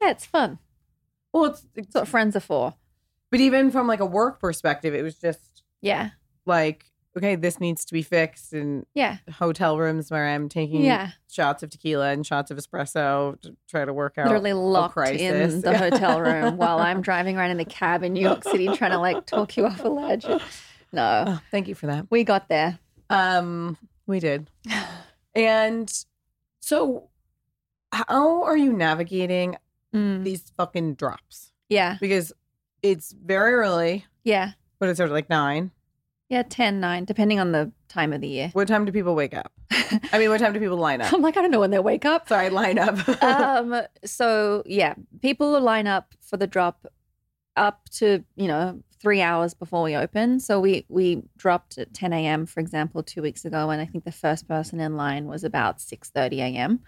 Yeah, 0.00 0.10
it's 0.10 0.24
fun. 0.24 0.60
Well, 1.32 1.46
it's, 1.46 1.66
it's 1.74 1.92
what 1.94 2.06
friends 2.06 2.36
are 2.36 2.40
for. 2.40 2.74
but 3.32 3.40
even 3.40 3.70
from 3.72 3.88
like 3.88 3.98
a 4.00 4.06
work 4.06 4.38
perspective, 4.40 4.94
it 4.94 5.02
was 5.02 5.16
just 5.16 5.64
Yeah. 5.80 6.10
like, 6.46 6.84
okay, 7.16 7.34
this 7.34 7.58
needs 7.58 7.84
to 7.86 7.92
be 7.92 8.02
fixed, 8.02 8.52
and 8.52 8.86
Yeah. 8.94 9.16
hotel 9.38 9.76
rooms 9.76 10.08
where 10.08 10.28
I'm 10.28 10.48
taking 10.48 10.82
Yeah. 10.84 11.10
shots 11.28 11.64
of 11.64 11.70
tequila 11.70 12.10
and 12.10 12.24
shots 12.24 12.52
of 12.52 12.58
espresso 12.58 13.40
to 13.42 13.56
try 13.68 13.84
to 13.84 13.92
work 13.92 14.18
out 14.18 14.26
Literally 14.26 14.52
locked 14.52 14.96
in 15.10 15.62
the 15.62 15.76
hotel 15.78 16.20
room 16.20 16.56
while 16.58 16.78
I'm 16.78 17.02
driving 17.02 17.36
around 17.36 17.50
in 17.50 17.56
the 17.56 17.64
cab 17.64 18.04
in 18.04 18.12
New 18.12 18.20
York 18.22 18.44
City 18.44 18.68
trying 18.68 18.92
to 18.92 19.00
like 19.00 19.26
talk 19.26 19.56
you 19.56 19.66
off 19.66 19.82
a 19.84 19.88
ledge. 19.88 20.26
No. 20.92 21.24
Oh, 21.26 21.40
thank 21.50 21.68
you 21.68 21.74
for 21.74 21.86
that. 21.86 22.06
We 22.10 22.24
got 22.24 22.48
there. 22.48 22.78
Um, 23.10 23.76
we 24.06 24.20
did. 24.20 24.50
And 25.34 25.90
so, 26.60 27.08
how 27.90 28.42
are 28.42 28.56
you 28.56 28.72
navigating 28.72 29.56
Mm. 29.94 30.24
these 30.24 30.42
fucking 30.58 30.94
drops? 30.96 31.52
Yeah. 31.70 31.96
Because 32.00 32.32
it's 32.82 33.12
very 33.12 33.54
early, 33.54 34.04
Yeah. 34.24 34.52
but 34.78 34.90
it's 34.90 34.98
sort 34.98 35.08
of 35.08 35.14
like 35.14 35.30
nine. 35.30 35.70
Yeah. 36.28 36.42
10, 36.42 36.80
9, 36.80 37.04
depending 37.06 37.40
on 37.40 37.52
the 37.52 37.72
time 37.88 38.12
of 38.12 38.20
the 38.20 38.28
year. 38.28 38.50
What 38.52 38.68
time 38.68 38.84
do 38.84 38.92
people 38.92 39.14
wake 39.14 39.32
up? 39.34 39.52
I 40.12 40.18
mean, 40.18 40.28
what 40.30 40.40
time 40.40 40.52
do 40.52 40.60
people 40.60 40.76
line 40.78 41.00
up? 41.00 41.12
I'm 41.14 41.20
like, 41.22 41.36
I 41.38 41.40
don't 41.42 41.50
know 41.50 41.60
when 41.60 41.70
they 41.70 41.78
wake 41.78 42.04
up. 42.04 42.28
Sorry, 42.28 42.50
line 42.50 42.78
up. 42.78 42.96
um, 43.22 43.82
so 44.04 44.62
yeah, 44.66 44.94
people 45.22 45.58
line 45.60 45.86
up 45.86 46.14
for 46.20 46.36
the 46.36 46.46
drop 46.46 46.86
up 47.56 47.88
to 47.90 48.24
you 48.36 48.48
know 48.48 48.82
three 49.02 49.20
hours 49.20 49.52
before 49.52 49.82
we 49.82 49.96
open. 49.96 50.40
So 50.40 50.60
we 50.60 50.86
we 50.88 51.24
dropped 51.36 51.76
at 51.76 51.92
10 51.92 52.12
a.m. 52.12 52.46
for 52.46 52.60
example 52.60 53.02
two 53.02 53.20
weeks 53.20 53.44
ago, 53.44 53.68
and 53.70 53.82
I 53.82 53.84
think 53.84 54.04
the 54.04 54.12
first 54.12 54.48
person 54.48 54.80
in 54.80 54.96
line 54.96 55.26
was 55.26 55.44
about 55.44 55.78
6:30 55.78 56.38
a.m. 56.38 56.80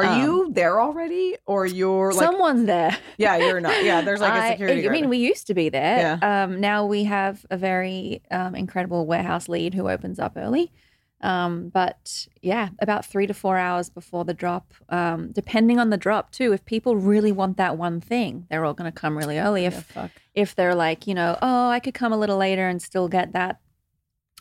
Are 0.00 0.06
um, 0.06 0.20
you 0.20 0.50
there 0.52 0.80
already, 0.80 1.36
or 1.46 1.66
you're 1.66 2.12
like? 2.12 2.24
Someone's 2.24 2.66
there. 2.66 2.96
Yeah, 3.16 3.36
you're 3.36 3.60
not. 3.60 3.82
Yeah, 3.82 4.00
there's 4.00 4.20
like 4.20 4.32
a 4.32 4.48
security. 4.52 4.86
I, 4.86 4.92
mean, 4.92 5.02
guard. 5.02 5.10
we 5.10 5.18
used 5.18 5.46
to 5.48 5.54
be 5.54 5.68
there. 5.70 6.18
Yeah. 6.20 6.44
Um, 6.44 6.60
now 6.60 6.86
we 6.86 7.04
have 7.04 7.44
a 7.50 7.56
very 7.56 8.22
um, 8.30 8.54
incredible 8.54 9.06
warehouse 9.06 9.48
lead 9.48 9.74
who 9.74 9.88
opens 9.88 10.18
up 10.18 10.34
early. 10.36 10.72
Um, 11.20 11.68
but 11.70 12.28
yeah, 12.42 12.68
about 12.80 13.04
three 13.04 13.26
to 13.26 13.34
four 13.34 13.56
hours 13.56 13.90
before 13.90 14.24
the 14.24 14.34
drop, 14.34 14.72
um, 14.88 15.32
depending 15.32 15.78
on 15.78 15.90
the 15.90 15.96
drop 15.96 16.30
too. 16.30 16.52
If 16.52 16.64
people 16.64 16.96
really 16.96 17.32
want 17.32 17.56
that 17.56 17.76
one 17.76 18.00
thing, 18.00 18.46
they're 18.48 18.64
all 18.64 18.74
going 18.74 18.90
to 18.90 19.00
come 19.00 19.18
really 19.18 19.38
early. 19.38 19.64
If 19.64 19.96
Yeah, 19.96 20.08
if 20.34 20.54
they're 20.54 20.76
like, 20.76 21.06
you 21.06 21.14
know, 21.14 21.36
oh, 21.42 21.68
I 21.70 21.80
could 21.80 21.94
come 21.94 22.12
a 22.12 22.18
little 22.18 22.36
later 22.36 22.68
and 22.68 22.80
still 22.80 23.08
get 23.08 23.32
that 23.32 23.60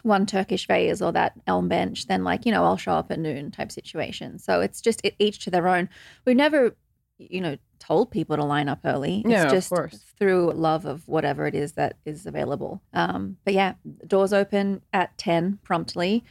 one 0.03 0.25
Turkish 0.28 0.67
vase 0.67 1.01
or 1.01 1.11
that 1.13 1.34
elm 1.47 1.67
bench, 1.67 2.05
then 2.05 2.23
like, 2.23 2.45
you 2.45 2.51
know, 2.51 2.63
I'll 2.63 2.78
show 2.78 2.93
up 2.93 3.11
at 3.11 3.19
noon 3.19 3.49
type 3.49 3.71
situation. 3.71 4.38
So 4.38 4.61
it's 4.61 4.80
just 4.80 5.01
it, 5.03 5.15
each 5.17 5.39
to 5.45 5.51
their 5.51 5.67
own. 5.67 5.89
We've 6.25 6.38
never, 6.38 6.75
you 7.17 7.41
know, 7.41 7.57
told 7.80 8.11
people 8.11 8.36
to 8.38 8.43
line 8.43 8.69
up 8.69 8.80
early. 8.86 9.23
It's 9.25 9.30
of 9.45 9.51
just 9.51 9.71
through 10.17 10.51
love 10.51 10.86
of 10.86 11.07
whatever 11.07 11.47
it 11.47 11.55
is 11.55 11.73
that 11.73 11.97
is 12.05 12.25
available. 12.25 12.82
Um, 12.93 13.38
but 13.43 13.53
yeah, 13.53 13.73
doors 14.05 14.34
open 14.34 14.82
at 14.93 15.17
10 15.17 15.59
promptly. 15.63 16.23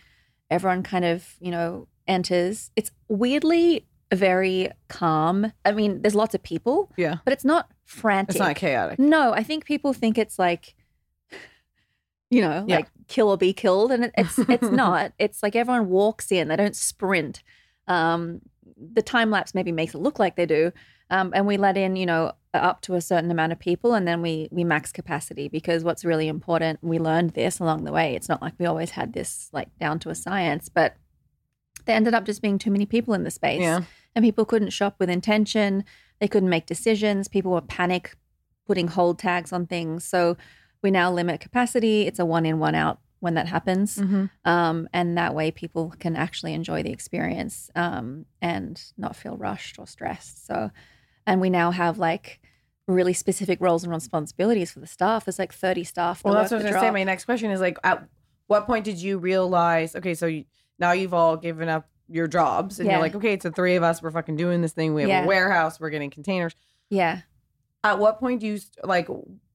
Everyone 0.50 0.82
kind 0.82 1.04
of, 1.04 1.34
you 1.40 1.50
know, 1.50 1.88
enters. 2.06 2.70
It's 2.76 2.90
weirdly 3.08 3.86
very 4.14 4.70
calm. 4.88 5.52
I 5.64 5.72
mean, 5.72 6.02
there's 6.02 6.14
lots 6.14 6.34
of 6.34 6.42
people, 6.42 6.92
Yeah, 6.96 7.16
but 7.24 7.32
it's 7.32 7.44
not 7.44 7.68
frantic. 7.84 8.36
it's 8.36 8.40
not 8.40 8.54
chaotic. 8.56 8.98
No, 8.98 9.32
I 9.32 9.42
think 9.42 9.64
people 9.64 9.92
think 9.92 10.16
it's 10.18 10.38
like 10.38 10.74
you 12.30 12.40
know, 12.40 12.64
Yeah. 12.66 12.76
like 12.76 12.88
kill 13.08 13.28
or 13.30 13.36
be 13.36 13.52
killed. 13.52 13.92
And 13.92 14.04
it, 14.04 14.12
it's 14.16 14.38
it's 14.38 14.70
not. 14.70 15.12
It's 15.18 15.42
like 15.42 15.56
everyone 15.56 15.88
walks 15.88 16.30
in, 16.32 16.48
they 16.48 16.56
don't 16.56 16.76
sprint. 16.76 17.42
Um, 17.88 18.40
the 18.76 19.02
time 19.02 19.30
lapse 19.30 19.54
maybe 19.54 19.72
makes 19.72 19.94
it 19.94 19.98
look 19.98 20.18
like 20.18 20.36
they 20.36 20.46
do. 20.46 20.72
Um, 21.08 21.30
and 21.34 21.46
we 21.46 21.56
let 21.56 21.76
in, 21.76 21.94
you 21.96 22.04
know, 22.06 22.32
up 22.62 22.80
to 22.82 22.94
a 22.94 23.00
certain 23.00 23.30
amount 23.30 23.52
of 23.52 23.58
people, 23.58 23.94
and 23.94 24.06
then 24.06 24.22
we 24.22 24.48
we 24.50 24.64
max 24.64 24.92
capacity 24.92 25.48
because 25.48 25.84
what's 25.84 26.04
really 26.04 26.28
important. 26.28 26.78
We 26.82 26.98
learned 26.98 27.30
this 27.30 27.58
along 27.60 27.84
the 27.84 27.92
way. 27.92 28.14
It's 28.14 28.28
not 28.28 28.42
like 28.42 28.54
we 28.58 28.66
always 28.66 28.90
had 28.92 29.12
this 29.12 29.48
like 29.52 29.68
down 29.78 29.98
to 30.00 30.10
a 30.10 30.14
science, 30.14 30.68
but 30.68 30.96
there 31.84 31.96
ended 31.96 32.14
up 32.14 32.24
just 32.24 32.42
being 32.42 32.58
too 32.58 32.70
many 32.70 32.86
people 32.86 33.14
in 33.14 33.22
the 33.24 33.30
space, 33.30 33.60
Yeah. 33.62 33.80
and 34.14 34.24
people 34.24 34.44
couldn't 34.44 34.70
shop 34.70 34.96
with 34.98 35.08
intention. 35.10 35.84
They 36.20 36.28
couldn't 36.28 36.48
make 36.48 36.66
decisions. 36.66 37.28
People 37.28 37.52
were 37.52 37.60
panic 37.60 38.16
putting 38.66 38.88
hold 38.88 39.18
tags 39.18 39.52
on 39.52 39.66
things. 39.66 40.02
So 40.04 40.36
we 40.82 40.90
now 40.90 41.12
limit 41.12 41.40
capacity. 41.40 42.02
It's 42.06 42.18
a 42.18 42.24
one 42.26 42.44
in, 42.46 42.58
one 42.58 42.74
out 42.74 42.98
when 43.20 43.34
that 43.34 43.46
happens. 43.48 43.96
Mhm. 43.98 44.28
Um, 44.44 44.88
and 44.92 45.16
that 45.16 45.34
way 45.34 45.50
people 45.50 45.94
can 45.98 46.16
actually 46.16 46.52
enjoy 46.54 46.82
the 46.82 46.90
experience 46.90 47.70
um, 47.76 48.26
and 48.42 48.82
not 48.98 49.14
feel 49.16 49.36
rushed 49.36 49.78
or 49.78 49.86
stressed. 49.86 50.46
So, 50.46 50.70
and 51.26 51.40
we 51.40 51.50
now 51.50 51.70
have 51.70 51.98
like 51.98 52.40
really 52.88 53.12
specific 53.12 53.60
roles 53.60 53.82
and 53.84 53.92
responsibilities 53.92 54.70
for 54.70 54.80
the 54.80 54.86
staff. 54.86 55.24
There's 55.24 55.38
like 55.38 55.52
30 55.52 55.84
staff. 55.84 56.22
that 56.22 56.28
Well, 56.28 56.34
that's 56.38 56.50
what 56.52 56.60
I 56.60 56.64
was 56.64 56.72
gonna 56.72 56.86
say. 56.86 56.90
My 56.92 57.02
next 57.04 57.24
question 57.24 57.50
is 57.50 57.60
like, 57.60 57.78
at 57.82 58.06
what 58.46 58.66
point 58.66 58.84
did 58.84 59.00
you 59.02 59.18
realize? 59.18 59.96
Okay, 59.96 60.14
so 60.14 60.26
you, 60.26 60.44
now 60.78 60.92
you've 60.92 61.14
all 61.14 61.36
given 61.36 61.68
up 61.68 61.88
your 62.08 62.28
jobs, 62.28 62.78
and 62.78 62.86
Yeah. 62.86 62.92
you're 62.94 63.00
like, 63.02 63.16
okay, 63.16 63.32
it's 63.32 63.42
the 63.42 63.50
three 63.50 63.74
of 63.74 63.82
us. 63.82 64.00
We're 64.00 64.12
fucking 64.12 64.36
doing 64.36 64.62
this 64.62 64.72
thing. 64.72 64.94
We 64.94 65.02
have 65.02 65.08
Yeah. 65.08 65.24
a 65.24 65.26
warehouse. 65.26 65.80
We're 65.80 65.90
getting 65.90 66.10
containers. 66.10 66.54
Yeah. 66.88 67.22
At 67.82 67.98
what 67.98 68.20
point 68.20 68.40
do 68.40 68.46
you 68.46 68.60
like? 68.84 69.08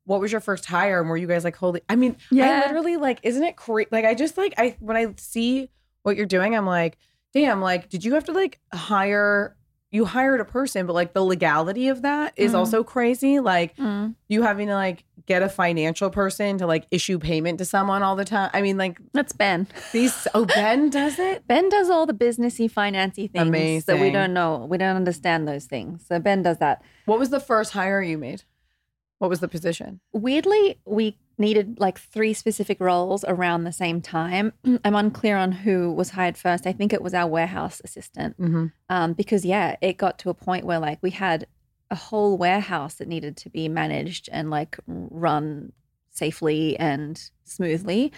What 0.03 0.19
was 0.19 0.31
your 0.33 0.41
first 0.41 0.65
hire? 0.65 0.99
And 0.99 1.09
were 1.09 1.15
you 1.15 1.27
guys 1.27 1.45
like, 1.45 1.55
holy? 1.55 1.81
I 1.87 1.95
mean, 1.95 2.17
I 2.31 2.35
Yeah. 2.35 2.59
literally 2.65 2.97
like, 2.97 3.19
isn't 3.23 3.43
it 3.43 3.55
crazy? 3.55 3.87
Like, 3.91 4.03
I 4.03 4.13
just 4.15 4.37
like, 4.37 4.53
I 4.57 4.75
when 4.81 4.97
I 4.97 5.13
see 5.17 5.69
what 6.03 6.17
you're 6.17 6.25
doing, 6.25 6.53
I'm 6.55 6.65
like, 6.65 6.97
damn. 7.33 7.61
Like, 7.61 7.87
did 7.87 8.03
you 8.03 8.15
have 8.15 8.25
to 8.25 8.33
like 8.33 8.59
hire? 8.73 9.55
You 9.91 10.05
hired 10.05 10.39
a 10.39 10.45
person, 10.45 10.85
but 10.87 10.93
like 10.93 11.13
the 11.13 11.23
legality 11.23 11.89
of 11.89 12.01
that 12.03 12.33
is 12.37 12.53
Mhm. 12.53 12.55
also 12.59 12.83
crazy. 12.83 13.39
Like, 13.39 13.75
Mm. 13.75 14.15
you 14.29 14.41
having 14.41 14.67
to 14.67 14.73
like 14.75 15.03
get 15.27 15.43
a 15.43 15.49
financial 15.49 16.09
person 16.09 16.57
to 16.59 16.65
like 16.65 16.87
issue 16.91 17.19
payment 17.19 17.57
to 17.59 17.65
someone 17.65 18.01
all 18.01 18.15
the 18.15 18.23
time. 18.25 18.49
I 18.53 18.61
mean, 18.61 18.77
like 18.77 18.99
That's 19.13 19.33
Ben. 19.33 19.67
these. 19.91 20.27
Oh, 20.33 20.45
Ben 20.45 20.89
does 20.89 21.19
it. 21.19 21.43
Ben 21.47 21.67
does 21.69 21.89
all 21.89 22.05
the 22.05 22.13
businessy, 22.13 22.71
financy 22.71 23.29
things 23.29 23.85
that 23.85 23.99
we 23.99 24.11
don't 24.11 24.33
know. 24.33 24.65
We 24.69 24.77
don't 24.77 24.95
understand 24.95 25.47
those 25.47 25.65
things. 25.65 26.05
So 26.07 26.19
Ben 26.19 26.41
does 26.41 26.57
that. 26.59 26.81
What 27.05 27.19
was 27.19 27.29
the 27.29 27.39
first 27.41 27.73
hire 27.73 28.01
you 28.01 28.17
made? 28.17 28.43
What 29.19 29.29
was 29.29 29.41
the 29.41 29.47
position? 29.47 29.99
Weirdly, 30.13 30.79
we 30.85 31.17
needed 31.41 31.79
like 31.79 31.99
three 31.99 32.33
specific 32.33 32.79
roles 32.79 33.25
around 33.27 33.63
the 33.63 33.71
same 33.71 34.01
time. 34.01 34.53
I'm 34.85 34.95
unclear 34.95 35.35
on 35.35 35.51
who 35.51 35.91
was 35.91 36.11
hired 36.11 36.37
first. 36.37 36.65
I 36.65 36.71
think 36.71 36.93
it 36.93 37.01
was 37.01 37.13
our 37.13 37.27
warehouse 37.27 37.81
assistant. 37.83 38.39
Mm-hmm. 38.39 38.67
Um, 38.89 39.13
because 39.13 39.43
yeah, 39.43 39.75
it 39.81 39.97
got 39.97 40.17
to 40.19 40.29
a 40.29 40.33
point 40.33 40.65
where 40.65 40.79
like 40.79 40.99
we 41.01 41.11
had 41.11 41.47
a 41.89 41.95
whole 41.95 42.37
warehouse 42.37 42.95
that 42.95 43.07
needed 43.07 43.35
to 43.37 43.49
be 43.49 43.67
managed 43.67 44.29
and 44.31 44.49
like 44.49 44.77
run 44.87 45.73
safely 46.09 46.77
and 46.79 47.29
smoothly. 47.43 48.13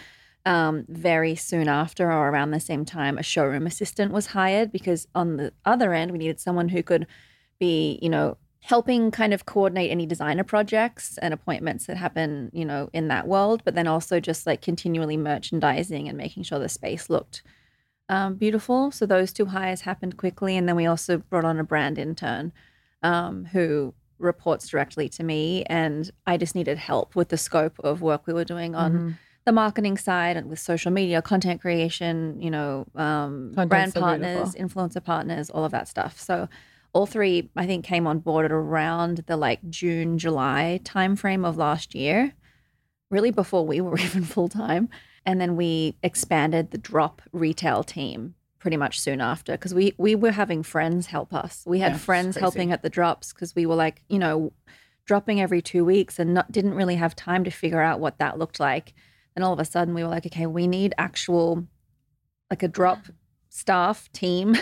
Um, 0.46 0.86
very 0.90 1.36
soon 1.36 1.70
after 1.70 2.12
or 2.12 2.30
around 2.30 2.52
the 2.52 2.60
same 2.60 2.84
time, 2.84 3.18
a 3.18 3.24
showroom 3.24 3.66
assistant 3.66 4.12
was 4.12 4.28
hired 4.28 4.72
because 4.72 5.08
on 5.16 5.38
the 5.38 5.54
other 5.64 5.94
end, 5.94 6.12
we 6.12 6.18
needed 6.18 6.40
someone 6.40 6.70
who 6.70 6.84
could 6.84 7.08
be, 7.60 7.98
you 8.02 8.10
know, 8.10 8.38
helping 8.64 9.12
kind 9.12 9.34
of 9.34 9.46
coordinate 9.46 9.92
any 9.92 10.06
designer 10.06 10.44
projects 10.44 11.18
and 11.18 11.34
appointments 11.34 11.86
that 11.86 11.98
happen, 11.98 12.50
you 12.54 12.64
know, 12.64 12.90
in 12.94 13.10
that 13.10 13.28
world, 13.28 13.62
but 13.66 13.76
then 13.76 13.88
also 13.88 14.22
just 14.22 14.48
like 14.48 14.62
continually 14.62 15.18
merchandising 15.18 16.08
and 16.08 16.18
making 16.18 16.44
sure 16.44 16.60
the 16.60 16.70
space 16.70 17.10
looked 17.10 17.44
um, 18.08 18.36
beautiful. 18.36 18.90
So 18.90 19.06
those 19.06 19.34
two 19.34 19.48
hires 19.48 19.82
happened 19.82 20.16
quickly, 20.18 20.56
and 20.56 20.68
then 20.68 20.78
we 20.78 20.86
also 20.86 21.18
brought 21.18 21.44
on 21.44 21.60
a 21.60 21.64
brand 21.64 21.98
intern 21.98 22.54
um, 23.02 23.46
who 23.46 23.94
reports 24.18 24.70
directly 24.70 25.10
to 25.10 25.24
me, 25.24 25.64
and 25.66 26.10
I 26.26 26.38
just 26.38 26.56
needed 26.56 26.78
help 26.78 27.16
with 27.16 27.30
the 27.30 27.38
scope 27.38 27.78
of 27.80 28.02
work 28.02 28.26
we 28.26 28.34
were 28.34 28.46
doing 28.46 28.76
on 28.76 28.94
Mm-hmm. 28.94 29.12
the 29.46 29.52
marketing 29.52 29.98
side 29.98 30.38
and 30.38 30.50
with 30.50 30.60
social 30.60 30.92
media, 30.92 31.22
content 31.22 31.60
creation, 31.60 32.42
you 32.42 32.50
know, 32.50 32.86
um, 32.96 33.52
brand 33.68 33.92
so 33.92 34.00
partners, 34.00 34.56
influencer 34.56 35.04
partners, 35.04 35.50
all 35.50 35.66
of 35.66 35.72
that 35.72 35.90
stuff. 35.90 36.18
So 36.18 36.48
all 36.94 37.06
three, 37.06 37.50
I 37.56 37.66
think, 37.66 37.84
came 37.84 38.06
on 38.08 38.20
board 38.20 38.46
at 38.46 38.52
around 38.52 39.24
the 39.28 39.36
like 39.36 39.68
June, 39.70 40.18
July 40.18 40.80
timeframe 40.84 41.46
of 41.46 41.58
last 41.58 41.96
year, 41.96 42.34
really 43.10 43.32
before 43.32 43.66
we 43.66 43.82
were 43.82 43.98
even 44.00 44.24
full 44.24 44.50
time. 44.50 44.90
And 45.26 45.40
then 45.42 45.56
we 45.56 45.98
expanded 46.04 46.72
the 46.72 46.78
drop 46.78 47.22
retail 47.32 47.84
team 47.84 48.36
pretty 48.60 48.78
much 48.78 49.00
soon 49.00 49.20
after 49.20 49.54
because 49.54 49.74
we 49.74 49.94
we 49.98 50.16
were 50.16 50.32
having 50.32 50.64
friends 50.64 51.08
help 51.08 51.34
us. 51.34 51.64
We 51.66 51.80
had 51.80 51.94
Yeah, 51.94 51.98
friends 51.98 52.38
helping 52.38 52.72
at 52.72 52.82
the 52.82 52.90
drops 52.90 53.34
because 53.34 53.56
we 53.56 53.66
were 53.66 53.76
like, 53.76 54.04
you 54.08 54.20
know, 54.20 54.54
dropping 55.06 55.42
every 55.42 55.62
two 55.62 55.84
weeks 55.84 56.20
and 56.20 56.34
not, 56.34 56.52
didn't 56.52 56.76
really 56.76 56.96
have 56.96 57.16
time 57.16 57.44
to 57.44 57.52
figure 57.52 57.82
out 57.82 58.00
what 58.00 58.20
that 58.20 58.38
looked 58.38 58.60
like. 58.60 58.94
And 59.36 59.44
all 59.44 59.54
of 59.54 59.60
a 59.60 59.66
sudden 59.66 59.94
we 59.94 60.04
were 60.04 60.10
like, 60.10 60.26
okay, 60.26 60.46
we 60.46 60.68
need 60.68 60.94
actual 60.98 61.68
like 62.50 62.64
a 62.64 62.68
drop 62.68 63.00
staff 63.50 64.12
team 64.12 64.56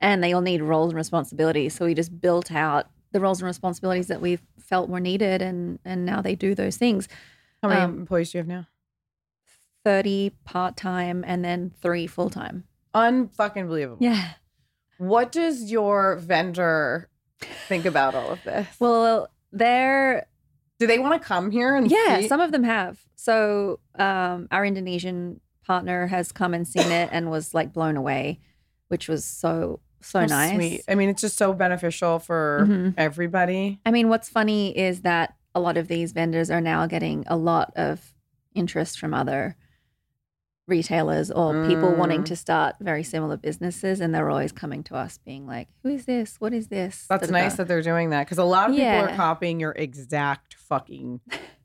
and 0.00 0.22
they 0.22 0.32
all 0.32 0.40
need 0.40 0.62
roles 0.62 0.90
and 0.90 0.96
responsibilities. 0.96 1.74
So 1.74 1.84
we 1.86 1.94
just 1.94 2.20
built 2.20 2.50
out 2.52 2.86
the 3.12 3.20
roles 3.20 3.40
and 3.40 3.46
responsibilities 3.46 4.06
that 4.08 4.20
we 4.20 4.38
felt 4.58 4.88
were 4.88 5.00
needed 5.00 5.42
and 5.42 5.78
and 5.84 6.04
now 6.06 6.20
they 6.22 6.34
do 6.34 6.54
those 6.54 6.76
things. 6.76 7.08
How 7.62 7.68
many 7.68 7.80
Um, 7.82 7.98
employees 7.98 8.30
do 8.32 8.38
you 8.38 8.40
have 8.40 8.48
now? 8.48 8.66
30 9.84 10.30
part-time 10.44 11.24
and 11.26 11.44
then 11.44 11.72
3 11.80 12.06
full-time. 12.06 12.64
Unfucking 12.94 13.66
believable. 13.66 13.98
Yeah. 14.00 14.32
What 14.98 15.32
does 15.32 15.70
your 15.70 16.16
vendor 16.16 17.08
think 17.68 17.86
about 17.86 18.14
all 18.14 18.30
of 18.30 18.42
this? 18.44 18.66
Well, 18.80 19.28
they're 19.52 20.26
do 20.78 20.86
they 20.86 20.98
want 20.98 21.20
to 21.20 21.26
come 21.26 21.50
here 21.50 21.76
and 21.76 21.90
Yeah, 21.90 22.20
see? 22.20 22.28
some 22.28 22.40
of 22.40 22.52
them 22.52 22.64
have. 22.64 22.98
So 23.16 23.80
um, 23.98 24.48
our 24.50 24.64
Indonesian 24.64 25.40
partner 25.66 26.06
has 26.06 26.32
come 26.32 26.54
and 26.54 26.66
seen 26.66 26.90
it 26.90 27.10
and 27.12 27.30
was 27.30 27.52
like 27.52 27.72
blown 27.72 27.96
away, 27.98 28.40
which 28.88 29.06
was 29.08 29.24
so 29.24 29.80
so 30.02 30.20
How 30.20 30.26
nice. 30.26 30.54
Sweet. 30.54 30.82
I 30.88 30.94
mean, 30.94 31.08
it's 31.08 31.20
just 31.20 31.36
so 31.36 31.52
beneficial 31.52 32.18
for 32.18 32.66
Mhm. 32.68 32.94
everybody. 32.96 33.80
I 33.84 33.90
mean, 33.90 34.08
what's 34.08 34.28
funny 34.28 34.76
is 34.76 35.02
that 35.02 35.34
a 35.54 35.60
lot 35.60 35.76
of 35.76 35.88
these 35.88 36.12
vendors 36.12 36.50
are 36.50 36.60
now 36.60 36.86
getting 36.86 37.24
a 37.26 37.36
lot 37.36 37.72
of 37.76 38.14
interest 38.54 38.98
from 38.98 39.12
other 39.14 39.56
retailers 40.66 41.30
or 41.32 41.66
people 41.66 41.92
wanting 41.96 42.20
Mm. 42.22 42.26
to 42.26 42.36
start 42.36 42.76
very 42.80 43.02
similar 43.02 43.36
businesses, 43.36 44.00
and 44.00 44.14
they're 44.14 44.30
always 44.30 44.52
coming 44.52 44.84
to 44.84 44.94
us, 44.94 45.18
being 45.18 45.44
like, 45.46 45.68
"Who 45.82 45.88
is 45.88 46.04
this? 46.04 46.36
What 46.40 46.52
is 46.54 46.68
this?" 46.68 47.06
That's 47.08 47.22
Da-da-da. 47.26 47.42
nice 47.44 47.56
that 47.56 47.66
they're 47.66 47.82
doing 47.82 48.10
that 48.10 48.24
because 48.26 48.38
a 48.38 48.44
lot 48.44 48.70
of 48.70 48.76
people 48.76 48.88
are 48.88 49.16
copying 49.16 49.58
your 49.58 49.72
exact 49.72 50.54
fucking 50.54 51.20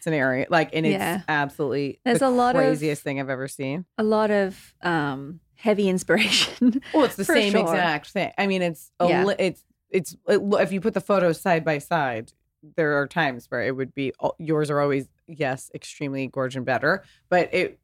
scenario. 0.00 0.46
Like, 0.50 0.70
and 0.74 0.84
it's 0.84 0.92
Yeah. 0.92 1.22
absolutely 1.26 2.00
There's 2.04 2.18
the 2.18 2.26
a 2.26 2.28
lot 2.28 2.54
of- 2.54 2.60
craziest 2.60 3.02
thing 3.02 3.18
I've 3.18 3.30
ever 3.30 3.48
seen. 3.48 3.86
a 3.96 4.02
lot 4.02 4.30
of 4.30 4.74
um, 4.82 5.40
heavy 5.60 5.88
inspiration. 5.88 6.80
Well, 6.94 7.04
it's 7.04 7.16
the 7.16 7.24
same 7.24 7.52
sure. 7.52 7.60
exact 7.60 8.10
thing. 8.10 8.32
I 8.38 8.46
mean, 8.46 8.62
it's 8.62 8.90
a 9.00 9.08
Yeah. 9.08 9.28
it's 9.38 9.64
it's 9.90 10.16
it, 10.28 10.40
if 10.60 10.72
you 10.72 10.80
put 10.80 10.94
the 10.94 11.00
photos 11.00 11.40
side 11.40 11.64
by 11.64 11.78
side, 11.78 12.32
there 12.76 12.98
are 13.00 13.06
times 13.06 13.46
where 13.50 13.62
it 13.62 13.76
would 13.76 13.94
be 13.94 14.12
al- 14.22 14.36
yours 14.38 14.70
are 14.70 14.80
always 14.80 15.08
yes, 15.26 15.70
extremely 15.74 16.26
gorgeous 16.26 16.56
and 16.56 16.66
better, 16.66 17.04
but 17.28 17.52
it 17.52 17.78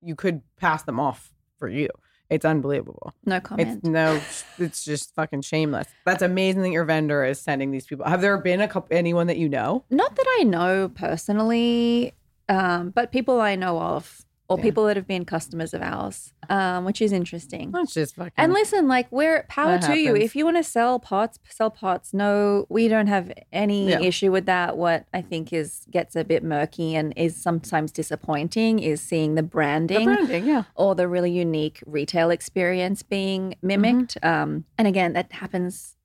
you 0.00 0.14
could 0.14 0.42
pass 0.56 0.82
them 0.82 0.98
off 1.00 1.32
for 1.58 1.68
you. 1.68 1.88
It's 2.30 2.44
unbelievable. 2.44 3.12
No 3.26 3.40
comment. 3.40 3.68
It's 3.78 3.84
no, 3.86 4.20
it's 4.58 4.84
just 4.84 5.14
fucking 5.14 5.42
shameless. 5.42 5.86
That's 6.06 6.22
amazing 6.22 6.62
that 6.62 6.70
your 6.70 6.84
vendor 6.84 7.24
is 7.24 7.40
sending 7.40 7.70
these 7.72 7.86
people. 7.86 8.06
Have 8.06 8.20
there 8.22 8.36
been 8.38 8.60
a 8.60 8.68
couple 8.68 8.96
anyone 8.96 9.26
that 9.26 9.36
you 9.36 9.48
know? 9.48 9.84
Not 9.90 10.16
that 10.16 10.26
I 10.40 10.44
know 10.44 10.88
personally, 10.88 12.14
um, 12.48 12.90
but 12.90 13.12
people 13.12 13.40
I 13.40 13.54
know 13.56 13.78
of, 13.78 14.24
or 14.48 14.58
Yeah. 14.58 14.62
people 14.62 14.84
that 14.86 14.96
have 14.96 15.06
been 15.06 15.24
customers 15.24 15.72
of 15.74 15.82
ours, 15.82 16.32
um, 16.50 16.84
which 16.84 17.00
is 17.02 17.12
interesting. 17.12 17.70
That's 17.70 17.94
just 17.94 18.16
fucking. 18.16 18.32
And 18.36 18.52
listen, 18.52 18.88
like 18.88 19.06
we're 19.10 19.44
power 19.48 19.78
to 19.78 19.96
you. 19.98 20.16
If 20.16 20.34
you 20.34 20.44
want 20.44 20.56
to 20.56 20.62
sell 20.64 20.98
pots, 20.98 21.38
sell 21.48 21.70
pots. 21.70 22.12
No, 22.14 22.66
we 22.68 22.88
don't 22.88 23.06
have 23.06 23.30
any 23.52 23.90
Yeah. 23.90 24.00
issue 24.00 24.32
with 24.32 24.46
that. 24.46 24.76
What 24.76 25.06
I 25.12 25.20
think 25.22 25.52
is 25.52 25.86
gets 25.90 26.16
a 26.16 26.24
bit 26.24 26.42
murky 26.42 26.94
and 26.96 27.12
is 27.16 27.36
sometimes 27.40 27.92
disappointing 27.92 28.78
is 28.78 29.00
seeing 29.02 29.34
the 29.34 29.42
the 29.42 29.48
branding, 29.48 30.04
branding, 30.04 30.46
yeah. 30.46 30.62
or 30.76 30.94
the 30.94 31.08
really 31.08 31.30
unique 31.32 31.82
retail 31.86 32.30
experience 32.30 33.02
being 33.02 33.54
mimicked. 33.60 34.16
Mm-hmm. 34.22 34.42
Um, 34.42 34.64
and 34.78 34.86
again, 34.86 35.14
that 35.14 35.32
happens 35.32 35.96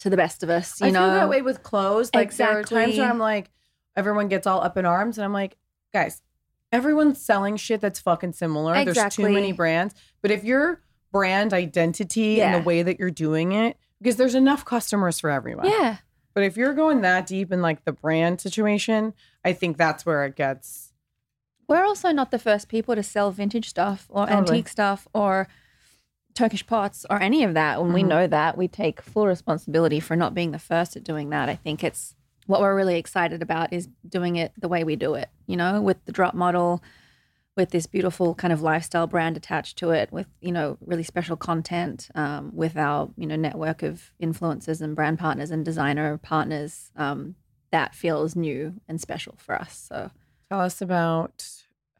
to 0.00 0.10
the 0.10 0.16
best 0.16 0.42
of 0.42 0.50
us. 0.50 0.78
You 0.80 0.88
I 0.88 0.90
know 0.90 1.00
feel 1.00 1.14
that 1.14 1.28
way 1.30 1.40
with 1.42 1.62
clothes. 1.62 2.10
Like 2.14 2.34
there 2.36 2.48
are 2.50 2.62
times 2.62 2.70
Exactly. 2.72 2.98
where 3.00 3.08
I'm 3.10 3.18
like, 3.18 3.50
everyone 3.96 4.28
gets 4.28 4.46
all 4.46 4.60
up 4.62 4.76
in 4.76 4.84
arms, 4.84 5.16
and 5.16 5.24
I'm 5.24 5.32
like, 5.32 5.56
guys, 5.92 6.20
everyone's 6.72 7.20
selling 7.20 7.56
shit 7.56 7.80
that's 7.80 8.00
fucking 8.00 8.32
similar. 8.32 8.84
There's 8.84 9.14
too 9.14 9.28
many 9.28 9.52
brands. 9.52 9.94
But 10.22 10.30
if 10.30 10.42
your 10.42 10.80
brand 11.12 11.52
identity 11.52 12.40
and 12.40 12.54
the 12.54 12.66
way 12.66 12.82
that 12.82 12.98
you're 12.98 13.10
doing 13.10 13.52
it, 13.52 13.76
because 14.00 14.16
there's 14.16 14.34
enough 14.34 14.64
customers 14.64 15.20
for 15.20 15.30
everyone. 15.30 15.66
Yeah. 15.68 15.98
But 16.34 16.44
if 16.44 16.56
you're 16.56 16.72
going 16.72 17.02
that 17.02 17.26
deep 17.26 17.52
in 17.52 17.60
like 17.62 17.84
the 17.84 17.92
brand 17.92 18.40
situation, 18.40 19.12
I 19.44 19.52
think 19.52 19.76
that's 19.76 20.04
where 20.06 20.24
it 20.24 20.34
gets 20.36 20.88
we're 21.68 21.84
also 21.84 22.10
not 22.10 22.30
the 22.30 22.38
first 22.38 22.68
people 22.68 22.94
to 22.94 23.02
sell 23.02 23.30
vintage 23.30 23.68
stuff 23.68 24.06
or 24.10 24.26
Totally. 24.26 24.38
antique 24.40 24.68
stuff 24.68 25.08
or 25.14 25.48
Turkish 26.34 26.66
pots 26.66 27.06
or 27.08 27.20
any 27.22 27.44
of 27.44 27.54
that. 27.54 27.80
When 27.80 27.92
we 27.94 28.02
Mhm. 28.02 28.08
know 28.08 28.26
that, 28.26 28.58
we 28.58 28.68
take 28.68 29.00
full 29.00 29.26
responsibility 29.26 29.98
for 30.00 30.14
not 30.16 30.34
being 30.34 30.50
the 30.50 30.58
first 30.58 30.96
at 30.96 31.04
doing 31.04 31.30
that. 31.30 31.48
I 31.48 31.54
think 31.54 31.82
it's 31.82 32.14
what 32.46 32.60
we're 32.60 32.74
really 32.74 32.96
excited 32.96 33.42
about 33.42 33.72
is 33.72 33.88
doing 34.08 34.36
it 34.36 34.52
the 34.58 34.68
way 34.68 34.84
we 34.84 34.96
do 34.96 35.14
it, 35.14 35.28
you 35.46 35.56
know, 35.56 35.80
with 35.80 36.04
the 36.04 36.12
drop 36.12 36.34
model, 36.34 36.82
with 37.56 37.70
this 37.70 37.86
beautiful 37.86 38.34
kind 38.34 38.52
of 38.52 38.62
lifestyle 38.62 39.06
brand 39.06 39.36
attached 39.36 39.76
to 39.78 39.90
it, 39.90 40.10
with, 40.10 40.26
you 40.40 40.50
know, 40.52 40.78
really 40.84 41.02
special 41.02 41.36
content, 41.36 42.08
um, 42.14 42.50
with 42.54 42.76
our, 42.76 43.10
you 43.16 43.26
know, 43.26 43.36
network 43.36 43.82
of 43.82 44.12
influencers 44.22 44.80
and 44.80 44.96
brand 44.96 45.18
partners 45.18 45.50
and 45.50 45.64
designer 45.64 46.16
partners. 46.18 46.90
Um, 46.96 47.34
that 47.70 47.94
feels 47.94 48.34
new 48.36 48.74
and 48.88 49.00
special 49.00 49.34
for 49.38 49.54
us. 49.54 49.86
So 49.88 50.10
Tell 50.50 50.60
us 50.60 50.82
about 50.82 51.46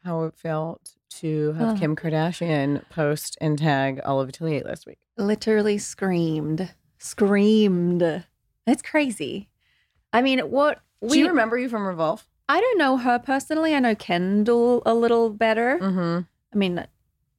how 0.03 0.23
it 0.25 0.35
felt 0.35 0.91
to 1.19 1.53
have 1.53 1.75
Oh. 1.75 1.79
Kim 1.79 1.95
Kardashian 1.95 2.87
post 2.89 3.37
and 3.41 3.57
tag 3.57 3.99
Olive 4.03 4.29
Atelier 4.29 4.63
last 4.63 4.85
week. 4.85 4.97
literally 5.17 5.77
screamed, 5.77 6.73
screamed. 6.97 8.25
It's 8.67 8.81
crazy. 8.81 9.49
I 10.13 10.21
mean, 10.21 10.39
what 10.39 10.79
Do 11.07 11.17
you 11.17 11.27
remember 11.27 11.57
you 11.57 11.67
from 11.67 11.85
Revolve? 11.85 12.25
I 12.47 12.61
don't 12.61 12.77
know 12.77 12.97
her 12.97 13.19
personally. 13.19 13.73
I 13.73 13.79
know 13.79 13.95
Kendall 13.95 14.83
a 14.85 14.93
little 14.93 15.29
better. 15.29 15.79
Mm-hmm. 15.81 16.19
I 16.53 16.57
mean, 16.57 16.85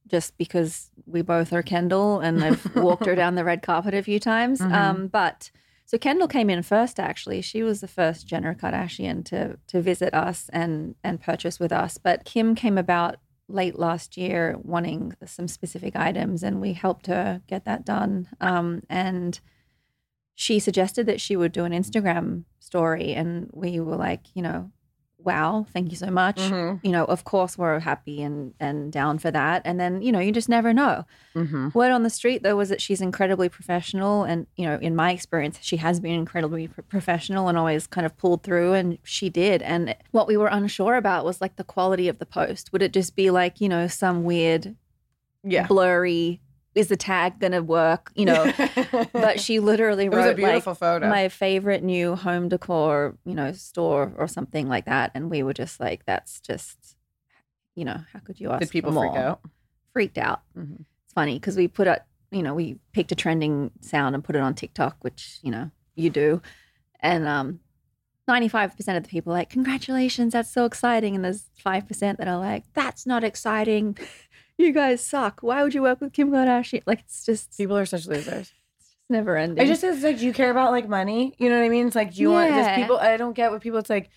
just 0.07 0.37
because 0.37 0.91
we 1.05 1.21
both 1.21 1.53
are 1.53 1.63
Kendall 1.63 2.19
and 2.19 2.43
I've 2.43 2.75
walked 2.75 3.05
her 3.05 3.15
down 3.15 3.35
the 3.35 3.43
red 3.45 3.61
carpet 3.61 3.93
a 3.93 4.03
few 4.03 4.19
times. 4.19 4.59
Mhm. 4.59 4.71
Um, 4.71 5.07
but 5.07 5.51
so 5.85 5.97
Kendall 5.97 6.27
came 6.27 6.49
in 6.49 6.63
first. 6.63 6.99
Actually, 6.99 7.41
she 7.41 7.63
was 7.63 7.81
the 7.81 7.87
first 7.87 8.27
Jenner 8.27 8.53
Kardashian 8.55 9.23
to 9.25 9.57
to 9.67 9.81
visit 9.81 10.13
us 10.13 10.49
and 10.51 10.95
and 11.03 11.21
purchase 11.21 11.59
with 11.59 11.71
us. 11.71 11.97
But 11.97 12.25
Kim 12.25 12.55
came 12.55 12.77
about 12.77 13.17
late 13.47 13.77
last 13.77 14.17
year 14.17 14.57
wanting 14.63 15.15
some 15.25 15.47
specific 15.47 15.95
items, 15.95 16.43
and 16.43 16.59
we 16.59 16.73
helped 16.73 17.07
her 17.07 17.41
get 17.47 17.65
that 17.65 17.85
done. 17.85 18.27
Um, 18.41 18.81
and 18.89 19.39
she 20.35 20.59
suggested 20.59 21.05
that 21.07 21.21
she 21.21 21.35
would 21.35 21.51
do 21.53 21.63
an 21.65 21.71
Instagram 21.71 22.43
story, 22.59 23.13
and 23.13 23.49
we 23.53 23.79
were 23.79 23.95
like, 23.95 24.21
you 24.33 24.41
know, 24.41 24.71
wow, 25.17 25.65
thank 25.73 25.89
you 25.89 25.97
so 25.97 26.11
much. 26.11 26.37
Mhm. 26.37 26.79
You 26.83 26.91
know, 26.91 27.03
of 27.05 27.23
course 27.23 27.57
we're 27.57 27.79
happy 27.79 28.21
and 28.21 28.53
and 28.59 28.91
down 28.91 29.17
for 29.17 29.31
that. 29.31 29.63
And 29.65 29.79
then 29.79 30.03
you 30.03 30.11
know, 30.11 30.19
you 30.19 30.31
just 30.31 30.49
never 30.49 30.71
know. 30.71 31.03
Mm-hmm. 31.35 31.69
Word 31.73 31.91
on 31.91 32.03
the 32.03 32.11
street 32.11 32.43
though 32.43 32.55
was 32.55 32.69
that 32.69 32.79
she's 32.79 33.01
incredibly 33.01 33.49
professional, 33.49 34.23
and 34.23 34.45
you 34.55 34.65
know, 34.67 34.77
in 34.79 34.95
my 34.95 35.11
experience, 35.11 35.57
she 35.61 35.77
has 35.77 35.99
been 35.99 36.11
incredibly 36.13 36.67
pro- 36.67 36.83
professional 36.83 37.47
and 37.47 37.57
always 37.57 37.87
kind 37.87 38.05
of 38.05 38.15
pulled 38.17 38.43
through, 38.43 38.73
and 38.73 38.99
she 39.03 39.29
did. 39.29 39.63
And 39.63 39.95
what 40.11 40.27
we 40.27 40.37
were 40.37 40.47
unsure 40.47 40.95
about 40.95 41.25
was 41.25 41.41
like 41.41 41.55
the 41.55 41.63
quality 41.63 42.07
of 42.07 42.19
the 42.19 42.25
post. 42.27 42.71
Would 42.71 42.83
it 42.83 42.93
just 42.93 43.15
be 43.15 43.31
like 43.31 43.59
you 43.59 43.69
know 43.69 43.87
some 43.87 44.25
weird, 44.25 44.75
Yeah. 45.43 45.65
blurry? 45.65 46.41
Is 46.75 46.89
the 46.89 46.97
tag 46.97 47.39
gonna 47.39 47.63
work? 47.63 48.11
You 48.15 48.25
know, 48.25 48.51
but 49.13 49.39
she 49.39 49.59
literally 49.59 50.05
It 50.05 50.11
was 50.11 50.25
a 50.25 50.35
wrote 50.35 50.39
like 50.39 50.63
photo. 50.77 51.07
my 51.07 51.29
favorite 51.29 51.83
new 51.83 52.15
home 52.15 52.49
decor, 52.49 53.17
you 53.25 53.33
know, 53.33 53.53
store 53.53 54.13
or 54.17 54.27
something 54.27 54.67
like 54.67 54.85
that, 54.85 55.11
and 55.15 55.29
we 55.29 55.41
were 55.41 55.53
just 55.53 55.79
like, 55.79 56.05
that's 56.05 56.41
just, 56.41 56.97
you 57.75 57.85
know, 57.85 58.01
how 58.11 58.19
could 58.19 58.39
you 58.41 58.51
ask? 58.51 58.59
Did 58.59 58.69
people 58.71 58.91
for 58.91 58.99
freak 58.99 59.15
out? 59.15 59.39
Freaked 59.93 60.17
out. 60.17 60.41
Mhm. 60.57 60.81
It's 61.05 61.13
funny 61.13 61.39
because 61.39 61.55
we 61.55 61.67
put 61.69 61.87
up, 61.87 62.05
you 62.29 62.43
know, 62.43 62.53
we 62.53 62.77
picked 62.91 63.11
a 63.13 63.15
trending 63.15 63.71
sound 63.81 64.13
and 64.13 64.23
put 64.23 64.35
it 64.35 64.41
on 64.41 64.53
TikTok, 64.53 64.97
which 65.01 65.39
you 65.41 65.51
know 65.51 65.71
you 65.95 66.09
do, 66.09 66.41
and 66.99 67.25
um. 67.27 67.59
95% 68.27 68.97
of 68.97 69.03
the 69.03 69.07
people 69.09 69.31
are 69.31 69.35
like, 69.37 69.51
congratulations, 69.51 70.33
that's 70.33 70.51
so 70.51 70.65
exciting. 70.65 71.13
And 71.13 71.23
there's 71.23 71.45
5% 71.63 72.17
that 72.17 72.27
are 72.27 72.39
like, 72.39 72.63
that's 72.73 73.05
not 73.05 73.23
exciting. 73.23 73.95
You 74.57 74.71
guys 74.71 75.05
suck. 75.05 75.41
Why 75.41 75.63
would 75.63 75.73
you 75.73 75.81
work 75.81 75.99
with 76.01 76.13
Kim 76.13 76.31
Kardashian? 76.31 76.83
Like, 76.85 77.01
it's 77.01 77.25
just, 77.25 77.57
People 77.57 77.77
are 77.77 77.85
such 77.85 78.07
losers. 78.07 78.53
it's 78.79 78.95
never 79.09 79.35
ending. 79.37 79.63
I 79.63 79.67
just 79.67 79.83
it's 79.83 80.03
like, 80.03 80.19
do 80.19 80.25
you 80.25 80.33
care 80.33 80.49
about 80.51 80.71
like 80.71 80.87
money? 80.87 81.33
You 81.37 81.49
know 81.49 81.59
what 81.59 81.65
I 81.65 81.69
mean? 81.69 81.87
It's 81.87 81.95
like, 81.95 82.13
do 82.13 82.21
you 82.21 82.31
want 82.31 82.51
just 82.53 82.75
people? 82.75 82.97
I 82.97 83.17
don't 83.17 83.33
get 83.33 83.51
what 83.51 83.61
people. 83.61 83.79
It's 83.79 83.89
like, 83.89 84.09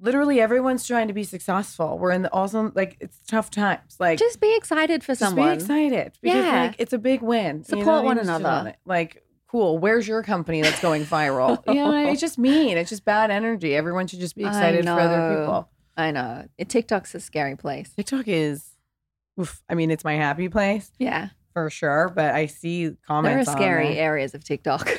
literally 0.00 0.40
everyone's 0.40 0.86
trying 0.86 1.08
to 1.08 1.14
be 1.14 1.24
successful. 1.24 1.98
We're 1.98 2.10
in 2.10 2.22
the 2.22 2.32
also 2.32 2.72
like 2.74 2.96
it's 3.00 3.18
tough 3.28 3.50
times. 3.50 3.96
Like 4.00 4.18
just 4.18 4.40
be 4.40 4.54
excited 4.56 5.02
for 5.04 5.12
just 5.12 5.20
someone. 5.20 5.48
be 5.50 5.54
excited 5.54 6.12
because 6.20 6.44
Yeah. 6.44 6.62
like 6.64 6.74
it's 6.78 6.92
a 6.92 6.98
big 6.98 7.22
win. 7.22 7.58
You 7.58 7.64
Support 7.64 7.86
know 7.86 7.92
what 7.92 8.00
I 8.00 8.04
one 8.04 8.16
mean? 8.16 8.28
Another. 8.28 8.74
Like 8.84 9.22
cool. 9.46 9.78
Where's 9.78 10.08
your 10.08 10.22
company 10.24 10.62
that's 10.62 10.80
going 10.80 11.04
viral? 11.04 11.62
you 11.68 11.74
know, 11.74 11.94
it's 12.08 12.20
just 12.20 12.36
mean. 12.38 12.78
It's 12.78 12.88
just 12.90 13.04
bad 13.04 13.30
energy. 13.30 13.76
Everyone 13.76 14.06
should 14.08 14.18
just 14.20 14.34
be 14.34 14.42
excited 14.44 14.84
for 14.84 14.90
other 14.92 15.38
people. 15.38 15.68
I 15.96 16.10
know. 16.10 16.46
It, 16.58 16.68
TikTok's 16.70 17.14
a 17.14 17.20
scary 17.20 17.54
place. 17.54 17.90
TikTok 17.94 18.26
is, 18.26 18.71
oof, 19.40 19.62
I 19.68 19.74
mean, 19.74 19.90
it's 19.90 20.04
my 20.04 20.14
happy 20.14 20.48
place 20.48 20.90
Yeah. 20.98 21.28
for 21.52 21.68
sure. 21.70 22.12
But 22.14 22.34
I 22.34 22.46
see 22.46 22.96
comments. 23.06 23.46
There 23.46 23.54
are 23.54 23.58
scary 23.58 23.98
areas 23.98 24.34
of 24.34 24.44
TikTok. 24.44 24.88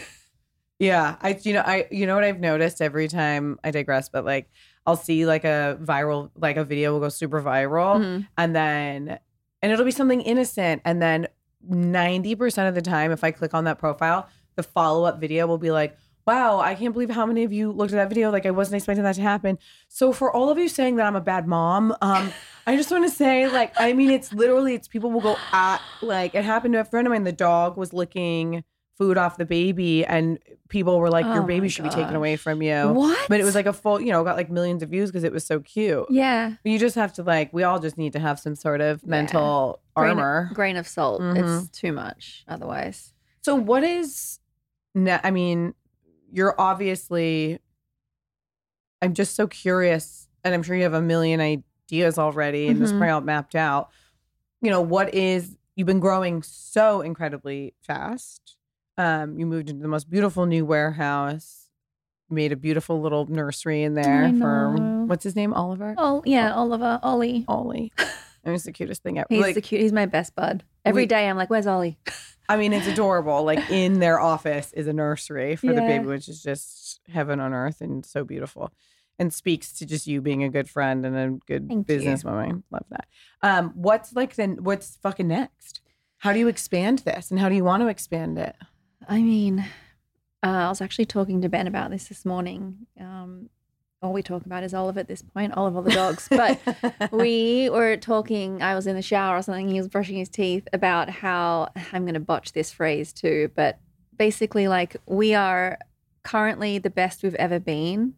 Yeah, 0.79 1.15
I 1.21 1.39
you 1.43 1.53
know 1.53 1.61
I 1.61 1.87
you 1.91 2.05
know 2.07 2.15
what 2.15 2.25
I've 2.25 2.41
noticed 2.41 2.81
every 2.81 3.07
time 3.07 3.57
I 3.63 3.71
digress, 3.71 4.09
but 4.09 4.25
like 4.25 4.49
I'll 4.85 4.97
see 4.97 5.25
like 5.25 5.45
a 5.45 5.77
viral 5.81 6.31
like 6.35 6.57
a 6.57 6.65
video 6.65 6.91
will 6.91 6.99
go 6.99 7.07
super 7.09 7.41
viral, 7.41 8.01
Mhm. 8.01 8.27
and 8.37 8.53
then 8.55 9.19
and 9.61 9.71
it'll 9.71 9.85
be 9.85 9.91
something 9.91 10.19
innocent, 10.21 10.81
and 10.83 11.01
then 11.01 11.27
ninety 11.65 12.35
percent 12.35 12.67
of 12.67 12.75
the 12.75 12.81
time, 12.81 13.11
if 13.11 13.23
I 13.23 13.31
click 13.31 13.53
on 13.53 13.63
that 13.63 13.77
profile, 13.79 14.27
the 14.55 14.63
follow 14.63 15.05
up 15.05 15.21
video 15.21 15.47
will 15.47 15.59
be 15.59 15.71
like. 15.71 15.95
Wow, 16.25 16.59
I 16.59 16.75
can't 16.75 16.93
believe 16.93 17.09
how 17.09 17.25
many 17.25 17.43
of 17.43 17.51
you 17.51 17.71
looked 17.71 17.91
at 17.91 17.97
that 17.97 18.09
video. 18.09 18.31
Like 18.31 18.45
I 18.45 18.51
wasn't 18.51 18.77
expecting 18.77 19.03
that 19.03 19.15
to 19.15 19.21
happen. 19.21 19.59
So 19.89 20.13
for 20.13 20.31
all 20.31 20.49
of 20.49 20.57
you 20.57 20.69
saying 20.69 20.95
that 20.95 21.05
I'm 21.05 21.15
a 21.15 21.21
bad 21.21 21.47
mom, 21.47 21.95
um, 22.01 22.31
I 22.65 22.75
just 22.77 22.89
want 22.91 23.03
to 23.03 23.09
say, 23.11 23.47
like, 23.49 23.73
I 23.77 23.91
mean, 23.93 24.09
it's 24.09 24.31
literally 24.31 24.73
it's 24.75 24.87
people 24.87 25.11
will 25.11 25.21
go 25.21 25.35
at 25.51 25.81
like 26.01 26.33
it 26.35 26.45
happened 26.45 26.73
to 26.75 26.79
a 26.79 26.85
friend 26.85 27.05
of 27.07 27.11
mine. 27.11 27.23
The 27.25 27.31
dog 27.33 27.75
was 27.77 27.91
licking 27.91 28.63
food 28.97 29.17
off 29.17 29.37
the 29.37 29.45
baby, 29.45 30.05
and 30.05 30.37
people 30.69 30.99
were 30.99 31.09
like, 31.09 31.25
Oh 31.25 31.33
"Your 31.33 31.41
my 31.41 31.47
baby 31.47 31.67
should 31.67 31.83
be 31.83 31.89
taken 31.89 32.15
away 32.15 32.35
from 32.37 32.61
you." 32.61 32.89
What? 32.89 33.27
But 33.27 33.39
it 33.41 33.43
was 33.43 33.55
like 33.55 33.65
a 33.65 33.73
full, 33.73 33.99
you 33.99 34.11
know, 34.13 34.23
got 34.23 34.37
like 34.37 34.49
millions 34.51 34.81
of 34.83 34.89
views 34.89 35.09
because 35.09 35.23
it 35.25 35.33
was 35.33 35.43
so 35.43 35.59
cute. 35.59 36.05
yeah. 36.09 36.53
You 36.63 36.77
just 36.79 36.95
have 36.95 37.11
to 37.13 37.23
like, 37.23 37.51
we 37.51 37.63
all 37.63 37.79
just 37.79 37.97
need 37.97 38.13
to 38.13 38.19
have 38.19 38.39
some 38.39 38.55
sort 38.55 38.79
of 38.81 39.05
mental 39.05 39.81
Grain, 39.95 40.11
armor. 40.11 40.51
grain 40.53 40.77
of 40.77 40.87
salt. 40.87 41.21
Mhm. 41.21 41.61
It's 41.63 41.69
too 41.71 41.91
much 41.91 42.45
otherwise. 42.47 43.13
So 43.41 43.55
what 43.55 43.83
is 43.83 44.39
ne- 44.95 45.19
I 45.23 45.31
mean, 45.31 45.73
you're 46.33 46.55
obviously 46.59 47.59
I'm 49.01 49.13
just 49.13 49.35
so 49.35 49.47
curious 49.47 50.27
and 50.43 50.53
I'm 50.53 50.63
sure 50.63 50.75
you 50.75 50.83
have 50.83 50.93
a 50.93 51.01
million 51.01 51.39
ideas 51.41 52.17
already 52.17 52.67
and 52.67 52.81
this 52.81 52.91
Mhm. 52.91 52.97
probably 52.97 53.09
all 53.09 53.21
mapped 53.21 53.55
out. 53.55 53.89
You 54.61 54.69
know, 54.69 54.81
what 54.81 55.13
is 55.13 55.57
you've 55.75 55.87
been 55.87 55.99
growing 55.99 56.41
so 56.43 57.01
incredibly 57.01 57.73
fast. 57.81 58.57
Um, 58.97 59.37
you 59.39 59.45
moved 59.45 59.69
into 59.69 59.81
the 59.81 59.87
most 59.87 60.09
beautiful 60.09 60.45
new 60.45 60.65
warehouse, 60.65 61.67
made 62.29 62.51
a 62.51 62.55
beautiful 62.55 63.01
little 63.01 63.25
nursery 63.25 63.83
in 63.83 63.93
there 63.95 64.31
for 64.39 64.75
what's 65.07 65.23
his 65.23 65.35
name? 65.35 65.53
Oliver? 65.53 65.95
Oh 65.97 66.21
yeah, 66.25 66.53
Oliver, 66.53 66.99
Ollie. 67.03 67.43
Ollie. 67.47 67.91
I 67.97 68.49
mean, 68.49 68.55
it's 68.55 68.65
the 68.65 68.71
cutest 68.71 69.03
thing 69.03 69.17
ever. 69.19 69.27
He's 69.29 69.41
Like, 69.41 69.55
the 69.55 69.61
cute. 69.61 69.81
He's 69.81 69.93
my 69.93 70.05
best 70.05 70.35
bud. 70.35 70.63
Every 70.85 71.03
We- 71.03 71.07
day 71.07 71.27
I'm 71.29 71.37
like, 71.37 71.49
"Where's 71.49 71.65
Ollie?" 71.67 71.97
I 72.53 72.57
mean, 72.57 72.71
it's 72.71 72.85
adorable. 72.85 73.43
Like 73.43 73.67
in 73.71 73.99
their 73.99 74.19
office 74.19 74.71
is 74.73 74.85
a 74.85 74.93
nursery 74.93 75.55
for 75.55 75.73
the 75.73 75.81
baby, 75.81 76.05
which 76.05 76.29
is 76.29 76.43
just 76.43 76.99
heaven 77.11 77.39
on 77.39 77.51
earth 77.51 77.81
and 77.81 78.05
so 78.05 78.23
beautiful, 78.23 78.71
and 79.17 79.33
speaks 79.33 79.71
to 79.73 79.87
just 79.87 80.05
you 80.05 80.21
being 80.21 80.43
a 80.43 80.49
good 80.49 80.69
friend 80.69 81.03
and 81.03 81.17
a 81.17 81.29
good 81.47 81.67
Thank 81.67 81.87
businesswoman. 81.87 82.61
Love 82.69 82.85
that. 82.91 83.07
Um, 83.41 83.71
what's 83.73 84.13
like 84.13 84.35
then? 84.35 84.63
What's 84.63 84.97
fucking 84.97 85.27
next? 85.27 85.81
How 86.19 86.31
do 86.31 86.37
you 86.37 86.47
expand 86.47 86.99
this, 86.99 87.31
and 87.31 87.39
how 87.39 87.49
do 87.49 87.55
you 87.55 87.63
want 87.63 87.81
to 87.81 87.87
expand 87.87 88.37
it? 88.37 88.55
I 89.09 89.23
mean, 89.23 89.65
uh, 90.43 90.47
I 90.47 90.69
was 90.69 90.79
actually 90.79 91.05
talking 91.05 91.41
to 91.41 91.49
Ben 91.49 91.65
about 91.65 91.89
this 91.89 92.07
this 92.07 92.23
morning. 92.23 92.85
Um, 92.99 93.49
all 94.03 94.13
we 94.13 94.21
talk 94.21 94.45
about 94.45 94.63
is 94.63 94.73
Olive 94.73 94.97
at 94.97 95.07
this 95.07 95.21
point, 95.21 95.53
Olive 95.55 95.75
all 95.77 95.81
the 95.81 95.91
dogs. 95.91 96.27
But 96.29 96.59
we 97.11 97.69
were 97.69 97.95
talking, 97.95 98.61
I 98.61 98.75
was 98.75 98.85
in 98.85 98.95
the 98.95 99.01
shower 99.01 99.37
or 99.37 99.41
something, 99.41 99.69
he 99.69 99.79
was 99.79 99.87
brushing 99.87 100.17
his 100.17 100.29
teeth 100.29 100.67
about 100.73 101.09
how 101.09 101.69
I'm 101.93 102.03
going 102.03 102.13
to 102.13 102.19
botch 102.19 102.51
this 102.51 102.71
phrase 102.71 103.13
too, 103.13 103.49
but 103.55 103.79
basically, 104.17 104.67
like, 104.67 104.97
we 105.05 105.33
are 105.33 105.79
currently 106.23 106.77
the 106.77 106.89
best 106.89 107.23
we've 107.23 107.35
ever 107.35 107.59
been, 107.59 108.15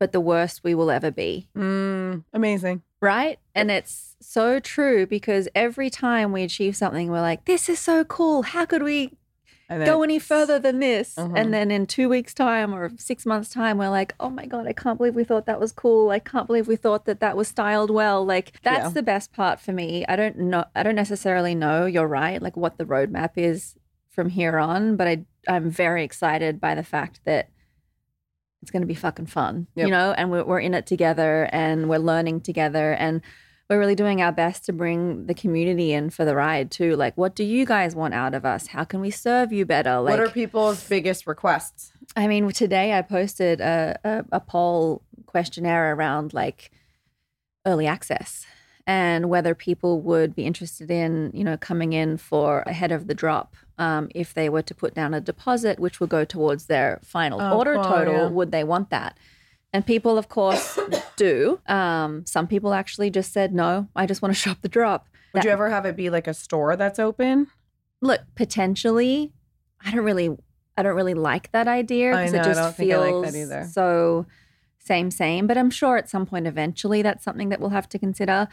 but 0.00 0.12
the 0.12 0.20
worst 0.20 0.62
we 0.64 0.74
will 0.74 0.90
ever 0.90 1.10
be. 1.10 1.48
Mm, 1.56 2.24
amazing. 2.32 2.82
Right. 3.00 3.38
And 3.54 3.70
it's 3.70 4.16
so 4.20 4.60
true 4.60 5.06
because 5.06 5.48
every 5.54 5.90
time 5.90 6.32
we 6.32 6.42
achieve 6.42 6.76
something, 6.76 7.10
we're 7.10 7.20
like, 7.20 7.44
this 7.44 7.68
is 7.68 7.78
so 7.78 8.04
cool. 8.04 8.42
How 8.42 8.64
could 8.64 8.82
we 8.82 9.16
go 9.78 10.02
any 10.02 10.18
further 10.18 10.58
than 10.58 10.78
this? 10.80 11.14
Mhm. 11.16 11.32
And 11.38 11.54
then 11.54 11.70
in 11.70 11.86
two 11.86 12.08
weeks' 12.08 12.34
time 12.34 12.74
or 12.74 12.90
six 12.96 13.24
months' 13.26 13.48
time, 13.50 13.78
we're 13.78 13.88
like, 13.90 14.14
oh 14.20 14.30
my 14.30 14.46
God, 14.46 14.66
I 14.66 14.72
can't 14.72 14.98
believe 14.98 15.14
we 15.14 15.24
thought 15.24 15.46
that 15.46 15.60
was 15.60 15.72
cool. 15.72 16.10
I 16.10 16.18
can't 16.18 16.46
believe 16.46 16.66
we 16.68 16.76
thought 16.76 17.04
that 17.06 17.20
that 17.20 17.36
was 17.36 17.48
styled 17.48 17.90
well. 17.90 18.24
Like, 18.24 18.52
that's 18.62 18.84
Yeah. 18.84 18.88
the 18.90 19.02
best 19.02 19.32
part 19.32 19.60
for 19.60 19.72
me. 19.72 20.04
I 20.08 20.16
don't 20.16 20.38
know, 20.38 20.64
I 20.74 20.82
don't 20.82 20.94
necessarily 20.94 21.54
know, 21.54 21.86
you're 21.86 22.06
right, 22.08 22.40
like 22.40 22.56
what 22.56 22.78
the 22.78 22.84
roadmap 22.84 23.30
is 23.36 23.74
from 24.08 24.28
here 24.28 24.58
on, 24.58 24.96
but 24.96 25.08
I, 25.08 25.24
I'm 25.48 25.70
very 25.70 26.04
excited 26.04 26.60
by 26.60 26.74
the 26.74 26.82
fact 26.84 27.20
that 27.24 27.48
it's 28.60 28.70
going 28.70 28.82
to 28.82 28.86
be 28.86 28.94
fucking 28.94 29.26
fun, 29.26 29.66
Yep. 29.74 29.86
you 29.86 29.90
know, 29.90 30.12
and 30.16 30.30
we're, 30.30 30.44
we're 30.44 30.60
in 30.60 30.74
it 30.74 30.86
together 30.86 31.48
and 31.52 31.88
we're 31.88 31.98
learning 31.98 32.42
together 32.42 32.92
and 32.92 33.20
we're 33.72 33.78
really 33.78 33.94
doing 33.94 34.20
our 34.20 34.32
best 34.32 34.66
to 34.66 34.72
bring 34.72 35.24
the 35.26 35.34
community 35.34 35.92
in 35.92 36.10
for 36.10 36.24
the 36.26 36.34
ride 36.34 36.70
too. 36.70 36.94
Like, 36.94 37.16
what 37.16 37.34
do 37.34 37.42
you 37.42 37.64
guys 37.64 37.94
want 37.96 38.12
out 38.12 38.34
of 38.34 38.44
us? 38.44 38.66
How 38.66 38.84
can 38.84 39.00
we 39.00 39.10
serve 39.10 39.50
you 39.50 39.64
better? 39.64 39.98
Like, 40.00 40.18
what 40.18 40.20
are 40.20 40.30
people's 40.30 40.86
biggest 40.86 41.26
requests? 41.26 41.90
I 42.14 42.26
mean, 42.26 42.50
today 42.52 42.92
I 42.92 43.00
posted 43.00 43.60
a, 43.62 43.98
a, 44.04 44.24
a 44.32 44.40
poll 44.40 45.02
questionnaire 45.24 45.94
around 45.94 46.34
like 46.34 46.70
early 47.64 47.86
access 47.86 48.44
and 48.86 49.30
whether 49.30 49.54
people 49.54 50.00
would 50.00 50.34
be 50.34 50.44
interested 50.44 50.90
in, 50.90 51.30
you 51.32 51.42
know, 51.44 51.56
coming 51.56 51.94
in 51.94 52.18
for 52.18 52.60
ahead 52.66 52.92
of 52.92 53.06
the 53.06 53.14
drop 53.14 53.54
um, 53.78 54.08
if 54.14 54.34
they 54.34 54.50
were 54.50 54.62
to 54.62 54.74
put 54.74 54.92
down 54.92 55.14
a 55.14 55.20
deposit, 55.20 55.78
which 55.78 55.98
would 55.98 56.10
go 56.10 56.24
towards 56.26 56.66
their 56.66 57.00
final 57.02 57.40
Oh, 57.40 57.56
order 57.56 57.74
cool, 57.76 57.84
total. 57.84 58.14
yeah. 58.14 58.28
Would 58.28 58.52
they 58.52 58.64
want 58.64 58.90
that? 58.90 59.16
And 59.72 59.86
people, 59.86 60.18
of 60.18 60.28
course, 60.28 60.78
do. 61.16 61.60
Um, 61.66 62.24
some 62.26 62.46
people 62.46 62.74
actually 62.74 63.10
just 63.10 63.32
said, 63.32 63.54
no, 63.54 63.88
I 63.96 64.06
just 64.06 64.20
want 64.22 64.34
to 64.34 64.40
shop 64.40 64.58
the 64.62 64.68
drop. 64.68 65.08
Would 65.32 65.40
That- 65.42 65.44
you 65.46 65.50
ever 65.52 65.70
have 65.70 65.86
it 65.86 65.96
be 65.96 66.10
like 66.10 66.26
a 66.26 66.34
store 66.34 66.76
that's 66.76 66.98
open? 66.98 67.48
look 68.04 68.20
potentially 68.34 69.32
i 69.86 69.90
don't 69.92 70.02
really 70.04 70.28
i 70.76 70.82
don't 70.82 70.96
really 70.96 71.14
like 71.14 71.52
that 71.52 71.68
idea 71.68 72.10
because 72.10 72.32
it 72.32 72.40
I 72.40 72.42
just 72.42 72.60
I 72.60 72.72
feels 72.72 73.22
like 73.22 73.32
that 73.32 73.38
either. 73.38 73.68
so 73.70 74.26
same 74.80 75.12
same 75.12 75.46
but 75.46 75.56
i'm 75.56 75.70
sure 75.70 75.96
at 75.96 76.10
some 76.10 76.26
point 76.26 76.48
eventually 76.48 77.00
that's 77.02 77.22
something 77.22 77.48
that 77.50 77.60
we'll 77.60 77.70
have 77.70 77.88
to 77.90 78.00
consider 78.00 78.48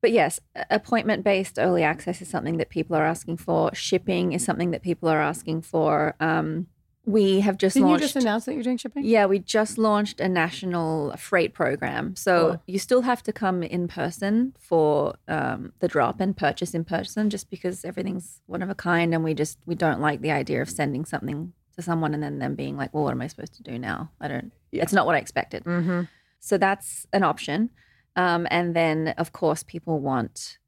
but 0.00 0.10
yes 0.10 0.40
appointment 0.70 1.22
based 1.22 1.58
early 1.58 1.82
access 1.82 2.22
is 2.22 2.30
something 2.30 2.56
that 2.56 2.70
people 2.70 2.96
are 2.96 3.04
asking 3.04 3.36
for 3.36 3.74
shipping 3.74 4.32
is 4.32 4.42
something 4.42 4.70
that 4.70 4.80
people 4.80 5.06
are 5.10 5.20
asking 5.20 5.60
for 5.60 6.14
um, 6.18 6.66
we 7.08 7.40
have 7.40 7.56
just 7.56 7.74
Didn't 7.74 7.88
launched 7.88 8.02
you 8.02 8.06
just 8.08 8.16
announce 8.16 8.44
that 8.44 8.54
you're 8.54 8.62
doing 8.62 8.76
shipping? 8.76 9.04
yeah, 9.04 9.24
we 9.26 9.38
just 9.38 9.78
launched 9.78 10.20
a 10.20 10.28
national 10.28 11.16
freight 11.16 11.54
program. 11.54 12.14
So 12.16 12.32
Cool. 12.40 12.62
you 12.66 12.78
still 12.78 13.02
have 13.02 13.22
to 13.22 13.32
come 13.32 13.62
in 13.62 13.88
person 13.88 14.54
for 14.58 15.14
um, 15.26 15.72
the 15.80 15.88
drop 15.88 16.20
and 16.20 16.36
purchase 16.36 16.74
in 16.74 16.84
person, 16.84 17.30
just 17.30 17.48
because 17.50 17.84
everything's 17.84 18.40
one 18.46 18.62
of 18.62 18.68
a 18.70 18.74
kind, 18.74 19.14
and 19.14 19.24
we 19.24 19.32
just 19.34 19.58
we 19.66 19.74
don't 19.74 20.00
like 20.00 20.20
the 20.20 20.30
idea 20.30 20.60
of 20.62 20.68
sending 20.70 21.04
something 21.04 21.52
to 21.76 21.82
someone 21.82 22.12
and 22.14 22.22
then 22.22 22.38
them 22.38 22.54
being 22.54 22.76
like, 22.76 22.92
"Well, 22.92 23.04
what 23.04 23.12
am 23.12 23.22
I 23.22 23.26
supposed 23.28 23.54
to 23.54 23.62
do 23.62 23.78
now? 23.78 24.10
I 24.20 24.28
don't. 24.28 24.52
It's 24.72 24.92
not 24.92 25.06
what 25.06 25.14
I 25.14 25.18
expected." 25.18 25.64
Mm-hmm. 25.64 26.02
So 26.40 26.58
that's 26.58 27.06
an 27.12 27.22
option. 27.24 27.70
Um, 28.16 28.46
and 28.50 28.74
then, 28.76 29.14
of 29.16 29.32
course, 29.32 29.62
people 29.62 29.98
want 30.00 30.58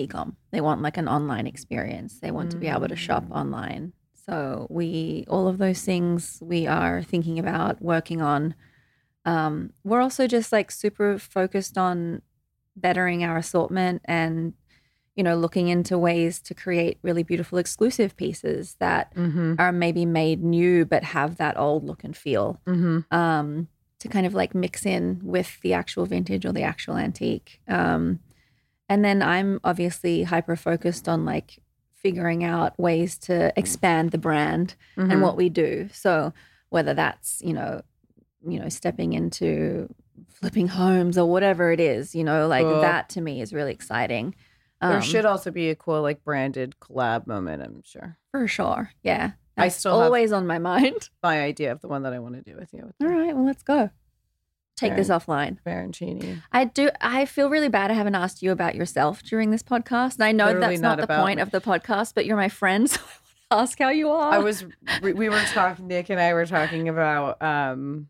ecom. 0.00 0.36
They 0.52 0.60
want 0.60 0.82
like 0.82 0.96
an 0.98 1.08
online 1.08 1.46
experience. 1.46 2.20
They 2.20 2.30
want 2.30 2.50
to 2.52 2.56
be 2.58 2.68
able 2.68 2.88
to 2.88 2.96
shop 2.96 3.24
online. 3.30 3.92
So 4.26 4.66
we, 4.70 5.24
all 5.28 5.48
of 5.48 5.58
those 5.58 5.82
things 5.82 6.38
we 6.42 6.66
are 6.66 7.02
thinking 7.02 7.38
about 7.38 7.80
working 7.80 8.20
on. 8.20 8.54
Um, 9.24 9.72
we're 9.84 10.00
also 10.00 10.26
just 10.26 10.52
like 10.52 10.70
super 10.70 11.18
focused 11.18 11.76
on 11.78 12.22
bettering 12.76 13.24
our 13.24 13.36
assortment 13.36 14.02
and, 14.04 14.54
you 15.16 15.22
know, 15.24 15.36
looking 15.36 15.68
into 15.68 15.98
ways 15.98 16.40
to 16.42 16.54
create 16.54 16.98
really 17.02 17.22
beautiful 17.22 17.58
exclusive 17.58 18.16
pieces 18.16 18.76
that 18.78 19.12
Mm-hmm. 19.16 19.54
are 19.58 19.72
maybe 19.72 20.06
made 20.06 20.42
new 20.42 20.84
but 20.84 21.02
have 21.04 21.36
that 21.36 21.58
old 21.58 21.84
look 21.84 22.04
and 22.04 22.16
feel 22.16 22.60
Mm-hmm. 22.66 23.14
um, 23.14 23.68
to 23.98 24.08
kind 24.08 24.26
of 24.26 24.32
like 24.34 24.54
mix 24.54 24.86
in 24.86 25.20
with 25.22 25.60
the 25.60 25.74
actual 25.74 26.06
vintage 26.06 26.46
or 26.46 26.52
the 26.52 26.62
actual 26.62 26.96
antique. 26.96 27.60
Um, 27.68 28.20
and 28.88 29.04
then 29.04 29.22
I'm 29.22 29.60
obviously 29.62 30.22
hyper 30.22 30.56
focused 30.56 31.08
on 31.08 31.24
like 31.24 31.58
figuring 32.02 32.44
out 32.44 32.78
ways 32.78 33.18
to 33.18 33.52
expand 33.58 34.10
the 34.10 34.18
brand 34.18 34.74
Mm-hmm. 34.96 35.10
and 35.10 35.22
what 35.22 35.36
we 35.36 35.48
do. 35.48 35.88
So 35.92 36.32
whether 36.70 36.94
that's 36.94 37.40
you 37.44 37.52
know, 37.52 37.82
you 38.46 38.58
know, 38.60 38.68
stepping 38.68 39.12
into 39.12 39.92
flipping 40.28 40.68
homes 40.68 41.16
or 41.18 41.28
whatever 41.30 41.72
it 41.72 41.80
is, 41.80 42.14
you 42.14 42.24
know, 42.24 42.46
like 42.48 42.64
Cool. 42.64 42.80
that 42.80 43.08
to 43.10 43.20
me 43.20 43.40
is 43.40 43.52
really 43.52 43.72
exciting. 43.72 44.34
there 44.80 44.96
Um, 44.96 45.02
should 45.02 45.26
also 45.26 45.50
be 45.50 45.68
a 45.70 45.74
cool 45.76 46.00
like 46.02 46.24
branded 46.24 46.74
collab 46.80 47.26
moment. 47.26 47.62
I'm 47.62 47.82
sure. 47.84 48.16
for 48.30 48.46
sure, 48.48 48.90
yeah. 49.02 49.32
I 49.56 49.64
That's 49.64 49.76
still 49.76 49.98
have- 49.98 50.06
always 50.06 50.32
on 50.32 50.46
my 50.46 50.58
mind. 50.72 51.10
My 51.22 51.40
idea 51.42 51.72
of 51.72 51.80
the 51.82 51.88
one 51.88 52.02
that 52.04 52.12
I 52.14 52.18
want 52.18 52.34
to 52.36 52.42
do 52.42 52.56
with 52.58 52.72
you. 52.72 52.90
All 53.02 53.08
right, 53.08 53.34
well, 53.34 53.44
let's 53.44 53.62
go. 53.62 53.90
Take 54.80 54.96
this 54.96 55.10
Alright. 55.10 55.26
offline. 55.26 55.58
Baroncini. 55.64 56.42
I 56.52 56.64
do. 56.64 56.88
I 57.00 57.26
feel 57.26 57.50
really 57.50 57.68
bad. 57.68 57.90
I 57.90 57.94
haven't 57.94 58.14
asked 58.14 58.42
you 58.42 58.50
about 58.50 58.74
yourself 58.74 59.22
during 59.22 59.50
this 59.50 59.62
podcast, 59.62 60.14
and 60.14 60.24
I 60.24 60.32
know 60.32 60.46
Literally 60.46 60.68
that's 60.68 60.80
not, 60.80 60.98
not 60.98 61.08
the 61.08 61.14
point 61.14 61.36
me. 61.36 61.42
of 61.42 61.50
the 61.50 61.60
podcast. 61.60 62.14
But 62.14 62.24
you're 62.24 62.36
my 62.36 62.48
friend, 62.48 62.88
so 62.90 62.98
I 63.00 63.04
want 63.04 63.12
to 63.50 63.56
ask 63.56 63.78
how 63.78 63.90
you 63.90 64.10
are. 64.10 64.32
I 64.32 64.38
was 64.38 64.64
we, 65.02 65.12
we 65.12 65.28
were 65.28 65.42
talking 65.52 65.86
Nick 65.86 66.08
and 66.08 66.18
I 66.18 66.32
were 66.32 66.46
talking 66.46 66.88
about 66.88 67.42
um 67.42 68.08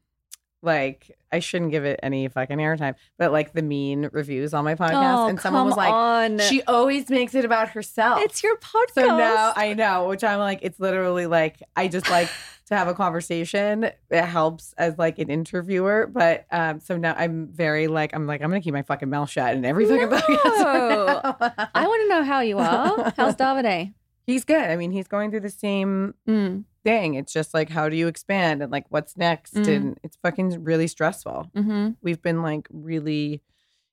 like 0.62 1.16
I 1.32 1.38
shouldn't 1.38 1.70
give 1.70 1.84
it 1.84 2.00
any 2.02 2.28
fucking 2.28 2.58
airtime, 2.58 2.94
but 3.18 3.32
like 3.32 3.52
the 3.52 3.62
mean 3.62 4.08
reviews 4.12 4.52
on 4.52 4.64
my 4.64 4.74
podcast. 4.74 5.24
Oh, 5.24 5.28
and 5.28 5.40
someone 5.40 5.64
was 5.64 5.76
like, 5.76 5.92
on. 5.92 6.38
she 6.40 6.62
always 6.64 7.08
makes 7.08 7.34
it 7.34 7.44
about 7.44 7.70
herself. 7.70 8.20
It's 8.20 8.42
your 8.42 8.56
podcast. 8.56 8.94
so 8.94 9.16
now 9.16 9.52
I 9.56 9.74
know, 9.74 10.08
which 10.08 10.24
I'm 10.24 10.38
like, 10.38 10.60
it's 10.62 10.78
literally 10.80 11.26
like 11.26 11.62
I 11.76 11.88
just 11.88 12.10
like 12.10 12.28
to 12.70 12.76
have 12.76 12.88
a 12.88 12.94
conversation. 12.94 13.84
It 14.10 14.24
helps 14.24 14.72
as 14.78 14.96
like 14.98 15.18
an 15.18 15.28
interviewer, 15.30 16.06
but 16.06 16.46
um, 16.50 16.80
so 16.80 16.96
now 16.96 17.14
I'm 17.16 17.48
very 17.48 17.86
like 17.88 18.14
I'm 18.14 18.26
like 18.26 18.40
I'm 18.42 18.50
gonna 18.50 18.60
keep 18.60 18.72
my 18.74 18.82
fucking 18.82 19.10
mouth 19.10 19.28
shut 19.30 19.54
in 19.54 19.64
every 19.64 19.86
fucking 19.86 20.08
No. 20.10 20.16
podcast. 20.16 21.68
I 21.74 21.86
want 21.86 22.02
to 22.02 22.08
know 22.08 22.22
how 22.24 22.40
you 22.40 22.58
are. 22.60 23.12
How's 23.16 23.36
Davide? 23.36 23.92
He's 24.26 24.44
good. 24.44 24.62
I 24.70 24.76
mean, 24.76 24.92
he's 24.92 25.08
going 25.08 25.30
through 25.30 25.40
the 25.40 25.50
same 25.50 26.14
Mm, 26.28 26.64
thing. 26.84 27.14
It's 27.14 27.32
just 27.32 27.52
like, 27.52 27.68
how 27.68 27.88
do 27.88 27.96
you 27.96 28.06
expand 28.06 28.62
and 28.62 28.70
like 28.70 28.84
what's 28.88 29.16
next? 29.16 29.54
Mm. 29.54 29.76
And 29.76 29.98
it's 30.04 30.16
fucking 30.22 30.62
really 30.62 30.86
stressful. 30.86 31.50
hmm 31.54 31.90
We've 32.02 32.22
been 32.22 32.42
like 32.42 32.68
really 32.70 33.42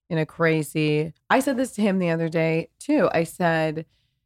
in 0.10 0.18
a 0.20 0.26
crazy. 0.26 1.14
I 1.30 1.40
said 1.40 1.58
this 1.58 1.72
to 1.74 1.82
him 1.82 1.98
the 2.00 2.12
other 2.12 2.30
day 2.30 2.70
too. 2.80 3.10
I 3.12 3.24
said, 3.24 3.86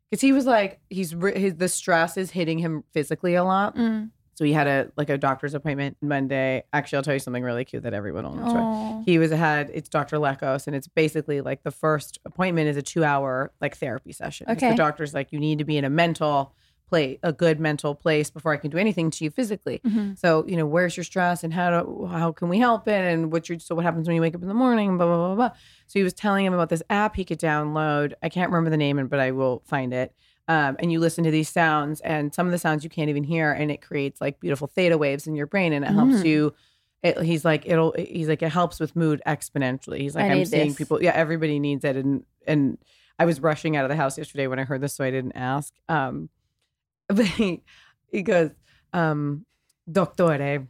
because 0.09 0.21
he 0.21 0.33
was 0.33 0.45
like, 0.45 0.81
he's 0.89 1.11
his 1.35 1.55
the 1.55 1.69
stress 1.69 2.17
is 2.17 2.31
hitting 2.31 2.59
him 2.59 2.83
physically 2.91 3.35
a 3.35 3.43
lot. 3.45 3.77
Mm. 3.77 4.09
So 4.41 4.45
he 4.45 4.53
had 4.53 4.65
a 4.65 4.91
like 4.97 5.11
a 5.11 5.19
doctor's 5.19 5.53
appointment 5.53 5.97
Monday. 6.01 6.63
Actually, 6.73 6.95
I'll 6.97 7.03
tell 7.03 7.13
you 7.13 7.19
something 7.19 7.43
really 7.43 7.63
cute 7.63 7.83
that 7.83 7.93
everyone 7.93 8.23
will 8.23 8.39
enjoy. 8.39 8.57
Aw. 8.57 9.03
He 9.05 9.19
was 9.19 9.29
had 9.29 9.69
it's 9.71 9.87
Dr. 9.87 10.17
Lekos, 10.17 10.65
and 10.65 10.75
it's 10.75 10.87
basically 10.87 11.41
like 11.41 11.61
the 11.61 11.69
first 11.69 12.17
appointment 12.25 12.67
is 12.67 12.75
a 12.75 12.81
two 12.81 13.03
hour 13.03 13.51
like 13.61 13.77
therapy 13.77 14.11
session. 14.11 14.47
Okay. 14.49 14.71
The 14.71 14.75
doctor's 14.75 15.13
like, 15.13 15.31
you 15.31 15.39
need 15.39 15.59
to 15.59 15.63
be 15.63 15.77
in 15.77 15.85
a 15.85 15.91
mental 15.91 16.55
place, 16.89 17.19
a 17.21 17.31
good 17.31 17.59
mental 17.59 17.93
place 17.93 18.31
before 18.31 18.51
I 18.51 18.57
can 18.57 18.71
do 18.71 18.79
anything 18.79 19.11
to 19.11 19.23
you 19.25 19.29
physically. 19.29 19.79
Mhm. 19.85 20.17
So, 20.17 20.43
you 20.47 20.57
know, 20.57 20.65
where's 20.65 20.97
your 20.97 21.03
stress 21.03 21.43
and 21.43 21.53
how 21.53 21.69
do 21.83 22.07
how 22.07 22.31
can 22.31 22.49
we 22.49 22.57
help 22.57 22.87
it? 22.87 22.93
And 22.99 23.31
what's 23.31 23.47
your 23.47 23.59
so 23.59 23.75
what 23.75 23.85
happens 23.85 24.07
when 24.07 24.15
you 24.15 24.21
wake 24.21 24.33
up 24.33 24.41
in 24.41 24.47
the 24.47 24.55
morning? 24.55 24.97
Blah 24.97 25.05
blah 25.05 25.17
blah 25.17 25.35
blah. 25.35 25.49
So 25.85 25.99
he 25.99 26.03
was 26.03 26.13
telling 26.15 26.47
him 26.47 26.53
about 26.55 26.69
this 26.69 26.81
app 26.89 27.15
he 27.15 27.25
could 27.25 27.39
download. 27.39 28.13
I 28.23 28.29
can't 28.29 28.49
remember 28.49 28.71
the 28.71 28.77
name, 28.77 29.05
but 29.05 29.19
I 29.19 29.29
will 29.29 29.61
find 29.67 29.93
it. 29.93 30.15
Um, 30.51 30.75
and 30.79 30.91
you 30.91 30.99
listen 30.99 31.23
to 31.23 31.31
these 31.31 31.47
sounds, 31.49 32.01
and 32.01 32.33
some 32.35 32.45
of 32.45 32.51
the 32.51 32.57
sounds 32.57 32.83
you 32.83 32.89
can't 32.89 33.09
even 33.09 33.23
hear, 33.23 33.51
and 33.53 33.71
it 33.71 33.81
creates 33.81 34.19
like 34.19 34.39
beautiful 34.39 34.67
theta 34.67 34.97
waves 34.97 35.25
in 35.27 35.35
your 35.35 35.47
brain, 35.47 35.71
and 35.71 35.85
it 35.85 35.91
helps 35.91 36.15
Mm. 36.15 36.25
you. 36.25 36.53
It, 37.03 37.21
he's 37.21 37.45
like 37.45 37.63
it'll. 37.65 37.93
He's 37.97 38.27
like 38.27 38.41
it 38.41 38.51
helps 38.51 38.79
with 38.79 38.95
mood 38.95 39.21
exponentially. 39.25 39.99
He's 39.99 40.13
like 40.15 40.25
I 40.25 40.33
I'm 40.33 40.45
seeing 40.45 40.69
this. 40.69 40.77
people. 40.77 41.01
Yeah, 41.01 41.11
everybody 41.15 41.57
needs 41.59 41.85
it, 41.85 41.95
and 41.95 42.25
and 42.45 42.77
I 43.17 43.25
was 43.25 43.39
rushing 43.39 43.77
out 43.77 43.85
of 43.85 43.89
the 43.89 43.95
house 43.95 44.17
yesterday 44.17 44.47
when 44.47 44.59
I 44.59 44.63
heard 44.65 44.81
this, 44.81 44.93
so 44.93 45.03
I 45.05 45.11
didn't 45.11 45.33
ask. 45.35 45.73
Um, 45.87 46.29
but 47.07 47.25
he, 47.25 47.61
he 48.11 48.21
goes, 48.21 48.49
um, 48.93 49.45
Doctore. 49.89 50.67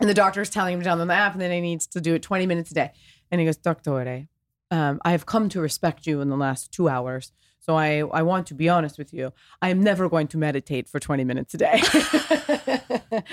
And 0.00 0.08
the 0.10 0.14
doctor's 0.14 0.50
telling 0.50 0.74
him 0.74 0.82
to 0.82 0.88
download 0.88 1.06
the 1.06 1.14
app, 1.14 1.32
and 1.32 1.40
then 1.40 1.52
he 1.52 1.60
needs 1.60 1.86
to 1.88 2.00
do 2.00 2.14
it 2.14 2.22
20 2.22 2.46
minutes 2.46 2.70
a 2.72 2.74
day. 2.74 2.90
And 3.30 3.40
he 3.40 3.44
goes, 3.46 3.56
Doctore, 3.56 4.26
um, 4.72 5.00
I 5.04 5.12
have 5.12 5.24
come 5.26 5.48
to 5.50 5.60
respect 5.60 6.06
you 6.06 6.20
in 6.20 6.28
the 6.28 6.36
last 6.36 6.72
two 6.72 6.88
hours. 6.88 7.30
So 7.66 7.76
I, 7.76 8.00
I 8.00 8.20
want 8.22 8.46
to 8.48 8.54
be 8.54 8.68
honest 8.68 8.98
with 8.98 9.14
you. 9.14 9.32
I 9.62 9.70
am 9.70 9.82
never 9.82 10.06
going 10.10 10.26
to 10.28 10.36
meditate 10.36 10.86
for 10.86 11.00
20 11.00 11.24
minutes 11.24 11.54
a 11.54 11.56
day. 11.56 11.80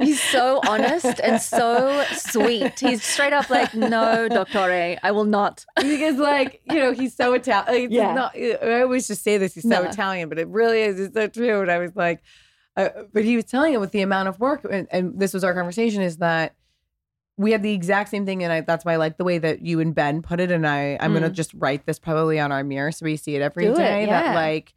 He's 0.00 0.20
so 0.22 0.60
honest 0.66 1.20
and 1.22 1.40
so 1.40 2.04
sweet. 2.12 2.80
He's 2.80 3.02
straight 3.04 3.32
up 3.32 3.48
like, 3.50 3.72
no, 3.74 4.28
Doctore, 4.30 4.98
I 5.02 5.10
will 5.12 5.24
not. 5.26 5.64
because 5.76 6.16
like 6.16 6.60
you 6.64 6.76
know 6.76 6.92
he's 6.92 7.14
so 7.14 7.34
Italian. 7.34 7.82
Like, 7.82 7.90
Yeah. 7.92 8.14
not, 8.14 8.36
I 8.36 8.80
always 8.82 9.06
just 9.06 9.22
say 9.22 9.38
this. 9.38 9.54
He's 9.54 9.62
so 9.64 9.68
No. 9.68 9.82
Italian, 9.84 10.28
but 10.28 10.38
it 10.38 10.48
really 10.48 10.80
is. 10.82 10.98
It's 10.98 11.14
so 11.14 11.28
true. 11.28 11.60
And 11.62 11.70
I 11.70 11.78
was 11.78 11.94
like, 11.94 12.20
uh, 12.76 12.88
but 13.12 13.24
he 13.24 13.36
was 13.36 13.44
telling 13.44 13.74
it 13.74 13.80
with 13.80 13.92
the 13.92 14.02
amount 14.02 14.28
of 14.28 14.40
work, 14.40 14.66
and, 14.70 14.86
and 14.90 15.18
this 15.18 15.34
was 15.34 15.44
our 15.44 15.54
conversation: 15.54 16.02
is 16.02 16.16
that 16.18 16.54
we 17.38 17.52
had 17.52 17.62
the 17.62 17.72
exact 17.72 18.10
same 18.10 18.26
thing, 18.26 18.42
and 18.44 18.52
I, 18.52 18.60
that's 18.60 18.84
why 18.84 18.92
I 18.94 18.96
like 18.96 19.16
the 19.16 19.24
way 19.24 19.38
that 19.38 19.62
you 19.62 19.80
and 19.80 19.94
Ben 19.94 20.20
put 20.20 20.40
it. 20.40 20.50
And 20.50 20.66
I, 20.66 20.98
I'm 21.00 21.14
gonna 21.14 21.30
Mm. 21.30 21.34
just 21.34 21.54
write 21.54 21.86
this 21.86 21.98
probably 21.98 22.38
on 22.38 22.52
our 22.52 22.62
mirror 22.64 22.92
so 22.92 23.04
we 23.04 23.16
see 23.16 23.34
it 23.36 23.42
every 23.42 23.64
day. 23.64 23.70
Do 23.74 23.80
it, 23.80 24.06
That 24.10 24.34
like, 24.34 24.74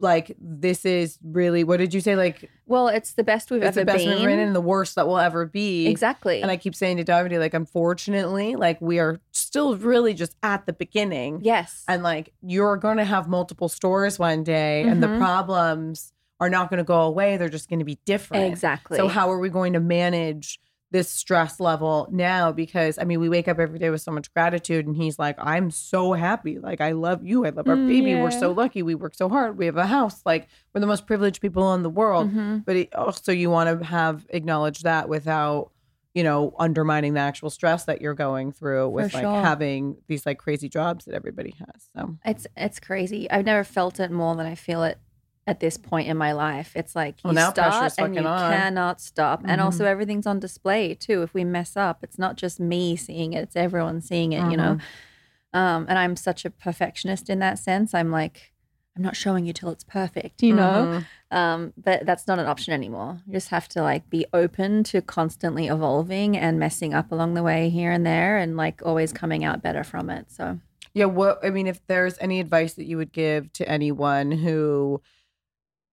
like 0.00 0.36
this 0.40 0.84
is 0.84 1.18
really 1.22 1.62
what 1.64 1.76
did 1.76 1.94
you 1.94 2.00
say? 2.00 2.16
Like 2.16 2.50
Well, 2.66 2.88
it's 2.88 3.12
the 3.12 3.22
best 3.22 3.50
we've 3.50 3.62
it's 3.62 3.76
ever 3.76 3.80
the 3.80 3.86
best 3.92 4.04
been. 4.04 4.16
we've 4.18 4.26
written 4.26 4.44
and 4.46 4.56
the 4.56 4.60
worst 4.60 4.96
that 4.96 5.06
will 5.06 5.18
ever 5.18 5.46
be. 5.46 5.86
Exactly. 5.86 6.42
And 6.42 6.50
I 6.50 6.56
keep 6.56 6.74
saying 6.74 6.96
to 6.96 7.04
Davide, 7.04 7.38
like, 7.38 7.54
unfortunately, 7.54 8.56
like 8.56 8.80
we 8.80 8.98
are 8.98 9.20
still 9.30 9.76
really 9.76 10.14
just 10.14 10.34
at 10.42 10.66
the 10.66 10.72
beginning. 10.72 11.40
yes. 11.42 11.84
And 11.88 12.02
like 12.02 12.32
you're 12.42 12.76
gonna 12.76 13.04
have 13.04 13.28
multiple 13.28 13.68
stores 13.68 14.18
one 14.18 14.42
day 14.42 14.82
and 14.82 15.02
the 15.02 15.06
Mhm. 15.06 15.18
problems 15.18 16.12
are 16.40 16.50
not 16.50 16.68
to 16.78 16.84
go 16.84 17.02
away. 17.02 17.36
They're 17.36 17.48
just 17.48 17.68
to 17.78 17.84
be 17.84 17.98
different. 18.04 18.44
Exactly. 18.52 18.96
So, 18.96 19.06
how 19.06 19.30
are 19.30 19.38
we 19.38 19.48
going 19.48 19.74
to 19.74 19.80
manage 19.80 20.58
this 20.92 21.10
stress 21.10 21.58
level 21.58 22.06
now? 22.12 22.52
Because, 22.52 22.98
I 22.98 23.04
mean, 23.04 23.18
we 23.18 23.28
wake 23.28 23.48
up 23.48 23.58
every 23.58 23.78
day 23.78 23.90
with 23.90 24.02
so 24.02 24.12
much 24.12 24.32
gratitude, 24.32 24.86
and 24.86 24.96
he's 24.96 25.18
like, 25.18 25.36
I'm 25.38 25.70
so 25.70 26.12
happy. 26.12 26.58
Like, 26.58 26.80
I 26.80 26.92
love 26.92 27.24
you. 27.24 27.44
I 27.44 27.50
love 27.50 27.66
our 27.68 27.76
Mm, 27.76 27.88
baby. 27.88 28.14
We're 28.14 28.30
so 28.30 28.52
lucky. 28.52 28.82
We 28.82 28.94
work 28.94 29.14
so 29.14 29.28
hard. 29.28 29.58
We 29.58 29.66
have 29.66 29.76
a 29.76 29.86
house. 29.86 30.20
Like, 30.24 30.48
we're 30.72 30.80
the 30.80 30.86
most 30.86 31.06
privileged 31.06 31.40
people 31.40 31.74
in 31.74 31.82
the 31.82 31.90
world. 31.90 32.30
Mhm. 32.32 32.64
But 32.64 32.76
it, 32.76 32.94
also, 32.94 33.32
you 33.32 33.50
want 33.50 33.80
to 33.80 33.84
have 33.84 34.26
acknowledged 34.30 34.84
that 34.84 35.08
without, 35.08 35.70
you 36.14 36.22
know, 36.22 36.54
undermining 36.58 37.14
the 37.14 37.20
actual 37.20 37.48
stress 37.48 37.84
that 37.86 38.02
you're 38.02 38.14
going 38.14 38.52
through 38.52 38.90
with 38.90 39.14
like 39.14 39.22
sure. 39.24 39.42
having 39.42 39.96
these 40.08 40.26
like 40.26 40.38
crazy 40.38 40.68
jobs 40.68 41.06
that 41.06 41.14
everybody 41.14 41.54
has. 41.58 41.88
So, 41.96 42.18
It's 42.24 42.46
it's 42.56 42.78
crazy. 42.78 43.30
I've 43.30 43.46
never 43.46 43.64
felt 43.64 43.98
it 43.98 44.10
more 44.10 44.36
than 44.36 44.44
I 44.46 44.54
feel 44.54 44.82
it 44.84 44.98
at 45.46 45.58
this 45.60 45.76
point 45.76 46.08
in 46.08 46.16
my 46.16 46.32
life. 46.32 46.72
It's 46.76 46.94
like 46.94 47.16
you 47.24 47.28
Well, 47.28 47.34
now 47.34 47.50
start 47.50 47.92
and 47.98 48.14
you 48.14 48.22
on. 48.26 48.50
cannot 48.52 49.00
stop, 49.00 49.42
and 49.44 49.60
also 49.60 49.84
Mhm. 49.84 49.88
everything's 49.88 50.26
on 50.26 50.38
display 50.38 50.94
too. 50.94 51.22
If 51.22 51.34
we 51.34 51.42
mess 51.44 51.76
up, 51.76 51.98
it's 52.04 52.18
not 52.18 52.36
just 52.36 52.60
me 52.60 52.94
seeing 52.96 53.32
it; 53.32 53.42
it's 53.42 53.56
everyone 53.56 54.00
seeing 54.00 54.32
it. 54.32 54.48
You 54.50 54.56
know, 54.56 54.74
Mm-hmm. 54.74 55.58
um, 55.58 55.86
and 55.88 55.98
I'm 55.98 56.16
such 56.16 56.44
a 56.44 56.50
perfectionist 56.50 57.28
in 57.28 57.40
that 57.40 57.58
sense. 57.58 57.92
I'm 57.92 58.10
like, 58.10 58.52
I'm 58.96 59.02
not 59.02 59.16
showing 59.16 59.44
you 59.46 59.52
till 59.52 59.70
it's 59.70 59.84
perfect. 59.84 60.42
You 60.42 60.52
know, 60.52 60.86
Mhm. 61.32 61.36
um, 61.36 61.72
but 61.76 62.06
that's 62.06 62.28
not 62.28 62.38
an 62.38 62.46
option 62.46 62.72
anymore. 62.74 63.20
You 63.26 63.32
just 63.32 63.48
have 63.48 63.66
to 63.70 63.82
like 63.82 64.08
be 64.10 64.26
open 64.32 64.84
to 64.84 65.00
constantly 65.02 65.66
evolving 65.66 66.36
and 66.36 66.58
messing 66.58 66.94
up 66.94 67.10
along 67.10 67.34
the 67.34 67.42
way 67.42 67.68
here 67.68 67.90
and 67.90 68.06
there, 68.06 68.36
and 68.36 68.56
like 68.56 68.80
always 68.84 69.12
coming 69.12 69.42
out 69.44 69.60
better 69.62 69.82
from 69.82 70.08
it. 70.08 70.30
So. 70.30 70.60
Yeah, 70.94 71.06
what 71.06 71.40
I 71.42 71.48
mean, 71.50 71.66
if 71.66 71.84
there's 71.86 72.16
any 72.20 72.38
advice 72.38 72.74
that 72.74 72.84
you 72.84 72.98
would 72.98 73.12
give 73.12 73.50
to 73.54 73.66
anyone 73.68 74.30
who, 74.30 75.00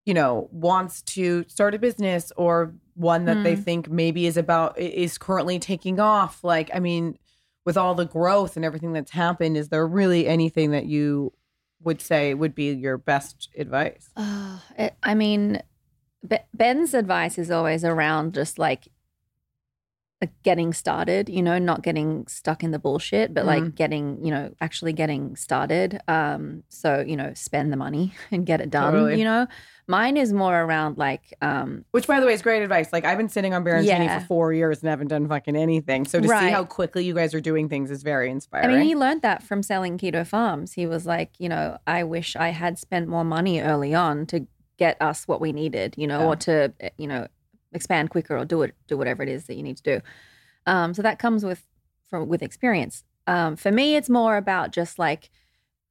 you 0.08 0.14
know, 0.14 0.48
wants 0.50 1.02
to 1.02 1.44
start 1.48 1.74
a 1.74 1.78
business 1.78 2.32
or 2.38 2.72
one 2.94 3.26
that 3.26 3.42
they 3.42 3.54
Hmm. 3.54 3.60
think 3.60 3.90
maybe 3.90 4.24
is 4.26 4.38
about 4.38 4.78
is 4.78 5.18
currently 5.18 5.58
taking 5.58 6.00
off, 6.00 6.42
like 6.42 6.70
I 6.72 6.78
mean, 6.80 7.18
with 7.66 7.76
all 7.76 7.94
the 7.94 8.06
growth 8.06 8.56
and 8.56 8.64
everything 8.64 8.94
that's 8.94 9.10
happened, 9.10 9.58
is 9.58 9.68
there 9.68 9.86
really 9.86 10.26
anything 10.26 10.70
that 10.70 10.86
you 10.86 11.34
would 11.82 12.00
say 12.00 12.32
would 12.32 12.54
be 12.54 12.72
your 12.72 12.96
best 12.96 13.50
advice? 13.58 14.08
Uh, 14.16 14.60
it, 14.78 14.94
I 15.02 15.14
mean, 15.14 15.60
Be- 16.26 16.38
Ben's 16.54 16.94
advice 16.94 17.36
is 17.36 17.50
always 17.50 17.84
around 17.84 18.32
just 18.32 18.58
like 18.58 18.88
like 20.20 20.32
getting 20.42 20.72
started, 20.72 21.28
you 21.28 21.42
know, 21.42 21.58
not 21.58 21.82
getting 21.82 22.26
stuck 22.26 22.64
in 22.64 22.72
the 22.72 22.78
bullshit, 22.78 23.32
but 23.32 23.46
like 23.46 23.76
getting, 23.76 24.24
you 24.24 24.32
know, 24.32 24.52
actually 24.60 24.92
getting 24.92 25.36
started. 25.36 26.00
Um, 26.08 26.64
so, 26.68 27.04
you 27.06 27.16
know, 27.16 27.32
spend 27.34 27.72
the 27.72 27.76
money 27.76 28.14
and 28.32 28.44
get 28.44 28.60
it 28.60 28.70
done, 28.70 28.92
Totally. 28.94 29.18
you 29.18 29.24
know. 29.24 29.46
Mine 29.90 30.18
is 30.18 30.32
more 30.34 30.54
around 30.60 30.98
like 30.98 31.32
um 31.40 31.84
Which, 31.92 32.06
by 32.06 32.20
the 32.20 32.26
way, 32.26 32.34
is 32.34 32.42
great 32.42 32.62
advice. 32.62 32.92
Like 32.92 33.04
I've 33.06 33.16
been 33.16 33.30
sitting 33.30 33.54
on 33.54 33.64
Baroncini 33.64 33.86
Yeah. 33.86 34.18
for 34.20 34.26
four 34.26 34.52
years 34.52 34.80
and 34.82 34.90
haven't 34.90 35.08
done 35.08 35.26
fucking 35.26 35.56
anything. 35.56 36.04
So 36.04 36.20
to 36.20 36.28
see 36.28 36.50
how 36.50 36.64
quickly 36.64 37.04
you 37.04 37.14
guys 37.14 37.32
are 37.34 37.40
doing 37.40 37.68
things 37.70 37.90
is 37.90 38.02
very 38.02 38.30
inspiring. 38.30 38.68
I 38.70 38.72
mean, 38.78 38.86
he 38.86 38.94
learned 38.94 39.22
that 39.22 39.42
from 39.42 39.62
selling 39.62 39.96
Keto 39.98 40.26
Farms. 40.26 40.74
He 40.74 40.86
was 40.86 41.06
like, 41.06 41.32
you 41.38 41.48
know, 41.48 41.78
I 41.86 42.04
wish 42.04 42.36
I 42.36 42.50
had 42.50 42.78
spent 42.78 43.08
more 43.08 43.24
money 43.24 43.60
early 43.60 43.94
on 43.94 44.26
to 44.26 44.46
get 44.76 45.00
us 45.00 45.26
what 45.26 45.40
we 45.40 45.52
needed, 45.52 45.94
you 45.96 46.06
know, 46.06 46.20
Yeah. 46.20 46.26
or 46.26 46.36
to, 46.36 46.72
you 46.98 47.06
know, 47.06 47.26
expand 47.72 48.10
quicker 48.10 48.36
or 48.36 48.44
do 48.44 48.62
it, 48.62 48.74
do 48.88 48.96
whatever 48.98 49.22
it 49.22 49.28
is 49.30 49.46
that 49.46 49.54
you 49.56 49.62
need 49.62 49.78
to 49.78 49.82
do. 49.82 50.00
Um, 50.66 50.92
so 50.94 51.00
that 51.02 51.18
comes 51.18 51.44
with, 51.44 51.66
from 52.10 52.28
with 52.28 52.42
experience. 52.42 53.04
Um, 53.26 53.56
for 53.56 53.72
me, 53.72 53.96
it's 53.96 54.08
more 54.10 54.36
about 54.36 54.70
just 54.72 54.98
like 54.98 55.30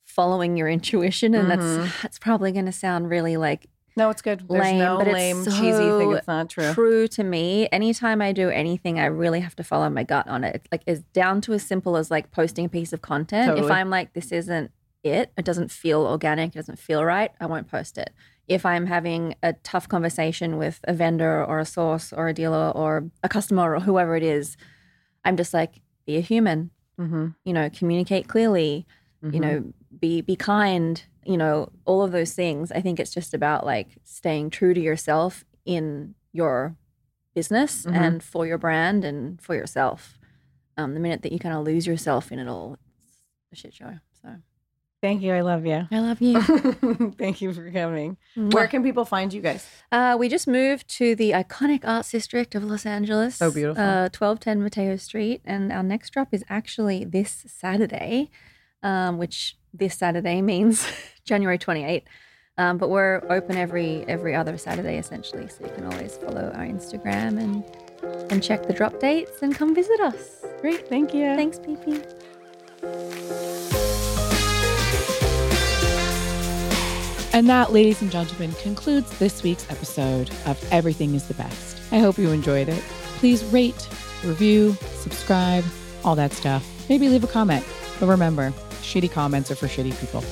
following 0.05 0.55
your 0.55 0.67
intuition, 0.77 1.33
and 1.35 1.47
Mhm. 1.47 1.77
that's 1.77 2.01
that's 2.03 2.19
probably 2.19 2.51
going 2.51 2.65
to 2.67 2.71
sound 2.71 3.09
really 3.09 3.37
like 3.37 3.67
no, 3.97 4.09
it's 4.09 4.21
good. 4.21 4.45
There's 4.47 4.61
lame, 4.61 4.79
no 4.79 4.97
but 4.99 5.07
lame, 5.07 5.39
it's 5.39 5.57
cheesy 5.57 5.71
thing. 5.71 6.11
It's 6.13 6.27
not 6.27 6.49
true. 6.49 6.73
True 6.73 7.07
to 7.09 7.23
me. 7.23 7.67
Anytime 7.71 8.21
I 8.21 8.31
do 8.31 8.49
anything, 8.49 8.99
I 8.99 9.05
really 9.05 9.41
have 9.41 9.55
to 9.57 9.63
follow 9.63 9.89
my 9.89 10.03
gut 10.03 10.27
on 10.27 10.43
it. 10.43 10.55
It's 10.55 10.67
like 10.71 10.83
it's 10.85 11.01
down 11.13 11.41
to 11.41 11.53
as 11.53 11.63
simple 11.63 11.97
as 11.97 12.09
like 12.09 12.31
posting 12.31 12.65
a 12.65 12.69
piece 12.69 12.93
of 12.93 13.01
content. 13.01 13.57
If 13.59 13.69
I'm 13.69 13.89
like, 13.89 14.13
this 14.13 14.31
isn't 14.31 14.71
it, 15.03 15.31
it 15.37 15.45
doesn't 15.45 15.71
feel 15.71 16.01
organic, 16.05 16.51
it 16.51 16.59
doesn't 16.59 16.79
feel 16.79 17.03
right, 17.03 17.31
I 17.39 17.45
won't 17.45 17.67
post 17.67 17.97
it. 17.97 18.11
If 18.47 18.65
I'm 18.65 18.85
having 18.85 19.35
a 19.43 19.53
tough 19.53 19.89
conversation 19.89 20.57
with 20.57 20.79
a 20.85 20.93
vendor 20.93 21.43
or 21.43 21.59
a 21.59 21.65
source 21.65 22.13
or 22.13 22.27
a 22.29 22.33
dealer 22.33 22.71
or 22.71 23.09
a 23.23 23.29
customer 23.29 23.75
or 23.75 23.79
whoever 23.81 24.15
it 24.15 24.23
is, 24.23 24.57
I'm 25.25 25.35
just 25.35 25.53
like, 25.53 25.81
be 26.05 26.17
a 26.17 26.21
human. 26.21 26.71
Mm-hmm. 26.99 27.27
You 27.43 27.53
know, 27.53 27.69
communicate 27.69 28.27
clearly. 28.27 28.85
You 29.23 29.39
know, 29.41 29.73
be 29.99 30.21
be 30.21 30.35
kind. 30.37 31.03
You 31.27 31.37
know, 31.37 31.69
all 31.85 32.03
of 32.03 32.11
those 32.11 32.33
things. 32.33 32.71
I 32.71 32.81
think 32.81 32.99
it's 32.99 33.13
just 33.13 33.33
about 33.33 33.65
like 33.65 33.97
staying 34.03 34.49
true 34.51 34.73
to 34.73 34.79
yourself 34.81 35.43
in 35.65 36.15
your 36.31 36.75
business 37.35 37.85
Mhm. 37.85 37.95
and 37.95 38.23
for 38.23 38.47
your 38.47 38.57
brand 38.57 39.03
and 39.03 39.41
for 39.41 39.53
yourself. 39.53 40.17
Um, 40.77 40.93
the 40.93 40.99
minute 40.99 41.21
that 41.23 41.31
you 41.31 41.39
kind 41.39 41.55
of 41.55 41.63
lose 41.65 41.85
yourself 41.85 42.31
in 42.31 42.39
it 42.39 42.47
all, 42.47 42.77
it's 43.51 43.59
a 43.59 43.61
shit 43.61 43.73
show. 43.73 43.99
So 44.21 44.29
Thank 45.01 45.21
you. 45.21 45.31
I 45.33 45.41
love 45.41 45.63
you. 45.65 45.87
I 45.91 45.99
love 45.99 46.21
you. 46.21 46.41
Thank 47.19 47.39
you 47.41 47.53
for 47.53 47.69
coming. 47.71 48.17
Where 48.35 48.67
can 48.67 48.81
people 48.81 49.05
find 49.05 49.31
you 49.31 49.41
guys? 49.41 49.67
Uh, 49.91 50.15
we 50.19 50.27
just 50.29 50.47
moved 50.47 50.87
to 50.97 51.13
the 51.15 51.31
iconic 51.31 51.81
arts 51.85 52.09
district 52.11 52.55
of 52.55 52.63
Los 52.63 52.83
Angeles. 52.85 53.35
So 53.35 53.51
beautiful. 53.51 53.83
Uh, 53.83 54.09
1210 54.09 54.63
Mateo 54.63 54.95
Street. 54.95 55.41
And 55.45 55.71
our 55.71 55.83
next 55.83 56.09
drop 56.11 56.29
is 56.31 56.43
actually 56.49 57.05
this 57.05 57.45
Saturday, 57.47 58.31
um, 58.81 59.19
which 59.19 59.55
this 59.77 59.95
Saturday 59.95 60.41
means 60.41 60.87
January 61.23 61.57
28th. 61.57 62.03
Um, 62.59 62.77
but 62.77 62.89
we're 62.89 63.21
open 63.29 63.55
every 63.55 64.03
every 64.07 64.33
other 64.33 64.57
Saturday 64.57 64.97
essentially, 64.97 65.47
so 65.47 65.63
you 65.63 65.71
can 65.73 65.85
always 65.85 66.17
follow 66.17 66.51
our 66.55 66.65
Instagram 66.65 67.39
and 67.39 67.63
and 68.31 68.41
check 68.41 68.65
the 68.65 68.73
drop 68.73 68.99
dates 68.99 69.43
and 69.43 69.53
come 69.53 69.75
visit 69.75 69.99
us. 69.99 70.43
Great, 70.61 70.87
thank 70.87 71.13
you. 71.13 71.35
Thanks, 71.35 71.59
PP. 71.59 72.03
And 77.33 77.47
that, 77.49 77.71
ladies 77.71 78.01
and 78.01 78.09
gentlemen, 78.09 78.51
concludes 78.53 79.15
this 79.19 79.43
week's 79.43 79.69
episode 79.69 80.31
of 80.47 80.59
Everything 80.71 81.13
is 81.13 81.27
the 81.27 81.35
Best. 81.35 81.79
I 81.91 81.99
hope 81.99 82.17
you 82.17 82.31
enjoyed 82.31 82.67
it. 82.67 82.81
Please 83.19 83.43
rate, 83.45 83.87
review, 84.23 84.73
subscribe, 84.95 85.63
all 86.03 86.15
that 86.15 86.31
stuff. 86.31 86.67
Maybe 86.89 87.09
leave 87.09 87.23
a 87.23 87.27
comment. 87.27 87.63
But 87.99 88.07
remember, 88.07 88.51
shitty 88.87 89.11
comments 89.11 89.51
are 89.51 89.55
for 89.55 89.67
shitty 89.67 89.99
people. 89.99 90.23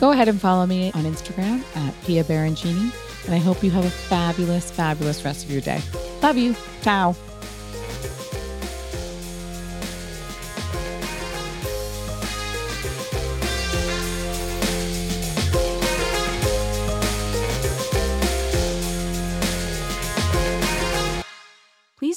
Go 0.00 0.12
ahead 0.12 0.28
and 0.28 0.40
follow 0.40 0.64
me 0.66 0.92
on 0.92 1.02
Instagram 1.02 1.62
at 1.76 1.94
Pia 2.04 2.24
Baroncini. 2.24 2.92
And 3.26 3.34
I 3.34 3.38
hope 3.38 3.62
you 3.62 3.70
have 3.72 3.84
a 3.84 3.90
fabulous, 3.90 4.70
fabulous 4.70 5.24
rest 5.24 5.44
of 5.44 5.50
your 5.50 5.60
day. 5.60 5.82
Love 6.22 6.38
you. 6.38 6.54
Ciao. 6.82 7.14